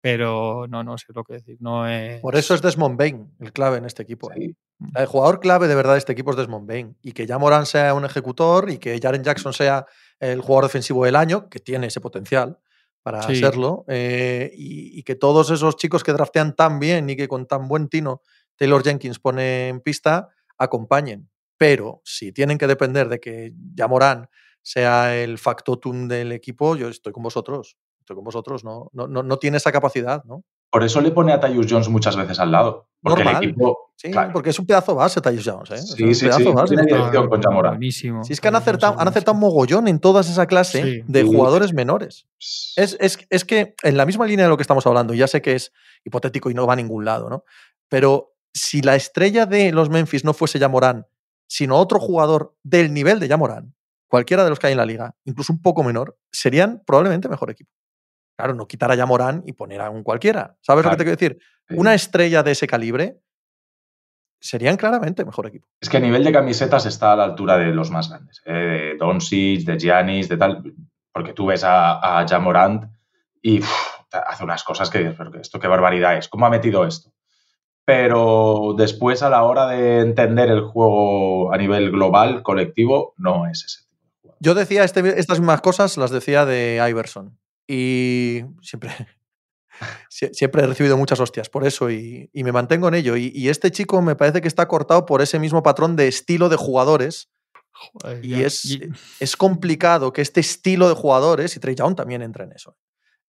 Pero 0.00 0.66
no, 0.68 0.84
no 0.84 0.96
sé 0.96 1.06
lo 1.12 1.24
que 1.24 1.34
decir. 1.34 1.56
No 1.58 1.88
es... 1.88 2.20
Por 2.20 2.36
eso 2.36 2.54
es 2.54 2.62
Desmond 2.62 2.96
Bain 2.96 3.32
el 3.40 3.52
clave 3.52 3.78
en 3.78 3.86
este 3.86 4.04
equipo. 4.04 4.30
¿eh? 4.32 4.54
El 4.94 5.06
jugador 5.06 5.40
clave 5.40 5.66
de 5.66 5.74
verdad 5.74 5.94
de 5.94 5.98
este 5.98 6.12
equipo 6.12 6.30
es 6.30 6.36
Desmond 6.36 6.68
Bain. 6.68 6.96
Y 7.02 7.12
que 7.12 7.26
ya 7.26 7.36
Moran 7.36 7.66
sea 7.66 7.92
un 7.94 8.04
ejecutor 8.04 8.70
y 8.70 8.78
que 8.78 8.98
Jaren 9.02 9.24
Jackson 9.24 9.52
sea 9.52 9.86
el 10.20 10.40
jugador 10.40 10.66
defensivo 10.66 11.04
del 11.04 11.16
año, 11.16 11.48
que 11.50 11.58
tiene 11.58 11.88
ese 11.88 12.00
potencial 12.00 12.60
para 13.02 13.22
serlo. 13.22 13.84
Eh, 13.88 14.52
y, 14.54 15.02
que 15.02 15.14
todos 15.14 15.50
esos 15.50 15.76
chicos 15.76 16.04
que 16.04 16.12
draftean 16.12 16.54
tan 16.54 16.78
bien 16.78 17.08
y 17.10 17.16
que 17.16 17.28
con 17.28 17.46
tan 17.46 17.68
buen 17.68 17.88
tino 17.88 18.22
Taylor 18.56 18.82
Jenkins 18.82 19.18
pone 19.18 19.68
en 19.68 19.80
pista, 19.80 20.28
acompañen. 20.58 21.30
Pero 21.56 22.02
si 22.04 22.32
tienen 22.32 22.58
que 22.58 22.66
depender 22.66 23.08
de 23.08 23.20
que 23.20 23.54
ya 23.74 23.88
Moran 23.88 24.28
sea 24.62 25.16
el 25.16 25.38
factotum 25.38 26.08
del 26.08 26.32
equipo, 26.32 26.76
yo 26.76 26.88
estoy 26.88 27.12
con 27.12 27.22
vosotros. 27.22 27.76
Estoy 28.00 28.16
con 28.16 28.24
vosotros, 28.24 28.64
no, 28.64 28.90
no, 28.92 29.06
no, 29.06 29.22
no 29.22 29.38
tiene 29.38 29.56
esa 29.56 29.72
capacidad, 29.72 30.24
¿no? 30.24 30.44
Por 30.70 30.84
eso 30.84 31.00
le 31.00 31.10
pone 31.10 31.32
a 31.32 31.40
Tyus 31.40 31.66
Jones 31.68 31.88
muchas 31.88 32.16
veces 32.16 32.38
al 32.38 32.52
lado. 32.52 32.88
Porque 33.02 33.22
el 33.22 33.28
equipo. 33.28 33.92
Sí, 33.96 34.12
porque 34.32 34.50
es 34.50 34.58
un 34.58 34.66
pedazo 34.66 34.94
base 34.94 35.20
Tyus 35.20 35.44
Jones. 35.44 35.70
¿eh? 35.72 35.78
Sí, 35.78 36.14
sí, 36.14 36.30
sí. 36.32 36.44
Base. 36.44 36.74
Tiene 36.74 36.84
dirección 36.84 37.28
con 37.28 37.42
Jamora. 37.42 37.76
Si 37.90 38.32
es 38.32 38.40
que 38.40 38.48
han 38.48 38.56
acertado, 38.56 38.98
han 38.98 39.08
acertado 39.08 39.34
un 39.34 39.40
mogollón 39.40 39.88
en 39.88 39.98
toda 39.98 40.20
esa 40.20 40.46
clase 40.46 41.04
de 41.06 41.22
jugadores 41.24 41.74
menores. 41.74 42.26
Es, 42.76 42.96
es, 43.00 43.18
es, 43.28 43.44
que 43.44 43.74
en 43.82 43.96
la 43.96 44.06
misma 44.06 44.26
línea 44.26 44.44
de 44.44 44.48
lo 44.48 44.56
que 44.56 44.62
estamos 44.62 44.86
hablando, 44.86 45.12
ya 45.12 45.26
sé 45.26 45.42
que 45.42 45.54
es 45.54 45.72
hipotético 46.04 46.50
y 46.50 46.54
no 46.54 46.66
va 46.66 46.74
a 46.74 46.76
ningún 46.76 47.04
lado, 47.04 47.28
¿no? 47.28 47.44
Pero 47.88 48.34
si 48.54 48.80
la 48.80 48.94
estrella 48.94 49.46
de 49.46 49.72
los 49.72 49.90
Memphis 49.90 50.24
no 50.24 50.34
fuese 50.34 50.58
Yamorán, 50.58 51.06
sino 51.48 51.76
otro 51.76 51.98
jugador 51.98 52.54
del 52.62 52.94
nivel 52.94 53.18
de 53.18 53.28
Yamorán, 53.28 53.74
cualquiera 54.06 54.44
de 54.44 54.50
los 54.50 54.58
que 54.58 54.68
hay 54.68 54.72
en 54.72 54.78
la 54.78 54.86
liga, 54.86 55.16
incluso 55.24 55.52
un 55.52 55.60
poco 55.62 55.82
menor, 55.82 56.16
serían 56.30 56.82
probablemente 56.86 57.28
mejor 57.28 57.50
equipo. 57.50 57.70
Claro, 58.40 58.54
no 58.54 58.66
quitar 58.66 58.90
a 58.90 58.94
Yamorán 58.94 59.42
y 59.44 59.52
poner 59.52 59.82
a 59.82 59.90
un 59.90 60.02
cualquiera. 60.02 60.56
¿Sabes 60.62 60.82
lo 60.82 60.90
que 60.90 60.96
te 60.96 61.04
quiero 61.04 61.16
decir? 61.18 61.38
Una 61.76 61.92
estrella 61.92 62.42
de 62.42 62.52
ese 62.52 62.66
calibre 62.66 63.20
serían 64.40 64.78
claramente 64.78 65.26
mejor 65.26 65.46
equipo. 65.46 65.68
Es 65.78 65.90
que 65.90 65.98
a 65.98 66.00
nivel 66.00 66.24
de 66.24 66.32
camisetas 66.32 66.86
está 66.86 67.12
a 67.12 67.16
la 67.16 67.24
altura 67.24 67.58
de 67.58 67.66
los 67.66 67.90
más 67.90 68.08
grandes. 68.08 68.40
¿eh? 68.46 68.52
De 68.52 68.96
Doncic, 68.96 69.66
de 69.66 69.78
Giannis, 69.78 70.30
de 70.30 70.38
tal. 70.38 70.62
Porque 71.12 71.34
tú 71.34 71.44
ves 71.44 71.64
a, 71.64 72.20
a 72.20 72.26
Jamorant 72.26 72.84
y 73.42 73.60
hace 74.10 74.42
unas 74.42 74.64
cosas 74.64 74.88
que 74.88 75.00
dices, 75.00 75.16
pero 75.18 75.38
esto 75.38 75.60
qué 75.60 75.68
barbaridad 75.68 76.16
es. 76.16 76.28
¿Cómo 76.28 76.46
ha 76.46 76.50
metido 76.50 76.86
esto? 76.86 77.12
Pero 77.84 78.74
después, 78.74 79.22
a 79.22 79.28
la 79.28 79.42
hora 79.42 79.66
de 79.66 80.00
entender 80.00 80.50
el 80.50 80.62
juego 80.62 81.52
a 81.52 81.58
nivel 81.58 81.90
global, 81.90 82.42
colectivo, 82.42 83.12
no 83.18 83.46
es 83.46 83.64
ese 83.66 83.82
tipo 83.82 84.06
de 84.06 84.12
juego. 84.22 84.36
Yo 84.40 84.54
decía 84.54 84.84
este, 84.84 85.20
estas 85.20 85.40
mismas 85.40 85.60
cosas, 85.60 85.98
las 85.98 86.10
decía 86.10 86.46
de 86.46 86.82
Iverson 86.88 87.38
y 87.72 88.44
siempre, 88.62 88.90
siempre 90.10 90.62
he 90.62 90.66
recibido 90.66 90.96
muchas 90.96 91.20
hostias 91.20 91.48
por 91.48 91.64
eso 91.64 91.88
y, 91.90 92.28
me 92.34 92.52
mantengo 92.52 92.88
en 92.88 92.94
ello. 92.94 93.16
Y, 93.16 93.48
este 93.48 93.70
chico 93.70 94.02
me 94.02 94.16
parece 94.16 94.40
que 94.40 94.48
está 94.48 94.66
cortado 94.66 95.06
por 95.06 95.22
ese 95.22 95.38
mismo 95.38 95.62
patrón 95.62 95.94
de 95.94 96.08
estilo 96.08 96.48
de 96.48 96.56
jugadores. 96.56 97.30
y 98.22 98.42
es, 98.42 98.78
es 99.20 99.36
complicado 99.36 100.12
que 100.12 100.20
este 100.20 100.40
estilo 100.40 100.88
de 100.88 100.94
jugadores, 100.94 101.56
y 101.56 101.60
Trey 101.60 101.76
Young 101.76 101.94
también 101.94 102.22
entra 102.22 102.44
en 102.44 102.52
eso, 102.52 102.76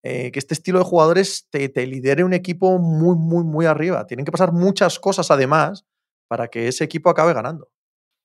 eh, 0.03 0.31
que 0.31 0.39
este 0.39 0.55
estilo 0.55 0.79
de 0.79 0.85
jugadores 0.85 1.47
te, 1.51 1.69
te, 1.69 1.85
lidere 1.85 2.23
un 2.23 2.33
equipo 2.33 2.79
muy, 2.79 3.15
muy, 3.15 3.43
muy 3.43 3.67
arriba. 3.67 4.07
Tienen 4.07 4.25
que 4.25 4.31
pasar 4.31 4.51
muchas 4.51 4.99
cosas 4.99 5.29
además 5.29 5.85
para 6.27 6.47
que 6.47 6.67
ese 6.67 6.83
equipo 6.83 7.11
acabe 7.11 7.33
ganando. 7.33 7.69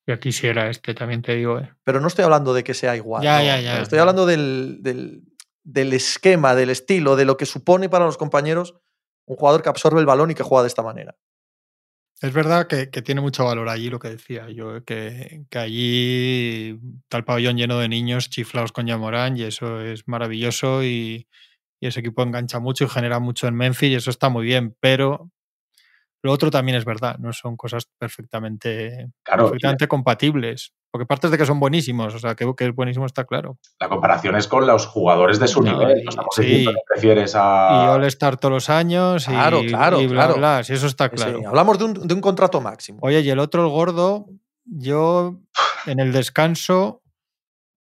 Yo 0.06 0.18
quisiera 0.18 0.70
este, 0.70 0.94
también 0.94 1.20
te 1.20 1.34
digo. 1.34 1.58
Eh. 1.58 1.70
Pero 1.84 2.00
no 2.00 2.06
estoy 2.06 2.24
hablando 2.24 2.54
de 2.54 2.64
que 2.64 2.72
sea 2.72 2.96
igual. 2.96 3.22
Ya, 3.22 3.42
ya, 3.42 3.60
ya. 3.60 3.82
Estoy 3.82 3.98
hablando 3.98 4.24
del, 4.24 4.78
del 4.80 5.22
esquema, 5.74 6.54
del 6.54 6.70
estilo, 6.70 7.16
de 7.16 7.24
lo 7.24 7.36
que 7.36 7.46
supone 7.46 7.88
para 7.88 8.04
los 8.04 8.16
compañeros 8.16 8.74
un 9.26 9.36
jugador 9.36 9.62
que 9.62 9.68
absorbe 9.68 10.00
el 10.00 10.06
balón 10.06 10.30
y 10.30 10.34
que 10.34 10.42
juega 10.42 10.62
de 10.62 10.68
esta 10.68 10.82
manera. 10.82 11.16
Es 12.22 12.32
verdad 12.32 12.66
que, 12.66 12.86
tiene 13.02 13.20
mucho 13.20 13.44
valor 13.44 13.68
allí 13.68 13.90
lo 13.90 13.98
que 13.98 14.08
decía 14.08 14.48
yo, 14.48 14.82
que, 14.84 15.44
que 15.50 15.58
allí 15.58 16.80
está 17.02 17.18
el 17.18 17.24
pabellón 17.24 17.58
lleno 17.58 17.78
de 17.78 17.90
niños 17.90 18.30
chiflados 18.30 18.72
con 18.72 18.86
Yamorán 18.86 19.36
y 19.36 19.42
eso 19.42 19.82
es 19.82 20.08
maravilloso 20.08 20.82
y, 20.82 21.28
y, 21.78 21.86
ese 21.86 22.00
equipo 22.00 22.22
engancha 22.22 22.58
mucho 22.58 22.84
y 22.84 22.88
genera 22.88 23.18
mucho 23.18 23.48
en 23.48 23.54
Memphis 23.54 23.90
y 23.90 23.94
eso 23.96 24.10
está 24.10 24.30
muy 24.30 24.46
bien, 24.46 24.74
pero 24.80 25.30
lo 26.26 26.32
otro 26.32 26.50
también 26.50 26.76
es 26.76 26.84
verdad, 26.84 27.16
no 27.18 27.32
son 27.32 27.56
cosas 27.56 27.88
perfectamente, 27.98 29.10
perfectamente 29.24 29.86
compatibles. 29.86 30.72
Porque 30.90 31.06
partes 31.06 31.30
de 31.30 31.38
que 31.38 31.46
son 31.46 31.60
buenísimos, 31.60 32.14
o 32.14 32.18
sea, 32.18 32.34
que, 32.34 32.50
que 32.56 32.64
es 32.66 32.74
buenísimo 32.74 33.06
está 33.06 33.24
claro. 33.24 33.58
La 33.78 33.88
comparación 33.88 34.34
es 34.34 34.48
con 34.48 34.66
los 34.66 34.86
jugadores 34.86 35.38
de 35.38 35.46
su 35.46 35.62
nivel. 35.62 36.02
sí. 36.32 36.66
prefieres 36.88 37.34
a. 37.36 37.84
Y 37.84 37.88
All-Star 37.94 38.38
todos 38.38 38.52
los 38.52 38.70
años. 38.70 39.26
Claro, 39.26 39.62
y, 39.62 39.68
claro, 39.68 40.00
y 40.00 40.08
claro. 40.08 40.34
Bla, 40.34 40.64
sí, 40.64 40.72
eso 40.72 40.86
está 40.86 41.08
claro. 41.10 41.40
Hablamos 41.46 41.78
de 41.78 41.84
un, 41.84 42.08
de 42.08 42.14
un 42.14 42.20
contrato 42.20 42.60
máximo. 42.60 42.98
Oye, 43.02 43.20
y 43.20 43.30
el 43.30 43.38
otro, 43.38 43.62
el 43.64 43.70
gordo, 43.70 44.26
yo 44.64 45.36
en 45.86 46.00
el 46.00 46.12
descanso 46.12 47.02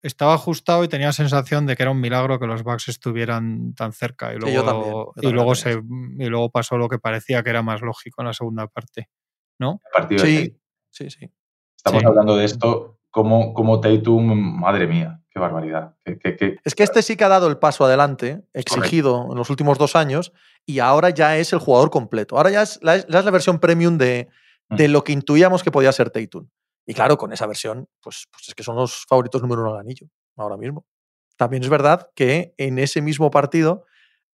estaba 0.06 0.36
ajustado 0.36 0.84
y 0.84 0.88
tenía 0.88 1.08
la 1.08 1.14
sensación 1.14 1.66
de 1.66 1.76
que 1.76 1.84
era 1.84 1.92
un 1.92 2.00
milagro 2.00 2.40
que 2.40 2.46
los 2.46 2.64
Bucks 2.64 2.90
estuvieran 2.90 3.74
tan 3.74 3.92
cerca. 3.92 4.34
Y 4.34 4.38
luego, 4.38 5.14
y, 5.20 5.32
luego 5.32 5.56
se, 5.56 5.72
y 5.74 6.26
luego 6.26 6.52
pasó 6.52 6.78
lo 6.78 6.88
que 6.88 7.00
parecía 7.00 7.42
que 7.42 7.50
era 7.50 7.64
más 7.64 7.82
lógico 7.82 8.22
en 8.22 8.28
la 8.28 8.34
segunda 8.34 8.68
parte. 8.68 9.10
¿No? 9.58 9.82
sí, 10.18 10.60
sí, 10.92 11.10
sí. 11.10 11.32
Estamos 11.76 12.04
hablando 12.04 12.36
de 12.36 12.46
esto 12.46 13.00
como, 13.10 13.54
como 13.54 13.80
Tatum, 13.80 14.60
madre 14.60 14.86
mía, 14.86 15.22
qué 15.30 15.40
barbaridad. 15.40 15.96
Es 16.04 16.76
que 16.76 16.84
este 16.84 17.02
sí 17.02 17.16
que 17.16 17.24
ha 17.24 17.30
dado 17.30 17.48
el 17.48 17.58
paso 17.58 17.86
adelante, 17.86 18.44
exigido 18.54 19.28
en 19.32 19.38
los 19.38 19.50
últimos 19.50 19.78
dos 19.78 19.96
años, 19.96 20.34
y 20.66 20.80
ahora 20.80 21.10
ya 21.10 21.38
es 21.38 21.52
el 21.54 21.60
jugador 21.60 21.90
completo. 21.90 22.38
Ahora 22.38 22.52
ya 22.52 22.62
es 22.62 22.80
la, 22.84 22.96
es 22.96 23.08
la 23.10 23.32
versión 23.32 23.60
premium 23.60 23.98
de, 23.98 24.28
de, 24.70 24.88
lo 24.88 25.04
que 25.04 25.14
intuíamos 25.14 25.64
que 25.64 25.72
podía 25.72 25.92
ser 25.92 26.12
Tatum. 26.12 26.48
Y 26.86 26.94
claro, 26.94 27.18
con 27.18 27.34
esa 27.34 27.48
versión, 27.48 27.88
pues, 28.02 28.28
pues 28.32 28.50
es 28.50 28.56
que 28.56 28.64
son 28.64 28.76
los 28.76 29.06
favoritos 29.08 29.42
número 29.42 29.62
uno 29.62 29.74
al 29.74 29.80
anillo, 29.80 30.08
ahora 30.36 30.58
mismo. 30.58 30.86
También 31.38 31.64
es 31.64 31.70
verdad 31.70 32.10
que 32.16 32.54
en 32.58 32.80
ese 32.80 33.02
mismo 33.02 33.32
partido 33.32 33.86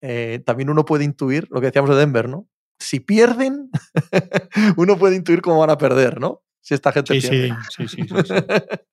eh, 0.01 0.41
también 0.45 0.69
uno 0.69 0.85
puede 0.85 1.03
intuir 1.03 1.47
lo 1.49 1.61
que 1.61 1.67
decíamos 1.67 1.89
de 1.89 1.95
Denver, 1.95 2.29
¿no? 2.29 2.47
Si 2.79 2.99
pierden, 2.99 3.69
uno 4.77 4.97
puede 4.97 5.15
intuir 5.15 5.41
cómo 5.41 5.59
van 5.59 5.69
a 5.69 5.77
perder, 5.77 6.19
¿no? 6.19 6.43
si 6.61 6.75
esta 6.75 6.91
gente 6.91 7.19
sí, 7.19 7.21
sí, 7.21 7.49
sí, 7.69 7.87
sí, 7.87 8.07
sí, 8.07 8.33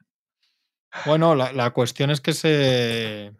Bueno, 1.04 1.34
la, 1.34 1.52
la, 1.52 1.70
cuestión 1.72 2.10
es 2.10 2.20
que 2.20 2.32
se. 2.32 3.32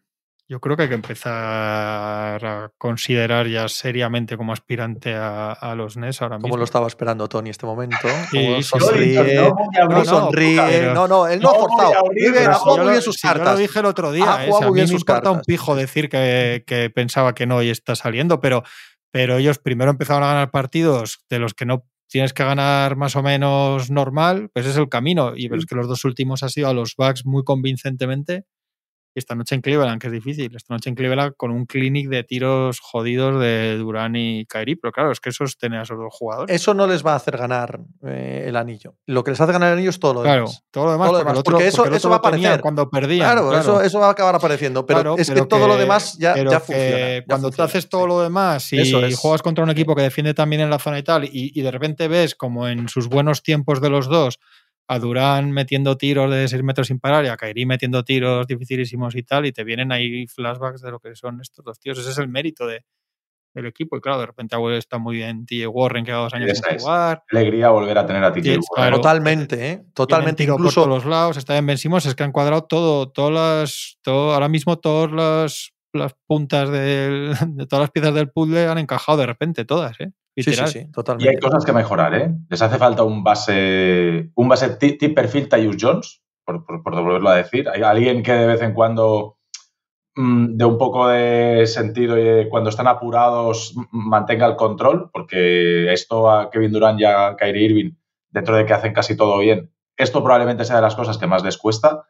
Yo 0.51 0.61
creo 0.61 0.78
que 0.78 0.84
hay 0.84 0.88
que 0.88 0.94
empezar 0.94 2.42
a 2.42 2.72
considerar 2.78 3.49
ya 3.49 3.68
seriamente 3.68 4.38
como 4.38 4.55
aspirante 4.55 5.14
a, 5.14 5.53
a 5.53 5.74
los 5.74 5.99
NES 5.99 6.22
ahora 6.22 6.36
mismo. 6.36 6.49
Como 6.49 6.57
lo 6.57 6.64
estaba 6.64 6.86
esperando 6.86 7.28
Tony 7.28 7.51
este 7.51 7.66
momento. 7.66 7.96
Sí, 8.30 8.62
sonríe, 8.62 9.34
no, 9.34 9.88
no, 9.88 10.05
sonríe. 10.07 10.90
No, 10.94 11.07
no, 11.07 11.26
él 11.26 11.40
no, 11.40 11.51
ha 11.51 11.55
forzado. 11.55 11.92
ha 11.92 12.55
jugado 12.55 12.82
muy 12.82 12.90
bien 12.92 13.03
sus 13.03 13.18
cartas. 13.18 13.46
Yo 13.46 13.53
lo 13.53 13.59
dije 13.59 13.78
el 13.78 13.84
otro 13.84 14.11
día. 14.11 14.46
Eh, 14.46 14.51
a 14.51 14.70
mí 14.70 14.80
me 14.80 14.84
importa 14.84 15.30
un 15.30 15.42
pijo 15.42 15.76
decir 15.76 16.09
que, 16.09 16.64
que, 16.66 16.88
pensaba 16.88 17.34
que 17.34 17.46
no 17.46 17.62
y 17.62 17.68
está 17.68 17.94
saliendo, 17.94 18.40
pero, 18.40 18.62
pero 19.11 19.36
ellos 19.36 19.59
primero 19.59 19.90
empezaron 19.90 20.22
a 20.22 20.28
ganar 20.28 20.51
partidos 20.51 21.24
de 21.28 21.40
los 21.40 21.53
que 21.53 21.66
no 21.66 21.84
tienes 22.09 22.32
que 22.32 22.44
ganar 22.44 22.96
más 22.96 23.16
o 23.16 23.22
menos 23.22 23.90
normal, 23.90 24.51
pues 24.55 24.64
es 24.64 24.78
el 24.78 24.88
camino. 24.88 25.34
Y 25.36 25.49
ves 25.49 25.66
que 25.66 25.74
los 25.74 25.88
dos 25.88 26.07
últimos 26.07 26.42
ha 26.42 26.49
sido 26.49 26.68
a 26.68 26.72
los 26.72 26.94
Bucks 26.96 27.26
muy 27.26 27.44
convincentemente 27.44 28.46
esta 29.14 29.34
noche 29.34 29.54
en 29.54 29.61
Cleveland, 29.62 30.00
que 30.00 30.06
es 30.09 30.12
difícil, 30.12 30.54
esta 30.54 30.74
noche 30.74 30.88
en 30.90 30.94
Cleveland 30.94 31.34
con 31.36 31.50
un 31.50 31.66
clinic 31.66 32.09
de 32.09 32.22
tiros 32.24 32.78
jodidos 32.80 33.40
de 33.40 33.76
Durán 33.78 34.14
y 34.16 34.44
Kairi, 34.46 34.76
pero 34.76 34.92
claro, 34.92 35.11
es 35.12 35.20
que 35.20 35.30
eso 35.30 35.44
es 35.44 35.56
tener 35.59 35.80
a 35.80 35.82
esos 35.82 35.98
dos 35.98 36.09
jugadores. 36.11 36.54
Eso 36.54 36.74
no 36.74 36.86
les 36.86 37.04
va 37.04 37.12
a 37.14 37.16
hacer 37.16 37.36
ganar 37.36 37.80
eh, 38.06 38.44
el 38.48 38.56
anillo. 38.56 38.94
Lo 39.06 39.24
que 39.24 39.32
les 39.32 39.40
hace 39.40 39.52
ganar 39.52 39.68
el 39.72 39.74
anillo 39.78 39.90
es 39.90 39.98
todo 39.98 40.14
lo 40.14 40.22
claro, 40.22 40.42
demás. 40.42 40.64
todo 40.70 40.84
lo 40.86 40.92
demás, 40.92 41.09
Todo 41.09 41.18
lo 41.18 41.24
porque, 41.24 41.38
otro- 41.40 41.59
eso- 41.61 41.84
porque 41.84 42.09
va 42.09 42.14
a 42.14 42.18
aparecer. 42.18 42.61
cuando 42.61 42.88
perdían. 42.90 43.20
Claro, 43.32 43.59
Eso, 43.59 43.82
eso 43.82 43.98
va 44.00 44.09
a 44.09 44.11
acabar 44.11 44.34
apareciendo, 44.34 44.86
pero 44.86 45.00
Claro, 45.00 45.16
es 45.18 45.28
pero 45.28 45.42
que 45.42 45.48
todo 45.48 45.66
lo 45.68 45.76
demás 45.76 46.16
ya, 46.18 46.34
pero 46.34 46.50
ya 46.50 46.59
que 46.61 46.64
funciona. 46.66 46.98
ya 47.18 47.24
cuando 47.26 47.50
tú 47.50 47.62
haces 47.62 47.88
todo 47.88 48.02
sí. 48.02 48.09
lo 48.09 48.20
demás 48.22 48.72
y 48.72 48.80
Eso 48.80 49.04
es. 49.04 49.16
juegas 49.18 49.42
contra 49.42 49.64
un 49.64 49.70
equipo 49.70 49.94
que 49.96 50.02
defiende 50.02 50.34
también 50.34 50.62
en 50.62 50.70
la 50.70 50.78
zona 50.78 50.98
y 50.98 51.02
tal, 51.02 51.24
y, 51.24 51.52
y 51.54 51.61
de 51.62 51.70
repente 51.70 52.09
ves 52.09 52.34
como 52.34 52.68
en 52.68 52.88
sus 52.88 53.09
buenos 53.09 53.42
tiempos 53.42 53.80
de 53.80 53.90
los 53.90 54.06
dos, 54.09 54.38
a 54.89 54.99
Durán 54.99 55.53
metiendo 55.53 55.97
tiros 55.99 56.30
de 56.30 56.49
6 56.49 56.62
metros 56.62 56.86
sin 56.89 56.99
parar 56.99 57.24
y 57.24 57.28
a 57.28 57.36
Kairi 57.36 57.66
metiendo 57.66 58.03
tiros 58.05 58.47
dificilísimos 58.47 59.14
y 59.16 59.22
tal, 59.22 59.45
y 59.47 59.53
te 59.53 59.62
vienen 59.62 59.93
ahí 59.93 60.26
flashbacks 60.26 60.80
de 60.80 60.91
lo 60.91 60.99
que 60.99 61.14
son 61.14 61.41
estos 61.41 61.64
dos 61.64 61.78
tíos. 61.78 61.99
Ese 61.99 62.11
es 62.11 62.18
el 62.18 62.28
mérito 62.28 62.66
de, 62.66 62.84
del 63.55 63.66
equipo. 63.66 63.97
Y 63.97 64.01
claro, 64.01 64.18
de 64.20 64.26
repente 64.26 64.57
está 64.78 64.97
muy 64.99 65.16
bien 65.16 65.45
TJ 65.45 65.66
Warren, 65.68 66.05
que 66.05 66.11
lleva 66.12 66.22
dos 66.22 66.32
años 66.34 66.51
sin 66.59 66.78
jugar. 66.78 67.22
Alegría 67.30 67.68
volver 67.68 67.99
a 67.99 68.07
tener 68.07 68.24
a 68.24 68.32
Sí, 68.32 68.41
Warren. 68.41 68.62
claro. 68.74 68.97
Totalmente, 68.97 69.70
¿eh? 69.70 69.84
Totalmente. 69.95 70.45
tiro 70.45 70.55
por 70.55 70.61
Incluso 70.62 70.84
todos 70.84 70.95
los 70.97 71.05
lados, 71.05 71.36
está 71.36 71.53
bien 71.53 71.66
Ben 71.66 71.76
Simmons, 71.78 72.07
es 72.07 72.14
que 72.14 72.22
han 72.24 72.32
cuadrado 72.32 72.62
todo, 72.64 73.11
todas 73.11 73.32
las, 73.32 73.99
todo, 74.03 74.32
ahora 74.32 74.49
mismo 74.49 74.78
todas 74.78 75.12
las, 75.12 75.72
las 75.93 76.14
puntas 76.26 76.70
del- 76.70 77.32
de 77.57 77.66
todas 77.66 77.82
las 77.82 77.91
piezas 77.91 78.14
del 78.14 78.30
puzzle 78.30 78.66
han 78.68 78.78
encajado 78.78 79.18
de 79.18 79.26
repente, 79.26 79.64
todas, 79.66 80.01
¿eh? 80.01 80.12
Sí, 80.43 80.53
sí, 80.53 80.66
sí, 80.72 80.78
Y 80.78 80.82
hay 80.82 80.91
totalmente. 80.93 81.41
cosas 81.41 81.64
que 81.64 81.72
mejorar, 81.72 82.14
¿eh? 82.14 82.34
Les 82.49 82.62
hace 82.62 82.78
falta 82.78 83.03
un 83.03 83.24
base, 83.24 84.30
un 84.34 84.49
base 84.49 84.76
ti- 84.76 84.97
tip 84.99 85.14
perfil 85.14 85.49
Tyus 85.49 85.76
Jones, 85.80 86.22
por, 86.45 86.64
por, 86.64 86.82
por 86.82 86.95
volverlo 86.95 87.28
a 87.30 87.36
decir. 87.36 87.68
Hay 87.68 87.82
alguien 87.82 88.22
que 88.22 88.32
de 88.32 88.47
vez 88.47 88.62
en 88.62 88.72
cuando 88.74 89.39
mm, 90.16 90.57
de 90.57 90.64
un 90.64 90.78
poco 90.78 91.09
de 91.09 91.66
sentido 91.66 92.18
y 92.18 92.22
de 92.24 92.49
cuando 92.49 92.70
están 92.70 92.86
apurados 92.89 93.74
mantenga 93.93 94.47
el 94.47 94.57
control, 94.57 95.11
porque 95.12 95.93
esto 95.93 96.30
a 96.30 96.51
Kevin 96.51 96.72
Durant 96.72 97.01
y 97.01 97.05
a 97.05 97.34
Kyrie 97.36 97.64
Irving, 97.66 97.93
dentro 98.30 98.57
de 98.57 98.64
que 98.66 98.74
hacen 98.74 98.93
casi 98.93 99.16
todo 99.16 99.39
bien, 99.39 99.70
esto 99.97 100.22
probablemente 100.22 100.64
sea 100.64 100.76
de 100.76 100.82
las 100.82 100.95
cosas 100.95 101.18
que 101.18 101.26
más 101.26 101.43
les 101.45 101.59
cuesta. 101.59 102.05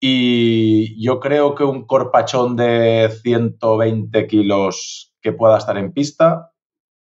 Y 0.00 1.02
yo 1.04 1.18
creo 1.18 1.54
que 1.54 1.64
un 1.64 1.84
corpachón 1.86 2.56
de 2.56 3.10
120 3.22 4.26
kilos 4.26 5.12
que 5.20 5.32
pueda 5.32 5.58
estar 5.58 5.76
en 5.76 5.92
pista, 5.92 6.52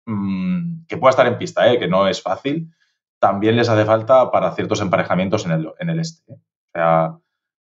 mm, 0.07 0.87
que 0.87 0.97
pueda 0.97 1.11
estar 1.11 1.27
en 1.27 1.39
pista, 1.39 1.71
¿eh? 1.73 1.79
que 1.79 1.89
no 1.89 2.07
es 2.09 2.23
fácil, 2.23 2.73
también 3.19 3.57
les 3.57 3.69
hace 3.69 3.85
falta 3.85 4.31
para 4.31 4.53
ciertos 4.53 4.81
emparejamientos 4.81 5.45
en 5.47 5.53
el, 5.53 5.69
en 5.79 5.91
el 5.91 6.01
este. 6.01 6.33
¿eh? 6.33 6.37
O 6.37 6.71
sea, 6.79 7.19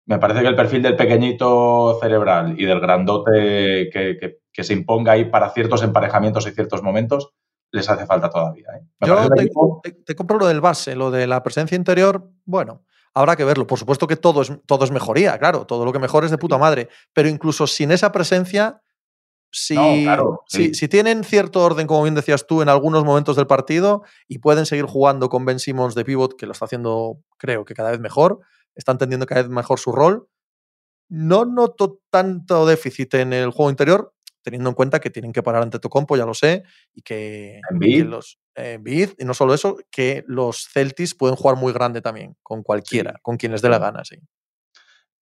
me 0.07 0.19
parece 0.19 0.41
que 0.41 0.49
el 0.49 0.57
perfil 0.57 0.83
del 0.83 0.97
pequeñito 0.97 1.99
cerebral 2.01 2.59
y 2.59 2.65
del 2.65 2.81
grandote 2.81 3.91
que, 3.93 4.17
que- 4.19 4.41
que 4.53 4.65
se 4.65 4.73
imponga 4.75 5.13
ahí 5.13 5.27
para 5.27 5.51
ciertos 5.51 5.83
emparejamientos 5.85 6.45
y 6.47 6.51
ciertos 6.51 6.83
momentos 6.83 7.33
les 7.71 7.89
hace 7.89 8.05
falta 8.05 8.31
todavía. 8.31 8.67
¿eh? 8.77 8.85
Yo 9.07 9.15
equipo- 9.45 9.81
te- 9.83 9.93
te 9.93 10.15
compro 10.17 10.39
lo 10.39 10.47
del 10.49 10.61
base, 10.61 10.97
lo 10.97 11.11
de 11.13 11.29
la 11.29 11.41
presencia 11.43 11.77
interior, 11.77 12.29
bueno, 12.45 12.83
habrá 13.15 13.37
que 13.37 13.45
verlo. 13.45 13.67
Por 13.69 13.79
supuesto 13.79 14.09
que 14.09 14.17
todo 14.17 14.43
es, 14.43 14.53
todo 14.67 14.85
es 14.85 14.91
mejoría, 14.91 15.39
claro, 15.39 15.67
todo 15.67 15.85
lo 15.85 15.93
que 15.93 16.01
mejor 16.01 16.25
es 16.25 16.33
de 16.33 16.39
puta 16.39 16.59
madre, 16.59 16.89
pero 17.13 17.29
incluso 17.29 17.69
sin 17.69 17.93
esa 17.93 18.11
presencia, 18.11 18.83
si, 19.51 19.75
No, 19.75 19.95
claro, 20.03 20.43
si, 20.47 20.67
sí. 20.69 20.75
si 20.75 20.89
tienen 20.89 21.25
cierto 21.25 21.63
orden, 21.65 21.87
como 21.87 22.03
bien 22.03 22.15
decías 22.15 22.47
tú, 22.47 22.63
en 22.63 22.69
algunos 22.69 23.05
momentos 23.05 23.37
del 23.37 23.47
partido 23.47 24.03
y 24.29 24.39
pueden 24.39 24.67
seguir 24.67 24.85
jugando 24.87 25.29
con 25.29 25.45
Ben 25.45 25.59
Simmons 25.59 25.95
de 25.95 26.05
pivot, 26.05 26.37
que 26.37 26.47
lo 26.47 26.53
está 26.53 26.65
haciendo, 26.67 27.19
creo 27.37 27.65
que 27.65 27.75
cada 27.75 27.91
vez 27.91 28.01
mejor, 28.01 28.41
está 28.75 28.93
entendiendo 28.93 29.27
cada 29.27 29.43
vez 29.43 29.51
mejor 29.51 29.79
su 29.79 29.93
rol, 29.93 30.29
no 31.09 31.45
noto 31.45 32.01
tanto 32.11 32.67
déficit 32.67 33.15
en 33.15 33.33
el 33.33 33.51
juego 33.51 33.71
interior, 33.71 34.15
teniendo 34.43 34.71
en 34.71 34.75
cuenta 34.75 35.01
que 35.01 35.11
tienen 35.11 35.33
que 35.33 35.43
parar 35.43 35.63
ante 35.63 35.79
Tocompo, 35.79 36.17
ya 36.17 36.25
lo 36.25 36.35
sé, 36.35 36.63
y 36.95 37.03
que, 37.03 37.61
los 38.05 38.39
eh, 38.55 38.75
Embiid, 38.75 39.11
y 39.19 39.25
no 39.25 39.35
solo 39.35 39.53
eso, 39.53 39.77
que 39.91 40.25
los 40.29 40.69
Celtics 40.73 41.15
pueden 41.15 41.37
jugar 41.37 41.57
muy 41.57 41.73
grande 41.73 42.01
también, 42.01 42.37
con 42.43 42.63
cualquiera, 42.63 43.13
Sí. 43.13 43.19
con 43.23 43.37
quien 43.37 43.53
les 43.53 43.61
dé 43.61 43.69
la 43.69 43.79
gana, 43.79 44.05
sí. 44.05 44.17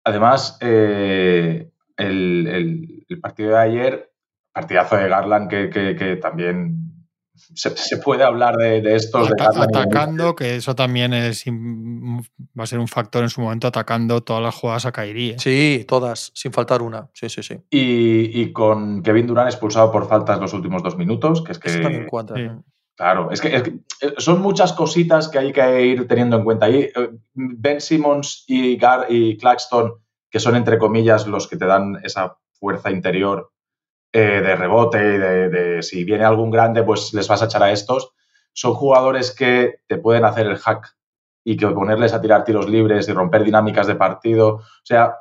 Además, 0.06 0.58
eh, 0.62 1.70
el, 1.98 2.48
el- 2.48 3.06
el 3.10 3.20
partido 3.20 3.52
de 3.52 3.58
ayer, 3.58 4.12
partidazo 4.54 4.96
de 4.98 5.08
Garland, 5.10 5.50
que, 5.50 5.70
que- 5.70 5.96
que 5.96 6.16
también 6.18 6.90
se, 7.36 7.76
se 7.76 7.98
puede 7.98 8.24
hablar 8.24 8.56
de, 8.58 8.82
de 8.82 8.96
estos. 8.96 9.30
Ata- 9.32 9.50
de- 9.52 9.62
atacando, 9.80 10.36
que 10.36 10.56
eso 10.56 10.76
también 10.76 11.14
es 11.14 11.44
va 11.48 12.64
a 12.64 12.68
ser 12.68 12.80
un 12.80 12.88
factor 12.88 13.24
en 13.24 13.30
su 13.30 13.42
momento, 13.42 13.68
atacando 13.68 14.22
todas 14.22 14.44
las 14.44 14.54
jugadas 14.56 14.86
a 14.86 14.92
Kairi. 14.92 15.32
¿eh? 15.32 15.36
Sí, 15.40 15.86
todas, 15.88 16.32
sin 16.36 16.54
faltar 16.54 16.82
una. 16.82 17.10
Sí, 17.14 17.30
sí, 17.30 17.42
sí. 17.42 17.56
Y, 17.72 18.42
y 18.42 18.52
con 18.54 19.02
Kevin 19.02 19.26
Durant 19.28 19.50
expulsado 19.50 19.92
por 19.92 20.08
faltas 20.08 20.40
los 20.40 20.54
últimos 20.54 20.84
dos 20.84 20.98
minutos, 20.98 21.44
que 21.44 21.54
es 21.54 21.60
Eso 21.64 21.82
también 21.82 22.04
que, 22.04 22.10
cuadra. 22.10 22.36
sí. 22.36 22.44
¿no? 22.44 22.64
claro, 22.96 23.32
es 23.32 23.42
que, 23.42 23.56
es 23.56 23.64
que, 23.64 23.70
eh, 24.02 24.14
son 24.20 24.40
muchas 24.42 24.72
cositas 24.74 25.28
que 25.28 25.40
hay 25.40 25.52
que 25.52 25.86
ir 25.86 26.08
teniendo 26.08 26.38
en 26.38 26.44
cuenta. 26.44 26.68
Ahí, 26.68 26.82
eh, 26.96 27.10
Ben 27.34 27.82
Simmons 27.82 28.46
y, 28.48 28.78
Gar 28.78 29.08
y 29.10 29.36
Claxton, 29.38 29.94
que 30.34 30.40
son 30.40 30.56
entre 30.56 30.80
comillas 30.80 31.28
los 31.28 31.48
que 31.48 31.58
te 31.58 31.68
dan 31.68 32.00
esa 32.04 32.38
fuerza 32.54 32.90
interior 32.90 33.52
eh, 34.12 34.42
de 34.42 34.56
rebote 34.56 34.98
y 34.98 35.18
de, 35.20 35.84
si 35.84 36.04
viene 36.04 36.26
algún 36.26 36.50
grande, 36.50 36.82
pues 36.82 37.14
les 37.14 37.28
vas 37.28 37.44
a 37.44 37.46
echar 37.46 37.62
a 37.62 37.72
estos. 37.72 38.14
Son 38.52 38.74
jugadores 38.74 39.30
que 39.36 39.76
te 39.88 39.98
pueden 40.00 40.26
hacer 40.26 40.48
el 40.48 40.58
hack 40.58 40.96
y 41.46 41.56
que 41.56 41.68
ponerles 41.68 42.14
a 42.14 42.22
tirar 42.22 42.44
tiros 42.46 42.68
libres 42.68 43.08
y 43.08 43.14
romper 43.14 43.44
dinámicas 43.44 43.86
de 43.86 43.94
partido. 43.94 44.56
O 44.56 44.62
sea, 44.84 45.18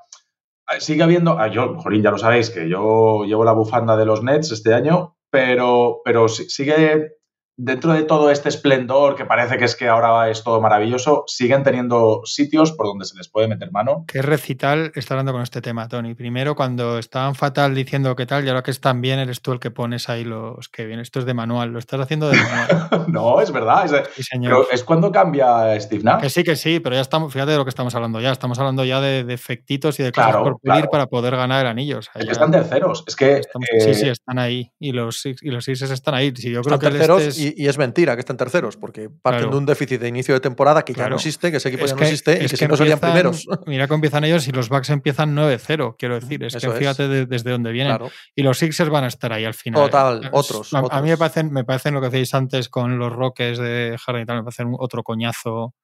sigue 0.79 1.03
habiendo. 1.03 1.39
ah, 1.39 1.49
Yo, 1.49 1.77
Jorín, 1.79 2.03
ya 2.03 2.11
lo 2.11 2.17
sabéis, 2.19 2.49
que 2.49 2.67
yo 2.67 3.25
llevo 3.25 3.45
la 3.45 3.53
bufanda 3.53 3.97
de 3.99 4.07
los 4.07 4.23
Nets 4.23 4.51
este 4.51 4.73
año, 4.73 5.17
pero, 5.31 6.01
pero 6.05 6.27
si- 6.29 6.49
sigue. 6.49 7.17
Dentro 7.57 7.93
de 7.93 8.03
todo 8.05 8.31
este 8.31 8.49
esplendor 8.49 9.15
que 9.15 9.27
parece 9.27 9.59
que 9.59 9.65
es 9.67 9.77
que 9.77 9.87
ahora 9.87 10.31
es 10.31 10.43
todo 10.43 10.61
maravilloso, 10.61 11.25
siguen 11.27 11.63
teniendo 11.63 12.23
sitios 12.25 12.73
por 12.73 12.87
donde 12.87 13.05
se 13.05 13.15
les 13.17 13.29
puede 13.29 13.47
meter 13.47 13.71
mano. 13.71 14.05
¿Qué 14.09 14.23
recital 14.23 14.91
está 14.95 15.15
hablando 15.15 15.33
con 15.33 15.43
este 15.43 15.61
tema, 15.61 15.87
Tony? 15.87 16.15
Primero, 16.15 16.55
cuando 16.57 16.99
estaban 16.99 17.35
fatal 17.35 17.75
diciendo 17.75 18.17
qué 18.17 18.25
tal, 18.25 18.45
y 18.45 18.49
ahora 18.49 18.63
que 18.63 18.71
están 18.71 19.01
bien, 19.03 19.19
eres 19.19 19.43
tú 19.43 19.53
el 19.53 19.61
que 19.61 19.71
pones 19.71 20.09
ahí 20.09 20.25
los 20.25 20.69
que 20.71 20.87
vienen. 20.87 21.03
Esto 21.03 21.19
es 21.19 21.27
de 21.27 21.35
manual, 21.35 21.71
lo 21.73 21.79
estás 21.79 22.01
haciendo 22.01 22.31
de 22.31 22.39
manual. 22.39 23.05
no, 23.09 23.41
es 23.41 23.53
verdad. 23.53 23.85
Es, 23.85 23.93
Sí, 24.15 24.23
señor. 24.23 24.51
pero 24.51 24.71
es 24.73 24.83
cuando 24.83 25.13
cambia 25.13 25.79
Steve 25.79 26.03
Nash. 26.05 26.23
Que 26.23 26.31
sí, 26.31 26.43
que 26.45 26.57
sí, 26.57 26.81
pero 26.81 26.95
ya 26.97 27.03
estamos, 27.03 27.33
fíjate 27.33 27.53
de 27.53 27.59
lo 27.59 27.65
que 27.65 27.71
estamos 27.71 27.95
hablando 27.95 28.19
ya. 28.21 28.33
Estamos 28.33 28.59
hablando 28.59 28.85
ya 28.85 29.01
de 29.03 29.25
defectitos 29.25 30.01
y 30.01 30.03
de 30.05 30.13
cosas 30.13 30.31
Claro, 30.31 30.45
por 30.45 30.53
pulir 30.59 30.73
claro. 30.75 30.91
para 30.91 31.07
poder 31.07 31.37
ganar 31.37 31.67
anillos. 31.67 32.11
Es 32.15 32.25
que 32.25 32.33
están 32.33 32.51
terceros. 32.51 33.05
Es 33.07 33.15
que. 33.15 33.37
Estamos- 33.39 33.69
eh, 33.73 33.81
sí, 33.81 33.95
sí, 33.95 34.09
están 34.09 34.39
ahí. 34.39 34.71
Y 34.79 34.93
los, 34.93 35.25
y 35.27 35.51
los 35.51 35.65
Sixers 35.67 35.91
están 35.91 36.15
ahí. 36.15 36.33
Si 36.35 36.51
yo 36.51 36.63
creo 36.63 36.79
que 36.79 36.87
el 36.87 36.93
terceros 36.95 37.21
este 37.23 37.29
es- 37.31 37.42
y, 37.49 37.55
y 37.65 37.69
es 37.69 37.79
mentira 37.79 38.15
que 38.15 38.21
estén 38.21 38.37
terceros, 38.37 38.77
porque 38.77 39.09
parten 39.11 39.41
Claro. 39.43 39.51
de 39.53 39.57
un 39.59 39.67
déficit 39.67 40.01
de 40.01 40.09
inicio 40.09 40.35
de 40.35 40.41
temporada 40.41 40.83
que 40.85 40.93
ya 40.95 41.09
no 41.09 41.17
existe, 41.17 41.51
que 41.51 41.57
ese 41.59 41.69
equipo 41.69 41.85
es 41.85 41.91
ya 41.91 41.95
no 41.97 41.99
que- 42.01 42.05
existe 42.07 42.39
y 42.41 42.45
es 42.45 42.51
que, 42.53 42.59
que 42.59 42.69
no 42.69 42.77
serían 42.77 42.99
primeros. 43.01 43.47
Mira 43.67 43.89
cómo 43.89 43.97
empiezan 43.97 44.25
ellos 44.25 44.47
y 44.49 44.53
los 44.53 44.69
Bucks 44.69 44.91
empiezan 44.91 45.35
9-0, 45.37 45.97
quiero 45.99 46.19
decir. 46.21 46.43
Es 46.45 46.55
Eso 46.55 46.69
que 46.69 46.75
es. 46.75 46.79
fíjate 46.79 47.09
de- 47.09 47.27
desde 47.27 47.51
dónde 47.51 47.73
vienen. 47.73 47.97
Claro. 47.97 48.13
Y 48.35 48.43
los 48.43 48.59
Sixers 48.59 48.91
van 48.91 49.05
a 49.05 49.09
estar 49.09 49.33
ahí 49.33 49.45
al 49.45 49.55
final. 49.55 49.83
Total, 49.83 50.25
Es- 50.25 50.31
otros, 50.33 50.73
A, 50.75 51.03
mí 51.03 51.09
me 51.11 51.17
parecen, 51.17 51.53
me 51.53 51.65
parecen 51.65 51.95
lo 51.95 52.01
que 52.01 52.07
hacéis 52.09 52.33
antes 52.35 52.69
con 52.69 52.99
los 52.99 53.13
Rockets 53.13 53.59
de 53.59 53.97
Harden 53.99 54.23
y 54.23 54.27
tal, 54.27 54.37
me 54.39 54.43
parecen 54.45 54.69
un- 54.69 54.77
otro 54.79 55.03
coñazo 55.03 55.75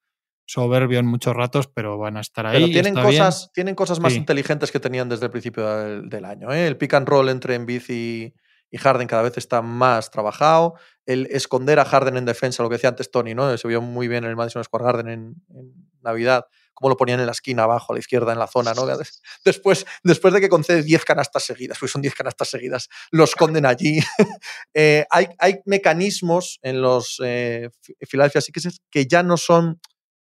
soberbio 0.47 0.99
en 0.99 1.07
muchos 1.07 1.35
ratos, 1.37 1.69
pero 1.69 1.99
van 1.99 2.17
a 2.17 2.21
estar 2.21 2.47
ahí. 2.47 2.55
Pero 2.57 2.67
tienen 2.73 2.95
bien. 2.95 3.05
cosas, 3.07 3.51
tienen 3.53 3.75
cosas 3.75 4.01
más 4.01 4.13
Sí. 4.13 4.19
inteligentes 4.19 4.73
que 4.73 4.81
tenían 4.81 5.09
desde 5.09 5.27
el 5.27 5.31
principio 5.31 5.69
del, 5.77 6.09
del 6.09 6.25
año. 6.25 6.51
¿eh? 6.53 6.67
El 6.67 6.79
pick 6.79 6.95
and 6.95 7.07
roll 7.07 7.29
entre 7.29 7.55
Embiid 7.55 7.83
y, 7.91 8.33
y 8.71 8.79
Harden 8.79 9.09
cada 9.09 9.23
vez 9.23 9.37
está 9.37 9.62
más 9.62 10.11
trabajado. 10.11 10.75
El 11.07 11.27
esconder 11.31 11.79
a 11.79 11.85
Harden 11.85 12.16
en 12.16 12.25
defensa, 12.25 12.62
lo 12.62 12.69
que 12.69 12.75
decía 12.77 12.91
antes 12.91 13.11
Tony, 13.11 13.35
¿no? 13.35 13.57
se 13.57 13.69
vio 13.69 13.81
muy 13.81 14.09
bien 14.09 14.25
en 14.25 14.31
el 14.31 14.37
Madison 14.37 14.62
Square 14.62 14.85
Garden 14.85 15.09
en, 15.09 15.35
en 15.55 15.89
Navidad, 16.03 16.47
cómo 16.75 16.91
lo 16.91 16.97
ponían 16.97 17.19
en 17.19 17.27
la 17.27 17.33
esquina 17.33 17.64
abajo, 17.64 17.93
a 17.93 17.97
la 17.97 18.01
izquierda, 18.01 18.33
en 18.33 18.39
la 18.39 18.47
zona. 18.47 18.73
¿no? 18.75 18.87
Después, 19.45 19.87
después 20.05 20.35
de 20.35 20.41
que 20.41 20.49
concede 20.49 20.83
10 20.83 21.05
canastas 21.05 21.45
seguidas, 21.45 21.79
pues 21.79 21.91
son 21.91 22.03
10 22.03 22.14
canastas 22.14 22.49
seguidas, 22.49 22.89
lo 23.11 23.25
esconden 23.25 23.66
allí. 23.66 23.99
Eh, 24.75 25.05
hay, 25.11 25.27
hay 25.39 25.61
mecanismos 25.64 26.61
en 26.62 26.81
los 26.81 27.21
eh, 27.25 27.71
Philadelphia 28.09 28.41
Sixers 28.41 28.81
que 28.91 29.07
ya 29.07 29.23
no 29.23 29.37
son 29.37 29.81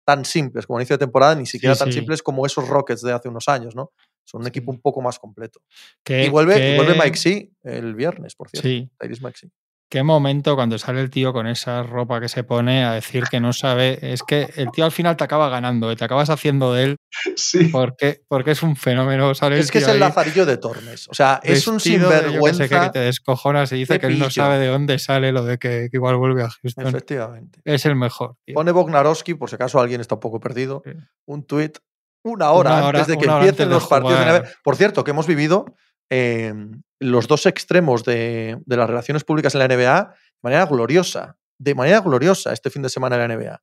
tan 0.05 0.25
simples 0.25 0.65
como 0.65 0.79
inicio 0.79 0.95
de 0.95 1.05
temporada, 1.05 1.35
ni 1.35 1.45
siquiera 1.45 1.75
tan 1.75 1.89
sí. 1.89 1.99
simples 1.99 2.23
como 2.23 2.45
esos 2.45 2.67
Rockets 2.67 3.01
de 3.01 3.13
hace 3.13 3.29
unos 3.29 3.47
años, 3.47 3.75
¿no? 3.75 3.91
Son 4.29 4.41
un 4.41 4.47
equipo 4.47 4.71
un 4.71 4.79
poco 4.79 5.01
más 5.01 5.17
completo. 5.17 5.61
Que- 6.03 6.25
y, 6.25 6.29
vuelve, 6.29 6.73
y 6.73 6.75
vuelve 6.75 6.93
Mike 6.93 7.17
C 7.17 7.51
el 7.63 7.95
viernes, 7.95 8.35
por 8.35 8.47
cierto. 8.49 8.67
Sí, 8.67 8.89
Tyrese 8.99 9.21
Maxey. 9.21 9.49
qué 9.91 10.03
momento 10.03 10.53
cuando 10.55 10.77
sale 10.77 11.01
el 11.01 11.09
tío 11.09 11.33
con 11.33 11.47
esa 11.47 11.81
ropa 11.81 12.21
que 12.21 12.29
se 12.29 12.43
pone 12.43 12.85
a 12.85 12.93
decir 12.93 13.23
que 13.23 13.39
no 13.39 13.53
sabe. 13.53 13.97
Es 14.13 14.21
que 14.21 14.47
el 14.55 14.69
tío 14.69 14.85
al 14.85 14.91
final 14.91 15.17
te 15.17 15.23
acaba 15.23 15.49
ganando, 15.49 15.91
y 15.91 15.95
te 15.95 16.05
acabas 16.05 16.29
haciendo 16.29 16.73
de 16.73 16.83
él. 16.83 16.95
Sí. 17.35 17.69
Porque, 17.69 18.21
porque 18.27 18.51
es 18.51 18.61
un 18.61 18.75
fenómeno. 18.75 19.33
¿sabes? 19.33 19.61
Es 19.61 19.71
que 19.71 19.79
es 19.79 19.87
el 19.87 19.99
lazarillo 19.99 20.45
de 20.45 20.57
Tormes. 20.57 21.07
O 21.09 21.15
sea, 21.15 21.39
es 21.43 21.65
un 21.67 21.79
sinvergüenza. 21.79 22.67
Que, 22.67 22.79
que 22.79 22.89
te 22.91 22.99
descojonas 22.99 23.71
y 23.71 23.77
dice 23.77 23.99
que 23.99 24.05
él 24.05 24.19
no 24.19 24.29
sabe 24.29 24.59
de 24.59 24.67
dónde 24.67 24.99
sale 24.99 25.31
lo 25.31 25.43
de 25.43 25.57
que, 25.57 25.89
igual 25.91 26.17
vuelve 26.17 26.43
a 26.43 26.49
Houston. 26.49 26.85
Efectivamente. 26.87 27.61
Es 27.65 27.87
el 27.87 27.95
mejor. 27.95 28.35
Pone 28.53 28.71
Bognarowski, 28.71 29.33
por 29.33 29.49
si 29.49 29.55
acaso 29.55 29.79
alguien 29.79 30.01
está 30.01 30.15
un 30.15 30.21
poco 30.21 30.39
perdido, 30.39 30.83
un 31.25 31.43
tuit 31.45 31.79
una 32.23 32.51
hora, 32.51 32.87
antes 32.87 33.07
de 33.07 33.17
que 33.17 33.25
empiecen 33.25 33.69
los 33.69 33.87
partidos 33.87 34.19
de 34.19 34.25
NBA. 34.25 34.49
Por 34.63 34.75
cierto, 34.75 35.03
que 35.03 35.11
hemos 35.11 35.27
vivido 35.27 35.65
em, 36.09 36.81
los 36.99 37.27
dos 37.27 37.45
extremos 37.45 38.03
de, 38.03 38.57
de, 38.65 38.77
las 38.77 38.89
relaciones 38.89 39.23
públicas 39.23 39.55
en 39.55 39.59
la 39.59 39.67
NBA 39.67 40.03
de 40.03 40.39
manera 40.41 40.65
gloriosa. 40.65 41.37
De 41.57 41.75
manera 41.75 41.99
gloriosa 41.99 42.53
este 42.53 42.69
fin 42.69 42.81
de 42.81 42.89
semana 42.89 43.15
en 43.15 43.27
la 43.27 43.35
NBA. 43.35 43.61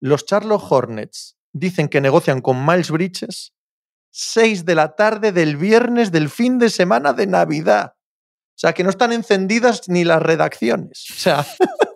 Los 0.00 0.26
Charlotte 0.26 0.64
Hornets 0.68 1.36
dicen 1.52 1.88
que 1.88 2.00
negocian 2.00 2.40
con 2.40 2.64
Miles 2.64 2.90
Bridges 2.90 3.52
6 4.10 4.64
de 4.64 4.74
la 4.74 4.94
tarde 4.94 5.32
del 5.32 5.56
viernes 5.56 6.10
del 6.10 6.30
fin 6.30 6.58
de 6.58 6.70
semana 6.70 7.12
de 7.12 7.26
Navidad. 7.26 7.94
O 7.96 8.60
sea, 8.60 8.72
que 8.72 8.82
no 8.82 8.90
están 8.90 9.12
encendidas 9.12 9.88
ni 9.88 10.04
las 10.04 10.20
redacciones. 10.20 11.06
O 11.12 11.14
sea, 11.14 11.46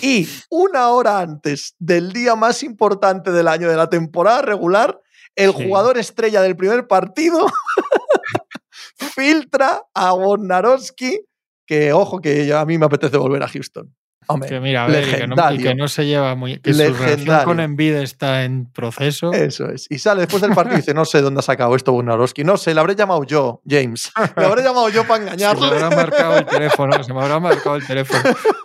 y 0.00 0.28
una 0.50 0.88
hora 0.88 1.20
antes 1.20 1.74
del 1.78 2.12
día 2.12 2.36
más 2.36 2.62
importante 2.62 3.32
del 3.32 3.48
año 3.48 3.68
de 3.68 3.76
la 3.76 3.88
temporada 3.88 4.42
regular, 4.42 5.00
el 5.36 5.50
jugador 5.50 5.98
estrella 5.98 6.42
del 6.42 6.56
primer 6.56 6.86
partido 6.86 7.46
filtra 9.14 9.82
a 9.94 10.12
Bonarowski, 10.12 11.20
que 11.66 11.92
ojo, 11.92 12.20
que 12.20 12.52
a 12.52 12.64
mí 12.64 12.78
me 12.78 12.86
apetece 12.86 13.16
volver 13.16 13.42
a 13.42 13.48
Houston. 13.48 13.94
Hombre, 14.28 14.48
que 14.48 14.60
mira, 14.60 14.84
a 14.84 14.86
ver, 14.86 15.04
que, 15.04 15.26
no, 15.26 15.34
que 15.58 15.74
no, 15.74 15.88
se 15.88 16.06
lleva 16.06 16.34
muy. 16.36 16.60
Que 16.60 16.72
su 16.72 16.94
relación 16.94 17.44
con 17.44 17.58
Envid 17.58 17.94
está 17.94 18.44
en 18.44 18.70
proceso. 18.70 19.32
Eso 19.32 19.68
es. 19.68 19.86
Y 19.90 19.98
sale 19.98 20.20
después 20.20 20.40
del 20.42 20.52
partido 20.52 20.76
y 20.76 20.80
dice: 20.80 20.94
No 20.94 21.04
sé 21.04 21.20
dónde 21.20 21.40
ha 21.40 21.42
sacado 21.42 21.74
esto 21.74 21.92
Bonarowski. 21.92 22.44
No 22.44 22.56
sé, 22.56 22.72
le 22.72 22.80
habré 22.80 22.94
llamado 22.94 23.24
yo, 23.24 23.62
James. 23.68 24.12
Le 24.36 24.44
habré 24.44 24.62
llamado 24.62 24.88
yo 24.90 25.06
para 25.06 25.24
engañarle. 25.24 25.68
Se 25.68 25.74
me 25.74 25.82
habrá 25.82 25.96
marcado 25.96 26.38
el 26.38 26.46
teléfono. 26.46 27.02
Se 27.02 27.12
me 27.12 27.20
habrá 27.20 27.40
marcado 27.40 27.76
el 27.76 27.86
teléfono. 27.86 28.22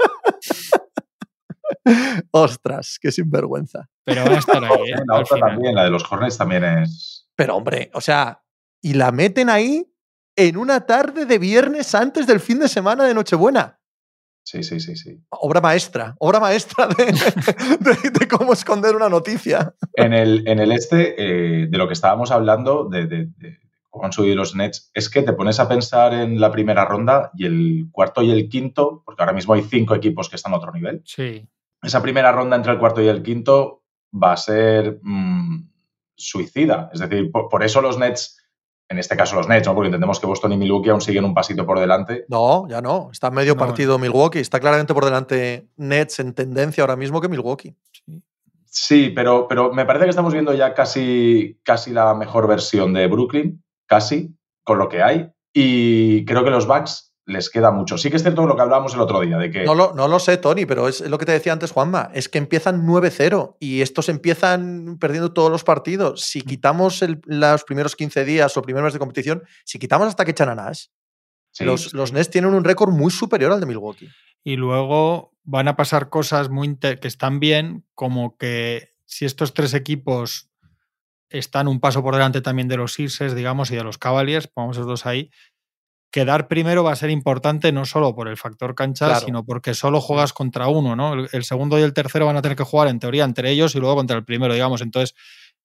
Ostras, 2.31 2.97
qué 3.01 3.11
sinvergüenza. 3.11 3.89
Pero 4.03 4.25
va 4.25 4.35
a 4.35 4.39
estar 4.39 4.63
ahí. 4.63 4.71
¿eh? 4.91 5.03
La 5.05 5.19
otra 5.19 5.39
también, 5.39 5.75
la 5.75 5.83
de 5.83 5.89
los 5.89 6.09
Hornets 6.11 6.37
también 6.37 6.63
es. 6.63 7.29
Pero 7.35 7.55
hombre, 7.55 7.91
o 7.93 8.01
sea, 8.01 8.41
y 8.81 8.93
la 8.93 9.11
meten 9.11 9.49
ahí 9.49 9.85
en 10.35 10.57
una 10.57 10.85
tarde 10.85 11.25
de 11.25 11.39
viernes 11.39 11.93
antes 11.95 12.27
del 12.27 12.39
fin 12.39 12.59
de 12.59 12.67
semana 12.67 13.05
de 13.05 13.13
Nochebuena. 13.13 13.79
Sí, 14.43 14.63
sí, 14.63 14.79
sí, 14.79 14.95
sí. 14.95 15.19
Obra 15.29 15.59
maestra, 15.59 16.15
obra 16.19 16.39
maestra 16.39 16.87
de, 16.87 18.27
cómo 18.29 18.53
esconder 18.53 18.95
una 18.95 19.09
noticia. 19.09 19.73
En 19.93 20.13
el, 20.13 20.47
en 20.47 20.59
el 20.59 20.71
este, 20.71 21.15
eh, 21.17 21.67
de 21.67 21.77
lo 21.77 21.87
que 21.87 21.93
estábamos 21.93 22.31
hablando, 22.31 22.87
de, 22.87 23.29
cómo 23.89 24.05
han 24.05 24.13
subido 24.13 24.37
los 24.37 24.55
Nets, 24.55 24.89
es 24.93 25.09
que 25.09 25.21
te 25.21 25.33
pones 25.33 25.59
a 25.59 25.67
pensar 25.67 26.13
en 26.13 26.39
la 26.39 26.49
primera 26.49 26.85
ronda 26.85 27.29
y 27.35 27.45
el 27.45 27.89
cuarto 27.91 28.21
y 28.21 28.31
el 28.31 28.47
quinto, 28.47 29.03
porque 29.05 29.21
ahora 29.21 29.33
mismo 29.33 29.53
hay 29.53 29.63
cinco 29.63 29.95
equipos 29.95 30.29
que 30.29 30.37
están 30.37 30.53
a 30.53 30.57
otro 30.57 30.71
nivel. 30.71 31.01
Sí 31.03 31.49
esa 31.81 32.01
primera 32.01 32.31
ronda 32.31 32.55
entre 32.55 32.73
el 32.73 32.79
cuarto 32.79 33.01
y 33.01 33.07
el 33.07 33.23
quinto 33.23 33.83
va 34.13 34.33
a 34.33 34.37
ser 34.37 34.99
mm, 35.01 35.69
suicida. 36.15 36.89
Es 36.93 36.99
decir, 36.99 37.31
por, 37.31 37.63
eso 37.63 37.81
los 37.81 37.97
Nets, 37.97 38.37
en 38.89 38.99
este 38.99 39.15
caso 39.15 39.35
los 39.35 39.47
Nets, 39.47 39.67
¿no? 39.67 39.75
porque 39.75 39.87
entendemos 39.87 40.19
que 40.19 40.27
Boston 40.27 40.53
y 40.53 40.57
Milwaukee 40.57 40.89
aún 40.89 41.01
siguen 41.01 41.25
un 41.25 41.33
pasito 41.33 41.65
por 41.65 41.79
delante. 41.79 42.25
No, 42.29 42.67
ya 42.67 42.81
no. 42.81 43.09
Está 43.11 43.29
medio 43.29 43.55
partido 43.55 43.99
Milwaukee. 43.99 44.39
Está 44.39 44.59
claramente 44.59 44.93
por 44.93 45.05
delante 45.05 45.67
Nets 45.77 46.19
en 46.19 46.33
tendencia 46.33 46.83
ahora 46.83 46.95
mismo 46.95 47.21
que 47.21 47.29
Milwaukee. 47.29 47.75
Sí, 48.65 49.11
pero, 49.15 49.47
pero 49.47 49.73
me 49.73 49.85
parece 49.85 50.05
que 50.05 50.11
estamos 50.11 50.33
viendo 50.33 50.53
ya 50.53 50.73
casi, 50.73 51.59
casi 51.63 51.91
la 51.91 52.13
mejor 52.13 52.47
versión 52.47 52.93
de 52.93 53.07
Brooklyn, 53.07 53.63
casi, 53.87 54.35
con 54.63 54.77
lo 54.77 54.89
que 54.89 55.01
hay. 55.01 55.31
Y 55.53 56.25
creo 56.25 56.43
que 56.43 56.51
los 56.51 56.67
Bucks 56.67 57.06
les 57.27 57.49
queda 57.49 57.71
mucho. 57.71 57.97
Sí 57.97 58.09
que 58.09 58.15
es 58.15 58.23
cierto 58.23 58.47
lo 58.47 58.55
que 58.55 58.61
hablábamos 58.61 58.93
el 58.93 59.01
otro 59.01 59.19
día, 59.19 59.37
de 59.37 59.51
que... 59.51 59.63
No 59.65 59.75
lo, 59.75 59.93
no 59.93 60.07
lo 60.07 60.17
sé, 60.17 60.37
Tony, 60.37 60.65
pero 60.65 60.87
es 60.87 61.01
lo 61.01 61.17
que 61.17 61.25
te 61.25 61.33
decía 61.33 61.51
antes, 61.51 61.71
Juanma, 61.71 62.09
es 62.13 62.29
que 62.29 62.37
empiezan 62.37 62.87
9-0 62.87 63.57
y 63.59 63.81
estos 63.81 64.07
empiezan 64.07 64.97
perdiendo 64.97 65.33
todos 65.33 65.51
los 65.51 65.65
partidos. 65.65 66.21
Si 66.21 66.39
mm. 66.39 66.43
quitamos 66.43 67.03
los 67.25 67.63
primeros 67.65 67.97
15 67.97 68.23
días 68.23 68.55
o 68.55 68.61
primeros 68.61 68.85
meses 68.85 68.93
de 68.93 68.99
competición, 68.99 69.43
si 69.65 69.77
quitamos 69.77 70.07
hasta 70.07 70.23
que 70.23 70.31
echan 70.31 70.49
a 70.49 70.55
Nash, 70.55 70.85
los, 71.59 71.93
los 71.93 72.13
Nets 72.13 72.29
tienen 72.29 72.53
un 72.53 72.63
récord 72.63 72.91
muy 72.91 73.11
superior 73.11 73.51
al 73.51 73.59
de 73.59 73.65
Milwaukee. 73.65 74.09
Y 74.43 74.55
luego 74.55 75.33
van 75.43 75.67
a 75.67 75.75
pasar 75.75 76.09
cosas 76.09 76.49
muy 76.49 76.77
que 76.77 76.99
están 77.01 77.41
bien, 77.41 77.85
como 77.93 78.37
que 78.37 78.93
si 79.05 79.25
estos 79.25 79.53
tres 79.53 79.73
equipos 79.73 80.49
están 81.29 81.67
un 81.67 81.81
paso 81.81 82.01
por 82.01 82.13
delante 82.13 82.39
también 82.39 82.69
de 82.69 82.77
los 82.77 82.93
Sixers, 82.93 83.35
digamos, 83.35 83.69
y 83.71 83.75
de 83.75 83.83
los 83.83 83.97
Cavaliers, 83.97 84.47
pongamos 84.47 84.77
esos 84.77 84.87
dos 84.87 85.05
ahí, 85.05 85.29
quedar 86.11 86.47
primero 86.47 86.83
va 86.83 86.93
a 86.93 86.95
ser 86.95 87.09
importante 87.09 87.71
no 87.71 87.85
solo 87.85 88.15
por 88.15 88.27
el 88.27 88.37
factor 88.37 88.75
cancha, 88.75 89.19
sino 89.19 89.43
porque 89.45 89.73
solo 89.73 90.01
juegas 90.01 90.33
contra 90.33 90.67
uno, 90.67 90.95
¿no? 90.95 91.25
El, 91.31 91.43
segundo 91.43 91.77
y 91.77 91.81
el 91.81 91.93
tercero 91.93 92.25
van 92.25 92.37
a 92.37 92.41
tener 92.41 92.57
que 92.57 92.63
jugar 92.63 92.87
en 92.87 92.99
teoría 92.99 93.23
entre 93.25 93.51
ellos 93.51 93.75
y 93.75 93.79
luego 93.79 93.95
contra 93.95 94.17
el 94.17 94.23
primero, 94.23 94.53
digamos. 94.53 94.81
Entonces, 94.81 95.15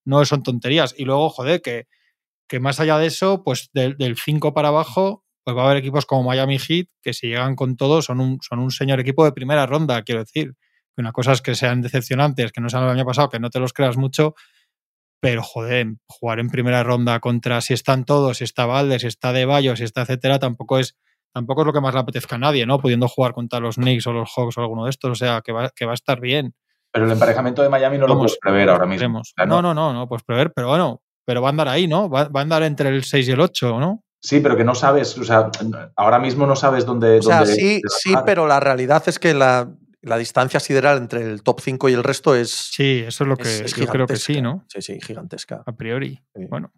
no 0.05 0.24
son 0.24 0.43
tonterías. 0.43 0.95
Y 0.97 1.05
luego, 1.05 1.30
joder, 1.30 1.62
que, 1.62 1.86
que 2.49 2.61
más 2.61 2.80
allá 2.80 2.99
de 2.99 3.07
eso, 3.07 3.43
pues 3.45 3.70
del 3.72 4.16
5 4.16 4.53
para 4.53 4.68
abajo, 4.68 5.24
pues 5.45 5.57
va 5.57 5.62
a 5.62 5.64
haber 5.66 5.78
equipos 5.78 6.07
como 6.07 6.22
Miami 6.24 6.59
Heat 6.59 6.86
que 7.03 7.12
si 7.12 7.28
llegan 7.28 7.57
con 7.57 7.76
todo 7.76 8.03
son 8.03 8.20
un, 8.20 8.38
son 8.43 8.61
un 8.61 8.70
señor 8.70 9.01
equipo 9.01 9.24
de 9.24 9.32
primera 9.32 9.66
ronda, 9.66 10.03
quiero 10.03 10.20
decir. 10.20 10.55
Una 10.97 11.12
cosa 11.12 11.32
es 11.32 11.40
que 11.40 11.55
sean 11.55 11.80
decepcionantes, 11.80 12.53
que 12.53 12.61
no 12.61 12.68
sean 12.68 12.84
el 12.84 12.90
año 12.90 13.07
pasado, 13.07 13.30
que 13.30 13.40
no 13.40 13.49
te 13.49 13.59
los 13.59 13.72
creas 13.72 13.97
mucho, 13.97 14.34
pero 15.22 15.40
joder, 15.44 15.86
jugar 16.08 16.40
en 16.40 16.48
primera 16.48 16.82
ronda 16.82 17.20
contra 17.20 17.60
si 17.60 17.74
están 17.74 18.04
todos, 18.04 18.38
si 18.38 18.44
está 18.44 18.66
Valde, 18.66 18.98
si 18.98 19.06
está 19.06 19.32
De 19.32 19.44
Bayo, 19.44 19.76
si 19.76 19.84
está 19.84 20.02
etcétera, 20.02 20.40
tampoco 20.40 20.80
es, 20.80 20.98
tampoco 21.32 21.62
es 21.62 21.66
lo 21.68 21.72
que 21.72 21.80
más 21.80 21.94
le 21.94 22.00
apetezca 22.00 22.34
a 22.34 22.38
nadie, 22.40 22.66
¿no? 22.66 22.80
Pudiendo 22.80 23.06
jugar 23.06 23.32
contra 23.32 23.60
los 23.60 23.76
Knicks 23.76 24.04
o 24.08 24.12
los 24.12 24.28
Hawks 24.36 24.58
o 24.58 24.62
alguno 24.62 24.82
de 24.82 24.90
estos, 24.90 25.12
o 25.12 25.14
sea, 25.14 25.40
que 25.40 25.52
va, 25.52 25.70
que 25.70 25.86
va 25.86 25.92
a 25.92 25.94
estar 25.94 26.20
bien. 26.20 26.56
Pero 26.90 27.06
el 27.06 27.12
emparejamiento 27.12 27.62
de 27.62 27.68
Miami 27.68 27.98
no 27.98 28.08
lo 28.08 28.16
puedes 28.18 28.36
prever 28.36 28.68
ahora 28.68 28.84
mismo. 28.84 29.22
no, 29.46 29.62
no, 29.62 29.72
no, 29.72 29.92
no 29.92 30.08
puedes 30.08 30.24
prever, 30.24 30.52
pero 30.52 30.66
bueno, 30.66 31.00
pero 31.24 31.40
va 31.40 31.50
a 31.50 31.50
andar 31.50 31.68
ahí, 31.68 31.86
¿no? 31.86 32.10
Va, 32.10 32.22
a 32.22 32.40
andar 32.40 32.64
entre 32.64 32.88
el 32.88 33.04
6 33.04 33.28
y 33.28 33.30
el 33.30 33.40
8, 33.40 33.78
¿no? 33.78 34.02
Sí, 34.20 34.40
pero 34.40 34.56
que 34.56 34.64
no 34.64 34.74
sabes, 34.74 35.16
o 35.18 35.22
sea, 35.22 35.50
ahora 35.94 36.18
mismo 36.18 36.46
no 36.48 36.56
sabes 36.56 36.84
dónde. 36.84 37.18
O 37.18 37.22
sea, 37.22 37.46
sí, 37.46 37.80
sí, 37.86 38.14
pero 38.26 38.48
la 38.48 38.58
realidad 38.58 39.04
es 39.06 39.20
que 39.20 39.34
la, 39.34 39.72
la 40.03 40.18
distancia 40.18 40.61
sideral 40.61 40.98
entre 40.98 41.22
el 41.22 41.42
top 41.42 41.61
5 41.61 41.88
y 41.88 41.92
el 41.94 42.05
resto 42.05 42.34
es. 42.34 42.50
Sí, 42.50 43.05
eso 43.07 43.24
es 43.24 43.28
lo 43.28 43.36
que 43.36 43.66
yo 43.66 43.86
creo 43.86 44.07
que 44.07 44.16
sí, 44.16 44.42
¿no? 44.42 44.64
Sí, 44.68 44.82
sí, 44.82 45.00
gigantesca. 45.00 45.62
A 45.64 45.72
priori. 45.72 46.20
Bueno. 46.34 46.72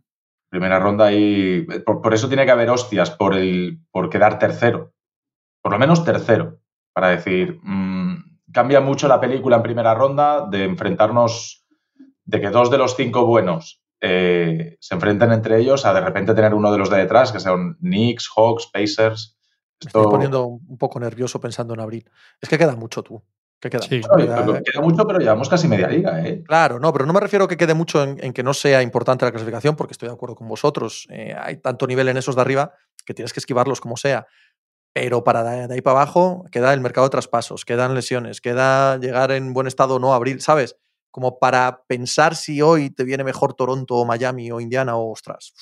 Primera 0.50 0.78
ronda 0.78 1.12
y. 1.12 1.66
Por, 1.84 2.14
eso 2.14 2.28
tiene 2.28 2.44
que 2.44 2.52
haber 2.52 2.70
hostias 2.70 3.10
por, 3.10 3.34
el, 3.34 3.80
por 3.90 4.10
quedar 4.10 4.38
tercero. 4.38 4.92
Por 5.62 5.72
lo 5.72 5.78
menos 5.78 6.04
tercero. 6.04 6.60
Para 6.92 7.08
decir. 7.08 7.58
Mm, 7.62 8.40
cambia 8.52 8.80
mucho 8.80 9.08
la 9.08 9.20
película 9.20 9.56
en 9.56 9.62
primera 9.62 9.94
ronda 9.94 10.46
de 10.46 10.64
enfrentarnos. 10.64 11.66
de 12.24 12.40
que 12.40 12.50
dos 12.50 12.70
de 12.70 12.78
los 12.78 12.94
cinco 12.94 13.26
buenos 13.26 13.82
eh, 14.00 14.76
se 14.80 14.94
enfrenten 14.94 15.32
entre 15.32 15.58
ellos 15.58 15.86
a 15.86 15.94
de 15.94 16.02
repente 16.02 16.34
tener 16.34 16.52
uno 16.52 16.70
de 16.70 16.76
los 16.76 16.90
de 16.90 16.98
detrás, 16.98 17.32
que 17.32 17.40
sean 17.40 17.76
Knicks, 17.76 18.28
Hawks, 18.36 18.68
Pacers. 18.70 19.33
Me 19.84 19.88
estoy 19.88 20.06
poniendo 20.06 20.46
un 20.46 20.78
poco 20.78 20.98
nervioso 21.00 21.40
pensando 21.40 21.74
en 21.74 21.80
abril. 21.80 22.10
Es 22.40 22.48
que 22.48 22.58
queda 22.58 22.76
mucho 22.76 23.02
tú. 23.02 23.22
Que 23.60 23.70
queda, 23.70 23.82
sí. 23.82 23.96
mucho, 23.96 24.62
queda, 24.64 24.80
mucho, 24.82 25.06
pero 25.06 25.18
llevamos 25.18 25.48
casi 25.48 25.68
media 25.68 25.88
liga. 25.88 26.20
¿eh? 26.26 26.42
Claro, 26.46 26.78
no, 26.78 26.92
pero 26.92 27.06
no 27.06 27.12
me 27.12 27.20
refiero 27.20 27.46
a 27.46 27.48
que 27.48 27.56
quede 27.56 27.72
mucho 27.72 28.02
en, 28.02 28.32
que 28.32 28.42
no 28.42 28.52
sea 28.52 28.82
importante 28.82 29.24
la 29.24 29.30
clasificación, 29.30 29.74
porque 29.74 29.92
estoy 29.92 30.08
de 30.08 30.14
acuerdo 30.14 30.34
con 30.34 30.48
vosotros. 30.48 31.06
Eh, 31.10 31.34
hay 31.38 31.56
tanto 31.56 31.86
nivel 31.86 32.08
en 32.08 32.16
esos 32.16 32.34
de 32.34 32.42
arriba 32.42 32.72
que 33.06 33.14
tienes 33.14 33.32
que 33.32 33.40
esquivarlos 33.40 33.80
como 33.80 33.96
sea. 33.96 34.26
Pero 34.92 35.24
para 35.24 35.66
de 35.66 35.74
ahí 35.74 35.80
para 35.80 36.02
abajo 36.02 36.44
queda 36.52 36.72
el 36.72 36.80
mercado 36.80 37.06
de 37.06 37.10
traspasos, 37.10 37.64
quedan 37.64 37.94
lesiones, 37.94 38.40
queda 38.40 38.96
llegar 38.98 39.32
en 39.32 39.52
buen 39.52 39.66
estado 39.66 39.96
o 39.96 39.98
no 39.98 40.14
abril, 40.14 40.40
¿sabes? 40.40 40.76
Como 41.10 41.38
para 41.38 41.82
pensar 41.88 42.36
si 42.36 42.62
hoy 42.62 42.90
te 42.90 43.02
viene 43.02 43.24
mejor 43.24 43.54
Toronto 43.54 43.96
o 43.96 44.04
Miami 44.04 44.52
o 44.52 44.60
Indiana 44.60 44.96
o 44.96 45.10
ostras. 45.10 45.54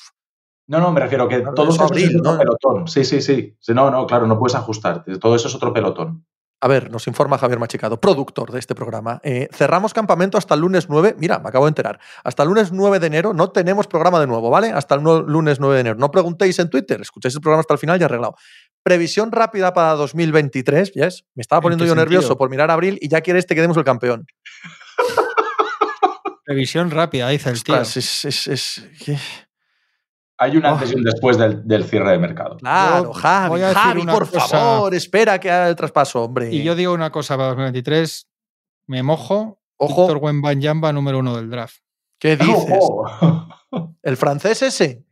No, 0.72 0.80
no, 0.80 0.90
me 0.90 1.00
refiero 1.00 1.28
que 1.28 1.40
todo 1.54 1.68
eso 1.68 1.84
es 1.84 2.14
otro 2.14 2.38
pelotón. 2.38 2.88
Sí, 2.88 3.04
sí, 3.04 3.20
sí. 3.20 3.54
No, 3.74 3.90
no, 3.90 4.06
claro, 4.06 4.26
no 4.26 4.38
puedes 4.38 4.54
ajustarte. 4.54 5.18
Todo 5.18 5.36
eso 5.36 5.48
es 5.48 5.54
otro 5.54 5.70
pelotón. 5.70 6.24
A 6.62 6.68
ver, 6.68 6.90
nos 6.90 7.06
informa 7.08 7.36
Javier 7.36 7.58
Machicado, 7.58 8.00
productor 8.00 8.50
de 8.50 8.58
este 8.58 8.74
programa. 8.74 9.20
Eh, 9.22 9.48
cerramos 9.52 9.92
campamento 9.92 10.38
hasta 10.38 10.54
el 10.54 10.60
lunes 10.60 10.88
9. 10.88 11.16
Mira, 11.18 11.40
me 11.40 11.50
acabo 11.50 11.66
de 11.66 11.70
enterar. 11.70 12.00
Hasta 12.24 12.44
el 12.44 12.48
lunes 12.48 12.72
9 12.72 13.00
de 13.00 13.06
enero 13.06 13.34
no 13.34 13.50
tenemos 13.50 13.86
programa 13.86 14.18
de 14.18 14.26
nuevo, 14.26 14.48
¿vale? 14.48 14.68
Hasta 14.68 14.94
el 14.94 15.02
lunes 15.02 15.60
9 15.60 15.74
de 15.74 15.80
enero. 15.82 15.96
No 15.98 16.10
preguntéis 16.10 16.58
en 16.58 16.70
Twitter, 16.70 17.02
escuchéis 17.02 17.34
el 17.34 17.42
programa 17.42 17.60
hasta 17.60 17.74
el 17.74 17.78
final 17.78 18.00
y 18.00 18.04
arreglado. 18.04 18.36
Previsión 18.82 19.30
rápida 19.30 19.74
para 19.74 19.92
2023, 19.92 20.92
¿yes? 20.94 21.26
Me 21.34 21.42
estaba 21.42 21.60
poniendo 21.60 21.84
yo 21.84 21.94
nervioso 21.94 22.38
por 22.38 22.48
mirar 22.48 22.70
abril 22.70 22.98
y 23.02 23.08
ya 23.08 23.20
quieres 23.20 23.44
que 23.44 23.54
quedemos 23.54 23.76
el 23.76 23.84
campeón. 23.84 24.24
Previsión 26.46 26.90
rápida, 26.90 27.28
dice 27.28 27.50
el 27.50 27.62
tío. 27.62 27.78
es, 27.78 28.88
hay 30.42 30.56
un 30.56 30.66
antes 30.66 30.92
y 30.92 30.94
un 30.96 31.04
después 31.04 31.38
del, 31.38 31.66
del 31.66 31.84
cierre 31.84 32.12
de 32.12 32.18
mercado. 32.18 32.56
Claro, 32.58 33.04
Yo 33.04 33.12
Javi, 33.12 33.48
voy 33.50 33.60
a 33.62 33.68
decir 33.68 33.82
Javi, 33.82 34.00
una 34.02 34.12
por 34.12 34.30
cosa. 34.30 34.46
favor, 34.48 34.94
espera 34.94 35.38
que 35.38 35.50
haga 35.50 35.68
el 35.68 35.76
traspaso, 35.76 36.22
hombre. 36.24 36.52
Y 36.52 36.62
yo 36.62 36.74
digo 36.74 36.92
una 36.92 37.10
cosa 37.10 37.36
para 37.36 37.48
2023, 37.50 38.26
me 38.88 39.02
mojo. 39.02 39.60
Ojo. 39.76 40.02
Víctor 40.02 40.18
Wembanyama, 40.22 40.92
número 40.92 41.18
uno 41.20 41.36
del 41.36 41.50
draft. 41.50 41.76
¿Qué 42.18 42.36
dices? 42.38 42.78
Ojo. 42.80 43.48
¿El 44.02 44.16
francés 44.16 44.62
ese? 44.62 45.04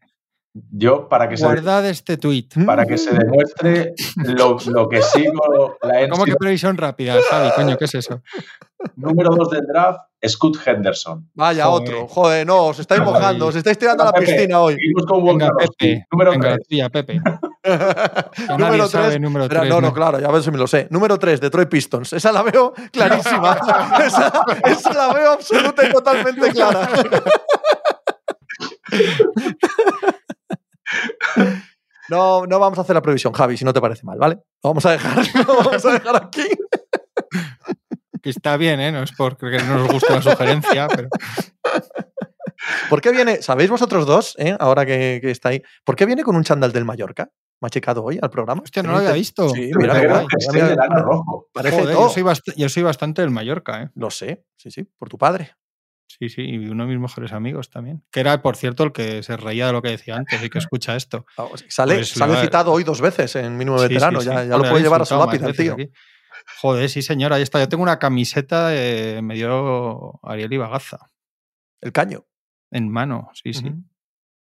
Yo, 0.53 1.09
para 1.09 1.29
que 1.29 1.37
se, 1.37 1.45
Guardad 1.45 1.87
este 1.87 2.17
tweet. 2.17 2.49
para 2.67 2.85
que 2.85 2.99
se 2.99 3.13
demuestre 3.17 3.95
lo, 4.17 4.57
lo 4.67 4.89
que 4.89 5.01
sigo 5.01 5.77
la 5.81 6.09
¿Cómo 6.11 6.25
que 6.25 6.35
previsión 6.35 6.77
rápida, 6.77 7.15
Javi? 7.31 7.51
Coño, 7.55 7.77
¿qué 7.79 7.85
es 7.85 7.95
eso? 7.95 8.21
número 8.97 9.31
2 9.37 9.51
del 9.51 9.67
draft, 9.67 10.01
Scott 10.27 10.57
Henderson. 10.67 11.31
Vaya, 11.35 11.67
Joder. 11.67 11.95
otro. 11.95 12.09
Joder, 12.09 12.47
no, 12.47 12.65
os 12.67 12.79
estáis 12.81 13.01
Joder. 13.01 13.15
mojando, 13.15 13.47
os 13.47 13.55
estáis 13.55 13.79
tirando 13.79 14.03
a 14.03 14.07
la 14.07 14.13
Pepe, 14.13 14.27
piscina 14.27 14.61
hoy. 14.61 14.77
Venga. 15.25 15.51
Pepe. 15.57 16.07
Número 16.11 16.31
Venga, 16.33 16.55
3. 16.55 16.69
tuya, 16.69 16.89
Pepe. 16.89 17.21
Que 17.63 17.69
nadie 18.49 18.57
número 18.59 18.89
sabe 18.89 19.09
3. 19.09 19.21
número 19.21 19.47
tres, 19.49 19.63
no, 19.65 19.83
no, 19.83 19.89
¿no? 19.89 19.93
claro, 19.93 20.19
ya 20.19 20.29
ves 20.31 20.45
si 20.47 20.51
me 20.51 20.57
lo 20.57 20.67
sé. 20.67 20.87
Número 20.91 21.19
3, 21.19 21.41
Detroit 21.43 21.69
Pistons. 21.69 22.11
Esa 22.15 22.33
la 22.33 22.43
veo 22.43 22.73
clarísima. 22.93 23.59
esa, 24.05 24.33
esa 24.65 24.93
la 24.95 25.13
veo 25.13 25.33
absoluta 25.33 25.87
y 25.87 25.93
totalmente 25.93 26.51
clara. 26.53 26.89
No, 32.09 32.45
no 32.47 32.59
vamos 32.59 32.79
a 32.79 32.83
hacer 32.83 32.95
la 32.95 33.03
previsión, 33.03 33.33
Javi, 33.33 33.57
si 33.57 33.65
no 33.65 33.73
te 33.73 33.81
parece 33.81 34.05
mal, 34.05 34.19
¿vale? 34.19 34.37
Lo 34.65 34.71
vamos 34.71 34.85
a 34.87 34.91
dejar, 34.93 35.25
lo 35.47 35.57
vamos 35.57 35.85
a 35.85 35.93
dejar 35.93 36.17
aquí. 36.17 36.45
Que 38.23 38.31
está 38.31 38.57
bien, 38.57 38.81
¿eh? 38.81 38.91
No 38.91 39.03
es 39.03 39.13
porque 39.13 39.59
no 39.59 39.79
nos 39.79 39.89
guste 39.93 40.13
la 40.13 40.21
sugerencia, 40.23 40.89
pero 40.89 41.09
¿Por 42.91 43.01
qué 43.01 43.11
viene, 43.13 43.41
sabéis 43.43 43.71
vosotros 43.71 44.07
dos, 44.07 44.35
eh, 44.39 44.55
ahora 44.59 44.85
que, 44.85 45.19
que 45.23 45.31
está 45.31 45.49
ahí, 45.51 45.63
¿por 45.85 45.97
qué 45.97 46.05
viene 46.05 46.23
con 46.23 46.37
un 46.37 46.43
chándal 46.45 46.73
del 46.73 46.85
Mallorca? 46.85 47.31
Machicado 47.63 48.03
hoy 48.05 48.19
al 48.21 48.31
programa. 48.31 48.63
Hostia, 48.63 48.83
no 48.83 48.93
lo 48.93 48.99
había 48.99 49.13
visto. 49.13 49.49
Sí, 49.51 49.71
mira, 49.75 49.95
me 49.95 50.01
parece 50.01 50.09
guay. 50.15 50.27
que 50.27 50.37
es 50.39 50.49
el 50.49 50.73
enano 50.73 51.03
rojo. 51.03 51.49
Parece 51.53 51.79
Joder, 51.81 51.95
todo. 51.95 52.07
yo, 52.09 52.13
soy 52.13 52.23
bast- 52.23 52.55
yo 52.57 52.69
soy 52.69 52.83
bastante 52.83 53.23
del 53.23 53.31
Mallorca, 53.31 53.83
¿eh? 53.83 53.91
Lo 53.95 54.11
sé, 54.11 54.45
sí, 54.57 54.71
sí, 54.71 54.83
por 54.99 55.09
tu 55.09 55.17
padre. 55.19 55.53
Sí, 56.19 56.29
sí, 56.29 56.43
y 56.43 56.57
uno 56.69 56.85
de 56.87 56.91
mis 56.91 56.99
mejores 56.99 57.33
amigos 57.33 57.71
también. 57.71 58.03
Que 58.11 58.19
era, 58.21 58.43
por 58.43 58.57
cierto, 58.57 58.83
el 58.83 58.91
que 58.93 59.23
se 59.23 59.37
reía 59.37 59.69
de 59.69 59.73
lo 59.73 59.81
que 59.81 59.91
decía 59.91 60.17
antes 60.17 60.43
y 60.43 60.51
que 60.51 60.59
escucha 60.59 60.97
esto. 60.97 61.25
Vamos, 61.37 61.65
sale 61.69 61.95
Pues 61.97 62.09
sale 62.09 62.41
citado 62.41 62.73
hoy 62.73 62.83
dos 62.83 63.01
veces 63.01 63.37
en 63.37 63.57
Mínimo 63.57 63.79
Sí, 63.79 63.89
Veterano. 63.89 64.21
sí, 64.21 64.27
ya 64.27 64.43
sí. 64.43 64.49
ya 64.49 64.57
lo 64.59 64.69
puede 64.69 64.83
llevar 64.83 65.03
a 65.03 65.05
su 65.05 65.17
lápiz 65.17 65.41
el 65.43 65.57
tío. 65.57 65.75
aquí. 65.75 65.89
Joder, 66.61 66.91
sí, 66.91 67.03
señor, 67.03 67.33
ahí 67.33 67.43
está. 67.43 67.61
Yo 67.61 67.69
tengo 67.69 67.83
una 67.85 67.99
camiseta 68.01 68.69
de 68.69 69.21
me 69.23 69.35
dio 69.35 70.19
Ariel 70.25 70.53
Ibagaza 70.53 70.99
El 71.81 71.93
caño. 71.93 72.25
en 72.73 72.89
mano, 72.91 73.31
sí, 73.33 73.53
sí. 73.53 73.73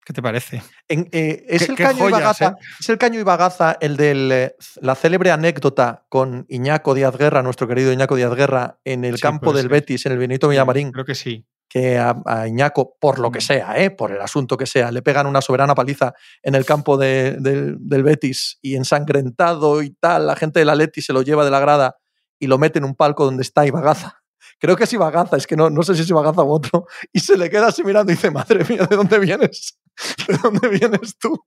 ¿Qué 0.04 0.12
te 0.12 0.22
parece? 0.22 0.62
En, 0.86 1.08
eh, 1.10 1.44
¿es, 1.48 1.64
Qué- 1.66 1.72
el 1.72 1.76
caño 1.78 1.98
joyas, 1.98 2.20
Ibagaza, 2.20 2.46
¿eh? 2.50 2.64
¿Es 2.78 2.88
el 2.90 2.96
caño 2.98 3.18
Ibagaza 3.18 3.76
el 3.80 3.96
de 3.96 4.54
la 4.80 4.94
célebre 4.94 5.32
anécdota 5.32 6.06
con 6.08 6.46
Iñaco 6.48 6.94
Díaz 6.94 7.16
Guerra, 7.18 7.42
nuestro 7.42 7.66
querido 7.66 7.92
Iñaco 7.92 8.14
Díaz 8.14 8.32
Guerra, 8.36 8.78
en 8.84 9.04
el 9.04 9.16
Sí, 9.16 9.22
campo 9.22 9.52
del 9.52 9.62
ser. 9.62 9.70
Betis, 9.72 10.06
en 10.06 10.12
el 10.12 10.18
Benito 10.18 10.46
Villamarín? 10.48 10.92
Creo 10.92 11.04
que 11.04 11.16
sí. 11.16 11.44
Que 11.80 11.98
a, 11.98 12.16
a 12.24 12.48
Iñaco, 12.48 12.96
por 12.98 13.18
lo 13.18 13.30
que 13.30 13.38
Mm. 13.38 13.42
sea, 13.42 13.74
¿eh? 13.84 13.90
por 13.90 14.10
el 14.10 14.20
asunto 14.22 14.56
que 14.56 14.64
sea, 14.64 14.90
le 14.90 15.02
pegan 15.02 15.26
una 15.26 15.42
soberana 15.42 15.74
paliza 15.74 16.14
en 16.42 16.54
el 16.54 16.64
campo 16.64 16.96
de- 16.96 17.36
del- 17.38 17.76
del 17.80 18.02
Betis 18.02 18.58
y 18.62 18.76
ensangrentado 18.76 19.82
y 19.82 19.90
tal, 19.90 20.26
la 20.26 20.36
gente 20.36 20.58
del 20.60 20.70
Atleti 20.70 21.02
se 21.02 21.12
lo 21.12 21.20
lleva 21.20 21.44
de 21.44 21.50
la 21.50 21.60
grada 21.60 21.96
y 22.38 22.46
lo 22.46 22.56
mete 22.56 22.78
en 22.78 22.84
un 22.86 22.94
palco 22.94 23.26
donde 23.26 23.42
está 23.42 23.66
Ibagaza. 23.66 24.22
Creo 24.58 24.74
que 24.76 24.84
es 24.84 24.92
Ibagaza, 24.94 25.36
es 25.36 25.46
que 25.46 25.54
no, 25.54 25.68
no 25.68 25.82
sé 25.82 25.94
si 25.94 26.00
es 26.02 26.08
Ibagaza 26.08 26.42
u 26.44 26.50
otro. 26.50 26.86
Y 27.12 27.20
se 27.20 27.36
le 27.36 27.50
queda 27.50 27.66
así 27.66 27.84
mirando 27.84 28.10
y 28.10 28.14
dice, 28.14 28.30
madre 28.30 28.64
mía, 28.66 28.86
¿de 28.88 28.96
dónde 28.96 29.18
vienes? 29.18 29.78
¿De 30.28 30.38
dónde 30.42 30.68
vienes 30.68 31.18
tú? 31.18 31.38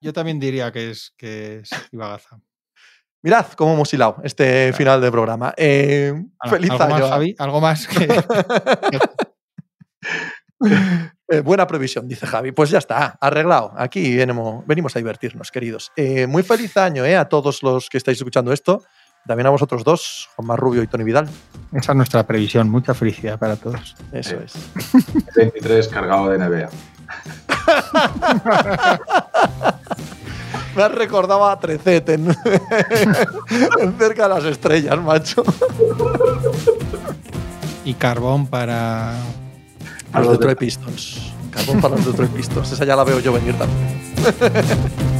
Yo 0.00 0.14
también 0.14 0.40
diría 0.40 0.72
que 0.72 0.90
es, 0.92 1.12
que 1.18 1.58
es 1.58 1.70
Ibagaza. 1.92 2.40
Mirad 3.22 3.46
cómo 3.52 3.74
hemos 3.74 3.92
hilado 3.94 4.16
este 4.24 4.72
final 4.72 5.00
de 5.02 5.10
programa. 5.12 5.52
Eh, 5.56 6.12
feliz 6.48 6.70
¿Algo 6.70 6.84
año. 6.84 6.98
más, 7.00 7.10
Javi? 7.10 7.34
¿Algo 7.38 7.60
más? 7.60 7.86
que- 7.86 8.08
Eh, 11.28 11.40
buena 11.40 11.66
previsión, 11.66 12.06
dice 12.06 12.26
Javi. 12.26 12.52
Pues 12.52 12.68
ya 12.68 12.78
está, 12.78 13.16
arreglado. 13.18 13.72
Aquí 13.76 14.16
venimos, 14.16 14.66
venimos 14.66 14.94
a 14.94 14.98
divertirnos, 14.98 15.50
queridos. 15.50 15.90
Eh, 15.96 16.26
muy 16.26 16.42
feliz 16.42 16.76
año 16.76 17.06
eh, 17.06 17.16
a 17.16 17.26
todos 17.26 17.62
los 17.62 17.88
que 17.88 17.96
estáis 17.96 18.18
escuchando 18.18 18.52
esto. 18.52 18.84
También 19.26 19.46
a 19.46 19.50
vosotros 19.50 19.82
dos, 19.82 20.28
Juan 20.36 20.58
Rubio 20.58 20.82
y 20.82 20.88
Tony 20.88 21.04
Vidal. 21.04 21.26
Esa 21.72 21.92
es 21.92 21.96
nuestra 21.96 22.26
previsión. 22.26 22.68
Mucha 22.68 22.92
felicidad 22.92 23.38
para 23.38 23.56
todos. 23.56 23.96
Eso 24.12 24.36
es. 24.40 24.52
23 25.36 25.88
cargado 25.88 26.28
de 26.28 26.38
NBA. 26.38 26.68
Me 30.76 30.82
has 30.82 30.92
recordado 30.92 31.48
a 31.48 31.58
Trecet 31.58 32.08
en, 32.08 32.28
en 33.80 33.98
cerca 33.98 34.24
de 34.24 34.34
las 34.34 34.44
estrellas, 34.44 35.00
macho. 35.00 35.44
Y 37.84 37.94
carbón 37.94 38.46
para. 38.46 39.14
A 40.12 40.20
los 40.20 40.32
Detroit 40.32 40.58
Pistons. 40.58 41.32
Carbón 41.50 41.80
para 41.80 41.96
los 41.96 42.06
Detroit 42.06 42.30
Pistons. 42.32 42.72
Esa 42.72 42.84
ya 42.84 42.96
la 42.96 43.04
veo 43.04 43.20
yo 43.20 43.32
venir 43.32 43.54
también. 43.54 44.00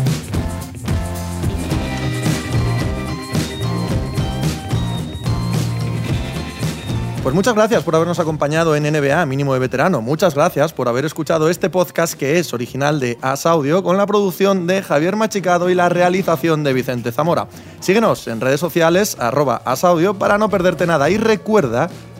Pues 7.23 7.37
muchas 7.37 7.55
gracias 7.55 7.85
por 7.85 7.95
habernos 7.95 8.19
acompañado 8.19 8.75
en 8.75 8.83
NBA 8.83 9.25
Mínimo 9.27 9.55
de 9.55 9.61
Veterano. 9.61 10.03
Muchas 10.03 10.35
gracias 10.35 10.73
por 10.73 10.89
haber 10.89 11.05
escuchado 11.05 11.49
este 11.49 11.71
podcast 11.71 12.15
que 12.15 12.41
es 12.41 12.53
original 12.53 12.99
de 12.99 13.17
As 13.23 13.47
Audio 13.47 13.85
con 13.85 13.97
la 13.97 14.07
producción 14.07 14.67
de 14.67 14.83
Javier 14.83 15.15
Machicado 15.15 15.71
y 15.71 15.77
la 15.77 15.89
realización 15.89 16.65
de 16.65 16.73
Vicente 16.73 17.13
Zamora. 17.13 17.47
Síguenos 17.79 18.27
en 18.27 18.41
redes 18.41 18.59
sociales 18.59 19.17
arroba 19.21 19.63
As 19.65 19.85
Audio 19.85 20.15
para 20.15 20.37
no 20.37 20.49
perderte 20.51 20.85
nada 20.85 21.11
y 21.11 21.17
recuerda 21.17 21.89